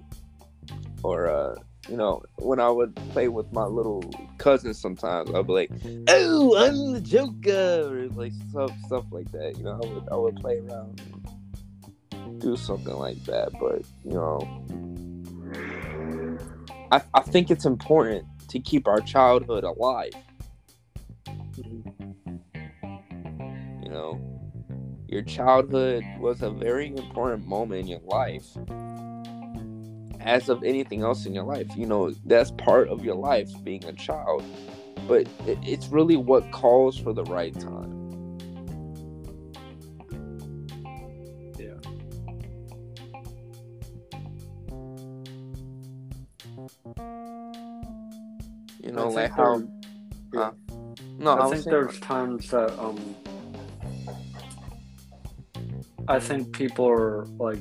or 1.01 1.27
uh 1.27 1.55
you 1.87 1.97
know 1.97 2.21
when 2.37 2.59
I 2.59 2.69
would 2.69 2.95
play 3.11 3.27
with 3.27 3.51
my 3.51 3.65
little 3.65 4.03
cousins. 4.37 4.79
Sometimes 4.79 5.31
I'd 5.33 5.47
be 5.47 5.53
like, 5.53 5.71
"Oh, 6.07 6.55
I'm 6.57 6.93
the 6.93 7.01
Joker," 7.01 8.03
or 8.03 8.07
like 8.09 8.33
stuff 8.49 8.71
stuff 8.85 9.05
like 9.11 9.31
that. 9.31 9.57
You 9.57 9.63
know, 9.63 9.79
I 9.83 9.87
would 9.87 10.09
I 10.11 10.15
would 10.15 10.35
play 10.37 10.59
around 10.59 11.01
do 12.39 12.57
something 12.57 12.95
like 12.95 13.23
that, 13.25 13.51
but 13.59 13.83
you 14.03 14.13
know. 14.13 14.47
I, 16.91 17.01
I 17.13 17.21
think 17.21 17.49
it's 17.49 17.63
important 17.65 18.25
to 18.49 18.59
keep 18.59 18.85
our 18.85 18.99
childhood 18.99 19.63
alive. 19.63 20.11
You 23.81 23.89
know, 23.89 24.19
your 25.07 25.21
childhood 25.21 26.03
was 26.19 26.41
a 26.41 26.49
very 26.49 26.87
important 26.87 27.47
moment 27.47 27.81
in 27.81 27.87
your 27.87 28.01
life. 28.01 28.45
As 30.23 30.49
of 30.49 30.63
anything 30.63 31.01
else 31.01 31.25
in 31.25 31.33
your 31.33 31.43
life, 31.43 31.67
you 31.75 31.85
know, 31.85 32.11
that's 32.25 32.51
part 32.51 32.89
of 32.89 33.03
your 33.03 33.15
life 33.15 33.49
being 33.63 33.83
a 33.85 33.93
child. 33.93 34.43
But 35.07 35.21
it, 35.47 35.57
it's 35.63 35.87
really 35.87 36.15
what 36.15 36.51
calls 36.51 36.97
for 36.97 37.11
the 37.13 37.23
right 37.25 37.57
time. 37.59 37.97
yeah. 41.59 41.73
You 48.83 48.91
know, 48.91 49.09
I 49.09 49.21
like 49.23 49.31
how. 49.31 49.57
there- 49.57 49.67
Huh? 50.33 50.51
No, 51.19 51.33
I, 51.37 51.47
I 51.47 51.49
think 51.51 51.65
there's 51.65 51.99
times 51.99 52.49
that 52.51 52.77
um 52.79 53.15
I 56.07 56.19
think 56.19 56.53
people 56.53 56.87
are 56.89 57.25
like 57.37 57.59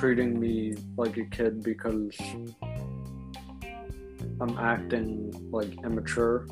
treating 0.00 0.40
me 0.40 0.74
like 0.96 1.18
a 1.18 1.24
kid 1.26 1.62
because 1.62 2.16
I'm 4.40 4.56
acting 4.58 5.30
like 5.52 5.74
immature. 5.84 6.46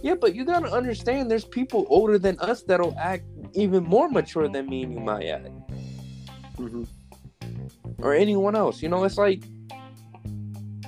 Yeah, 0.00 0.14
but 0.14 0.32
you 0.36 0.44
gotta 0.44 0.72
understand 0.72 1.28
there's 1.28 1.44
people 1.44 1.86
older 1.90 2.20
than 2.20 2.38
us 2.38 2.62
that'll 2.62 2.96
act 2.96 3.24
even 3.54 3.82
more 3.82 4.08
mature 4.08 4.46
than 4.48 4.68
me 4.68 4.84
and 4.84 4.94
you 4.94 5.00
might 5.00 5.26
act. 5.26 5.48
Mm-hmm. 6.56 6.84
Or 7.98 8.14
anyone 8.14 8.54
else. 8.54 8.80
You 8.80 8.88
know, 8.88 9.02
it's 9.02 9.18
like 9.18 9.42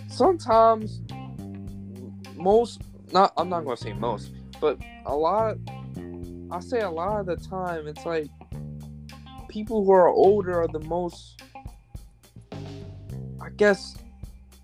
sometimes 0.08 1.00
most 2.36 2.82
not 3.12 3.32
I'm 3.36 3.48
not 3.48 3.64
gonna 3.64 3.76
say 3.76 3.94
most, 3.94 4.30
but 4.60 4.80
a 5.06 5.14
lot 5.14 5.56
I 6.52 6.60
say 6.60 6.82
a 6.82 6.90
lot 6.90 7.18
of 7.18 7.26
the 7.26 7.36
time 7.36 7.88
it's 7.88 8.06
like 8.06 8.28
people 9.52 9.84
who 9.84 9.92
are 9.92 10.08
older 10.08 10.62
are 10.62 10.68
the 10.68 10.80
most 10.80 11.42
I 13.40 13.50
guess 13.56 13.96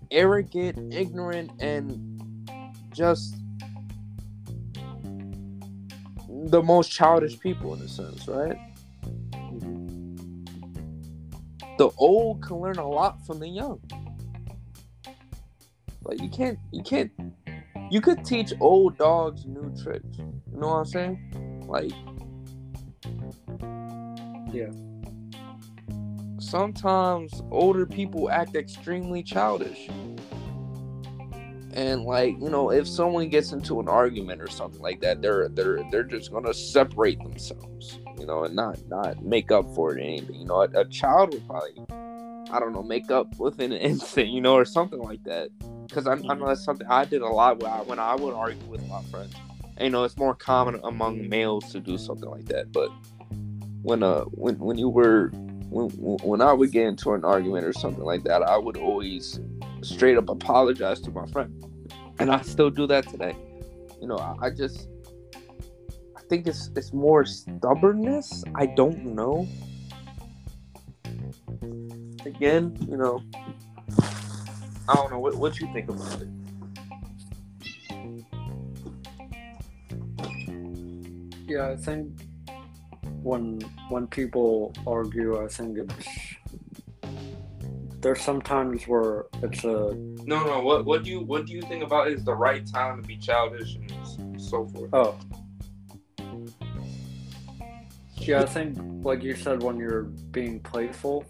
arrogant, 0.09 0.93
ignorant, 0.93 1.51
and 1.61 2.49
just 2.91 3.35
the 6.27 6.63
most 6.63 6.89
childish 6.89 7.39
people 7.39 7.75
in 7.75 7.81
a 7.81 7.87
sense, 7.87 8.27
right? 8.27 8.57
The 11.77 11.89
old 11.97 12.41
can 12.41 12.57
learn 12.57 12.77
a 12.77 12.89
lot 12.89 13.25
from 13.27 13.39
the 13.39 13.47
young. 13.47 13.79
Like 16.03 16.21
you 16.21 16.29
can't, 16.29 16.57
you 16.71 16.81
can't, 16.81 17.11
you 17.91 18.01
could 18.01 18.25
teach 18.25 18.53
old 18.59 18.97
dogs 18.97 19.45
new 19.45 19.71
tricks. 19.83 20.17
You 20.17 20.59
know 20.59 20.67
what 20.67 20.73
I'm 20.73 20.85
saying? 20.85 21.65
Like, 21.67 21.91
Yeah. 24.51 24.71
Sometimes 26.39 27.41
older 27.51 27.85
people 27.85 28.29
act 28.29 28.55
extremely 28.55 29.23
childish. 29.23 29.89
And 31.73 32.03
like, 32.03 32.35
you 32.39 32.49
know, 32.49 32.71
if 32.71 32.87
someone 32.87 33.29
gets 33.29 33.51
into 33.51 33.79
an 33.79 33.87
argument 33.87 34.41
or 34.41 34.47
something 34.47 34.81
like 34.81 35.01
that, 35.01 35.21
they're 35.21 35.49
they're 35.49 35.83
they're 35.91 36.03
just 36.03 36.31
gonna 36.31 36.53
separate 36.53 37.19
themselves, 37.19 37.99
you 38.17 38.25
know, 38.25 38.43
and 38.43 38.55
not 38.55 38.79
not 38.87 39.23
make 39.23 39.51
up 39.51 39.73
for 39.75 39.95
it 39.95 39.97
or 39.97 40.03
anything. 40.03 40.35
You 40.35 40.45
know, 40.45 40.61
a, 40.61 40.79
a 40.79 40.85
child 40.85 41.33
would 41.33 41.45
probably 41.47 41.85
I 42.51 42.59
don't 42.59 42.73
know, 42.73 42.83
make 42.83 43.11
up 43.11 43.37
within 43.37 43.71
an 43.71 43.77
instant, 43.81 44.29
you 44.29 44.41
know, 44.41 44.55
or 44.55 44.65
something 44.65 44.99
like 44.99 45.23
that. 45.23 45.49
Because 45.87 46.07
I, 46.07 46.13
I 46.13 46.15
mm-hmm. 46.15 46.39
know 46.39 46.47
that's 46.47 46.63
something 46.63 46.87
I 46.87 47.05
did 47.05 47.21
a 47.21 47.27
lot 47.27 47.61
when 47.61 47.71
I, 47.71 47.81
when 47.81 47.99
I 47.99 48.15
would 48.15 48.33
argue 48.33 48.63
with 48.65 48.85
my 48.87 49.01
friends. 49.03 49.33
And, 49.77 49.85
you 49.85 49.89
know, 49.91 50.03
it's 50.03 50.17
more 50.17 50.35
common 50.35 50.79
among 50.83 51.29
males 51.29 51.71
to 51.71 51.79
do 51.79 51.97
something 51.97 52.29
like 52.29 52.45
that. 52.45 52.71
But 52.71 52.91
when 53.81 54.03
uh 54.03 54.21
when 54.25 54.57
when 54.59 54.77
you 54.77 54.89
were 54.89 55.29
when 55.69 55.89
when 55.89 56.41
I 56.41 56.51
would 56.53 56.71
get 56.71 56.87
into 56.87 57.13
an 57.13 57.23
argument 57.23 57.65
or 57.65 57.73
something 57.73 58.03
like 58.03 58.23
that, 58.23 58.41
I 58.41 58.57
would 58.57 58.77
always 58.77 59.39
straight 59.81 60.17
up 60.17 60.29
apologize 60.29 60.99
to 61.01 61.11
my 61.11 61.25
friend, 61.27 61.63
and 62.19 62.31
I 62.31 62.41
still 62.41 62.69
do 62.69 62.87
that 62.87 63.07
today. 63.07 63.35
You 64.01 64.07
know, 64.07 64.17
I, 64.17 64.47
I 64.47 64.49
just 64.49 64.89
I 66.17 66.21
think 66.29 66.47
it's 66.47 66.71
it's 66.75 66.91
more 66.93 67.25
stubbornness. 67.25 68.43
I 68.55 68.65
don't 68.65 69.05
know. 69.05 69.47
Again, 72.25 72.75
you 72.89 72.97
know, 72.97 73.21
I 74.87 74.95
don't 74.95 75.11
know 75.11 75.19
what 75.19 75.35
what 75.35 75.59
you 75.59 75.71
think 75.71 75.89
about 75.89 76.21
it. 76.21 76.27
Yeah, 81.47 81.69
I 81.69 81.75
think 81.75 82.28
when 83.23 83.59
when 83.89 84.07
people 84.07 84.73
argue, 84.85 85.43
I 85.43 85.47
think 85.47 85.77
it's 85.77 86.07
there's 88.01 88.21
sometimes 88.21 88.87
where 88.87 89.25
it's 89.43 89.63
a 89.63 89.93
No, 90.25 90.43
no. 90.45 90.61
What 90.61 90.85
what 90.85 91.03
do 91.03 91.11
you 91.11 91.21
what 91.21 91.45
do 91.45 91.53
you 91.53 91.61
think 91.61 91.83
about 91.83 92.07
is 92.07 92.23
the 92.23 92.35
right 92.35 92.65
time 92.65 93.01
to 93.01 93.07
be 93.07 93.17
childish 93.17 93.75
and 93.75 94.41
so 94.41 94.67
forth? 94.67 94.89
oh 94.93 95.17
yeah, 98.29 98.41
I 98.41 98.45
think 98.45 98.77
like 99.03 99.23
you 99.23 99.35
said 99.35 99.63
when 99.63 99.77
you're 99.77 100.03
being 100.03 100.59
playful, 100.59 101.25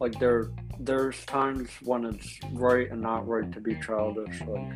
like 0.00 0.18
there 0.18 0.50
there's 0.80 1.24
times 1.26 1.70
when 1.82 2.04
it's 2.06 2.40
right 2.52 2.90
and 2.90 3.00
not 3.00 3.26
right 3.28 3.50
to 3.52 3.60
be 3.60 3.74
childish, 3.76 4.40
like 4.40 4.72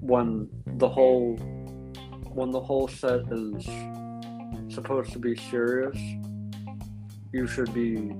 when 0.00 0.48
the 0.78 0.88
whole 0.88 1.36
when 2.32 2.50
the 2.50 2.60
whole 2.60 2.88
set 2.88 3.20
is 3.30 3.66
supposed 4.70 5.12
to 5.12 5.18
be 5.18 5.36
serious, 5.36 5.96
you 7.32 7.46
should 7.46 7.72
be 7.74 8.12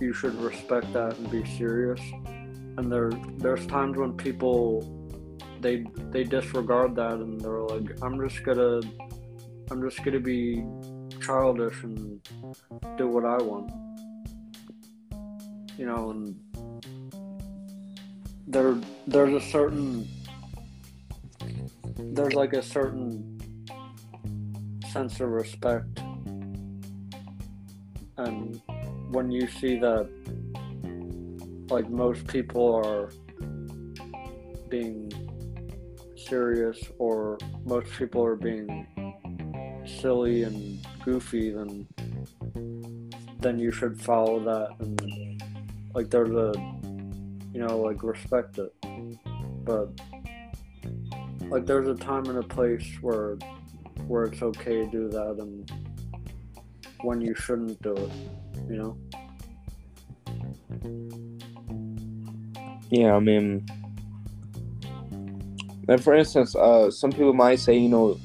you 0.00 0.12
should 0.12 0.34
respect 0.40 0.92
that 0.92 1.16
and 1.18 1.30
be 1.30 1.44
serious. 1.56 2.00
And 2.76 2.90
there 2.92 3.10
there's 3.38 3.66
times 3.66 3.96
when 3.96 4.16
people 4.16 4.94
they 5.60 5.84
they 6.10 6.24
disregard 6.24 6.94
that 6.96 7.14
and 7.14 7.40
they're 7.40 7.62
like, 7.62 8.02
I'm 8.02 8.20
just 8.26 8.44
gonna 8.44 8.80
I'm 9.70 9.82
just 9.82 10.02
gonna 10.04 10.20
be 10.20 10.64
childish 11.20 11.82
and 11.82 12.20
do 12.96 13.08
what 13.08 13.24
I 13.24 13.38
want. 13.42 13.70
You 15.76 15.86
know, 15.86 16.10
and 16.10 16.36
there 18.46 18.76
there's 19.06 19.34
a 19.34 19.46
certain 19.46 20.08
there's 21.98 22.34
like 22.34 22.52
a 22.52 22.62
certain 22.62 23.37
sense 24.98 25.20
of 25.20 25.28
respect. 25.28 26.00
And 28.16 28.60
when 29.12 29.30
you 29.30 29.46
see 29.46 29.78
that 29.78 30.08
like 31.70 31.88
most 31.88 32.26
people 32.26 32.74
are 32.84 33.10
being 34.68 35.12
serious 36.16 36.78
or 36.98 37.38
most 37.64 37.92
people 37.92 38.24
are 38.24 38.34
being 38.34 38.88
silly 39.86 40.42
and 40.42 40.84
goofy 41.04 41.50
then 41.50 41.86
then 43.38 43.56
you 43.58 43.70
should 43.70 44.00
follow 44.00 44.40
that 44.40 44.68
and 44.80 45.42
like 45.94 46.10
there's 46.10 46.34
a 46.48 46.52
you 47.54 47.60
know 47.64 47.78
like 47.78 48.02
respect 48.02 48.58
it. 48.58 48.74
But 49.64 49.90
like 51.52 51.66
there's 51.66 51.86
a 51.86 51.94
time 51.94 52.24
and 52.26 52.38
a 52.38 52.48
place 52.56 52.88
where 53.00 53.38
where 54.08 54.24
it's 54.24 54.42
okay 54.42 54.84
to 54.84 54.90
do 54.90 55.08
that 55.08 55.36
and 55.38 55.70
when 57.02 57.20
you 57.20 57.34
shouldn't 57.34 57.80
do 57.82 57.94
it 57.94 58.10
you 58.68 58.76
know 58.76 58.98
Yeah, 62.90 63.14
I 63.14 63.20
mean, 63.20 63.66
like 65.86 66.00
for 66.00 66.14
instance, 66.14 66.56
uh, 66.56 66.90
some 66.90 67.10
people 67.10 67.34
might 67.34 67.58
say, 67.58 67.76
you 67.76 67.88
know, 67.88 68.18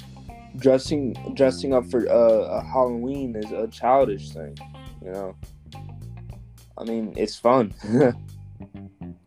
dressing 0.57 1.13
dressing 1.33 1.73
up 1.73 1.85
for 1.89 2.07
uh 2.09 2.63
Halloween 2.63 3.35
is 3.35 3.51
a 3.51 3.67
childish 3.67 4.29
thing. 4.31 4.57
You 5.03 5.11
know, 5.11 5.35
I 6.77 6.83
mean, 6.85 7.13
it's 7.17 7.35
fun. 7.35 7.73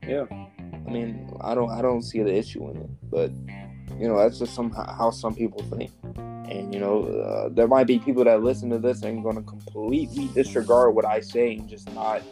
yeah 0.06 0.24
I 0.30 0.90
mean, 0.90 1.28
I 1.40 1.54
don't 1.54 1.70
I 1.70 1.82
don't 1.82 2.02
see 2.02 2.22
the 2.22 2.34
issue 2.34 2.70
in 2.70 2.76
it, 2.78 2.90
but 3.10 3.30
you 3.98 4.08
know, 4.08 4.18
that's 4.18 4.38
just 4.38 4.54
some 4.54 4.70
how 4.70 5.10
some 5.10 5.34
people 5.34 5.62
think. 5.64 5.90
And 6.48 6.72
you 6.72 6.80
know, 6.80 7.04
uh, 7.04 7.48
there 7.48 7.66
might 7.66 7.86
be 7.86 7.98
people 7.98 8.24
that 8.24 8.42
listen 8.42 8.70
to 8.70 8.78
this 8.78 9.02
and 9.02 9.22
going 9.22 9.36
to 9.36 9.42
completely 9.42 10.28
disregard 10.28 10.94
what 10.94 11.04
I 11.04 11.20
say 11.20 11.54
and 11.54 11.68
just 11.68 11.92
not, 11.92 12.22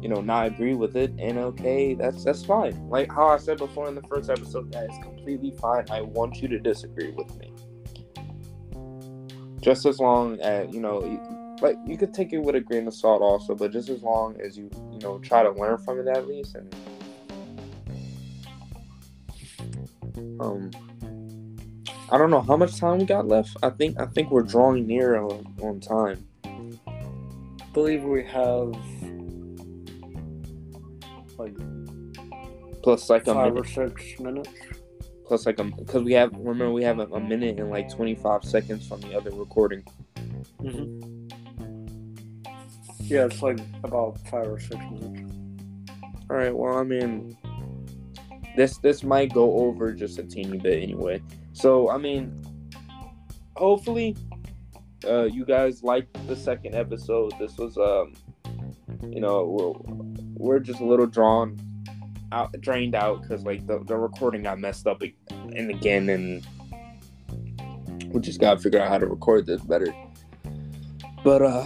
you 0.00 0.08
know, 0.08 0.20
not 0.20 0.46
agree 0.46 0.74
with 0.74 0.96
it. 0.96 1.12
And 1.18 1.38
okay, 1.38 1.94
that's 1.94 2.24
that's 2.24 2.44
fine. 2.44 2.88
Like 2.88 3.10
how 3.12 3.28
I 3.28 3.38
said 3.38 3.58
before 3.58 3.88
in 3.88 3.94
the 3.94 4.02
first 4.02 4.30
episode, 4.30 4.72
that 4.72 4.90
is 4.90 4.96
completely 5.02 5.52
fine. 5.60 5.84
I 5.90 6.02
want 6.02 6.40
you 6.40 6.48
to 6.48 6.58
disagree 6.58 7.10
with 7.10 7.34
me, 7.38 7.52
just 9.60 9.86
as 9.86 9.98
long 9.98 10.40
as 10.40 10.72
you 10.72 10.80
know. 10.80 11.28
Like 11.60 11.76
you 11.86 11.96
could 11.96 12.12
take 12.12 12.32
it 12.32 12.38
with 12.38 12.56
a 12.56 12.60
grain 12.60 12.88
of 12.88 12.94
salt 12.94 13.22
also, 13.22 13.54
but 13.54 13.70
just 13.70 13.88
as 13.88 14.02
long 14.02 14.40
as 14.40 14.56
you 14.56 14.68
you 14.92 14.98
know 14.98 15.18
try 15.20 15.44
to 15.44 15.50
learn 15.52 15.78
from 15.78 16.00
it 16.00 16.08
at 16.08 16.26
least 16.26 16.56
and 16.56 16.74
um 20.40 20.70
I 22.12 22.18
don't 22.18 22.30
know 22.30 22.42
how 22.42 22.58
much 22.58 22.78
time 22.78 22.98
we 22.98 23.06
got 23.06 23.26
left. 23.26 23.56
I 23.62 23.70
think 23.70 23.98
I 23.98 24.04
think 24.04 24.30
we're 24.30 24.42
drawing 24.42 24.86
near 24.86 25.16
on, 25.16 25.46
on 25.62 25.80
time. 25.80 26.28
believe 27.72 28.04
we 28.04 28.22
have 28.24 28.76
like 31.38 31.56
Plus 32.82 33.08
like 33.08 33.22
a 33.26 33.32
five 33.34 33.54
minute, 33.54 33.66
or 33.66 33.88
six 33.88 34.20
minutes 34.20 34.50
plus 35.26 35.46
like 35.46 35.58
a 35.58 35.64
because 35.64 36.02
we 36.02 36.12
have 36.12 36.30
remember 36.34 36.70
we 36.72 36.82
have 36.82 36.98
a, 36.98 37.06
a 37.06 37.20
minute 37.20 37.58
and 37.58 37.70
like 37.70 37.88
twenty 37.90 38.14
five 38.14 38.44
seconds 38.44 38.86
from 38.86 39.00
the 39.00 39.16
other 39.16 39.30
recording. 39.30 39.82
mm-hmm. 40.60 41.28
yeah 43.04 43.24
it's 43.24 43.40
like 43.40 43.58
about 43.84 44.18
five 44.28 44.46
or 44.46 44.60
six 44.60 44.76
minutes 44.76 45.32
All 46.28 46.36
right. 46.36 46.54
Well, 46.54 46.78
I 46.78 46.82
mean, 46.82 47.36
this 48.56 48.78
this 48.78 49.02
might 49.02 49.32
go 49.32 49.52
over 49.58 49.92
just 49.92 50.18
a 50.18 50.22
teeny 50.22 50.58
bit 50.58 50.82
anyway. 50.82 51.22
So 51.52 51.90
I 51.90 51.98
mean, 51.98 52.42
hopefully, 53.56 54.16
uh, 55.06 55.24
you 55.24 55.44
guys 55.44 55.82
liked 55.82 56.26
the 56.26 56.36
second 56.36 56.74
episode. 56.74 57.32
This 57.38 57.56
was 57.58 57.76
um, 57.76 58.14
you 59.08 59.20
know, 59.20 59.44
we're 59.44 59.72
we're 60.34 60.58
just 60.60 60.80
a 60.80 60.84
little 60.84 61.06
drawn 61.06 61.58
out, 62.32 62.52
drained 62.60 62.94
out 62.94 63.22
because 63.22 63.44
like 63.44 63.66
the 63.66 63.80
the 63.84 63.96
recording 63.96 64.42
got 64.42 64.58
messed 64.58 64.86
up 64.86 65.02
and 65.30 65.70
again, 65.70 66.08
and 66.08 66.46
we 68.12 68.20
just 68.20 68.40
gotta 68.40 68.60
figure 68.60 68.80
out 68.80 68.88
how 68.88 68.98
to 68.98 69.06
record 69.06 69.46
this 69.46 69.60
better. 69.60 69.94
But 71.24 71.42
uh, 71.42 71.62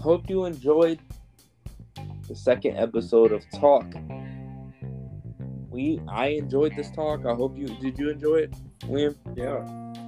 hope 0.00 0.28
you 0.28 0.44
enjoyed 0.44 0.98
the 2.28 2.34
second 2.34 2.76
episode 2.76 3.32
of 3.32 3.44
Talk. 3.52 3.86
We 5.74 6.00
I 6.06 6.28
enjoyed 6.28 6.76
this 6.76 6.88
talk. 6.92 7.26
I 7.26 7.34
hope 7.34 7.58
you 7.58 7.66
did. 7.66 7.98
You 7.98 8.10
enjoy 8.10 8.36
it, 8.46 8.54
William? 8.86 9.16
yeah 9.34 9.58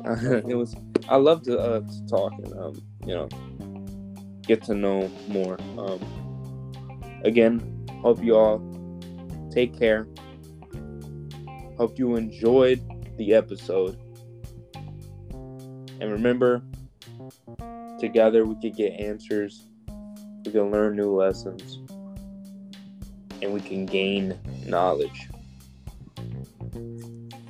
it 0.48 0.56
was. 0.56 0.76
I 1.08 1.16
love 1.16 1.42
to, 1.42 1.58
uh, 1.58 1.80
to 1.80 2.06
talk 2.06 2.32
and 2.34 2.52
um, 2.52 2.80
you 3.04 3.14
know, 3.14 3.28
get 4.42 4.62
to 4.64 4.74
know 4.74 5.10
more. 5.26 5.58
Um, 5.76 5.98
again, 7.24 7.84
hope 8.00 8.22
you 8.22 8.36
all 8.36 8.62
take 9.50 9.76
care. 9.76 10.06
Hope 11.76 11.98
you 11.98 12.14
enjoyed 12.14 12.80
the 13.18 13.34
episode. 13.34 13.98
And 16.00 16.12
remember, 16.12 16.62
together 17.98 18.44
we 18.44 18.54
could 18.60 18.76
get 18.76 18.92
answers. 19.00 19.64
We 20.44 20.52
can 20.52 20.70
learn 20.70 20.94
new 20.94 21.12
lessons. 21.12 21.80
And 23.42 23.52
we 23.52 23.60
can 23.60 23.84
gain 23.84 24.38
knowledge. 24.64 25.28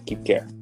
Keep 0.06 0.24
care. 0.24 0.55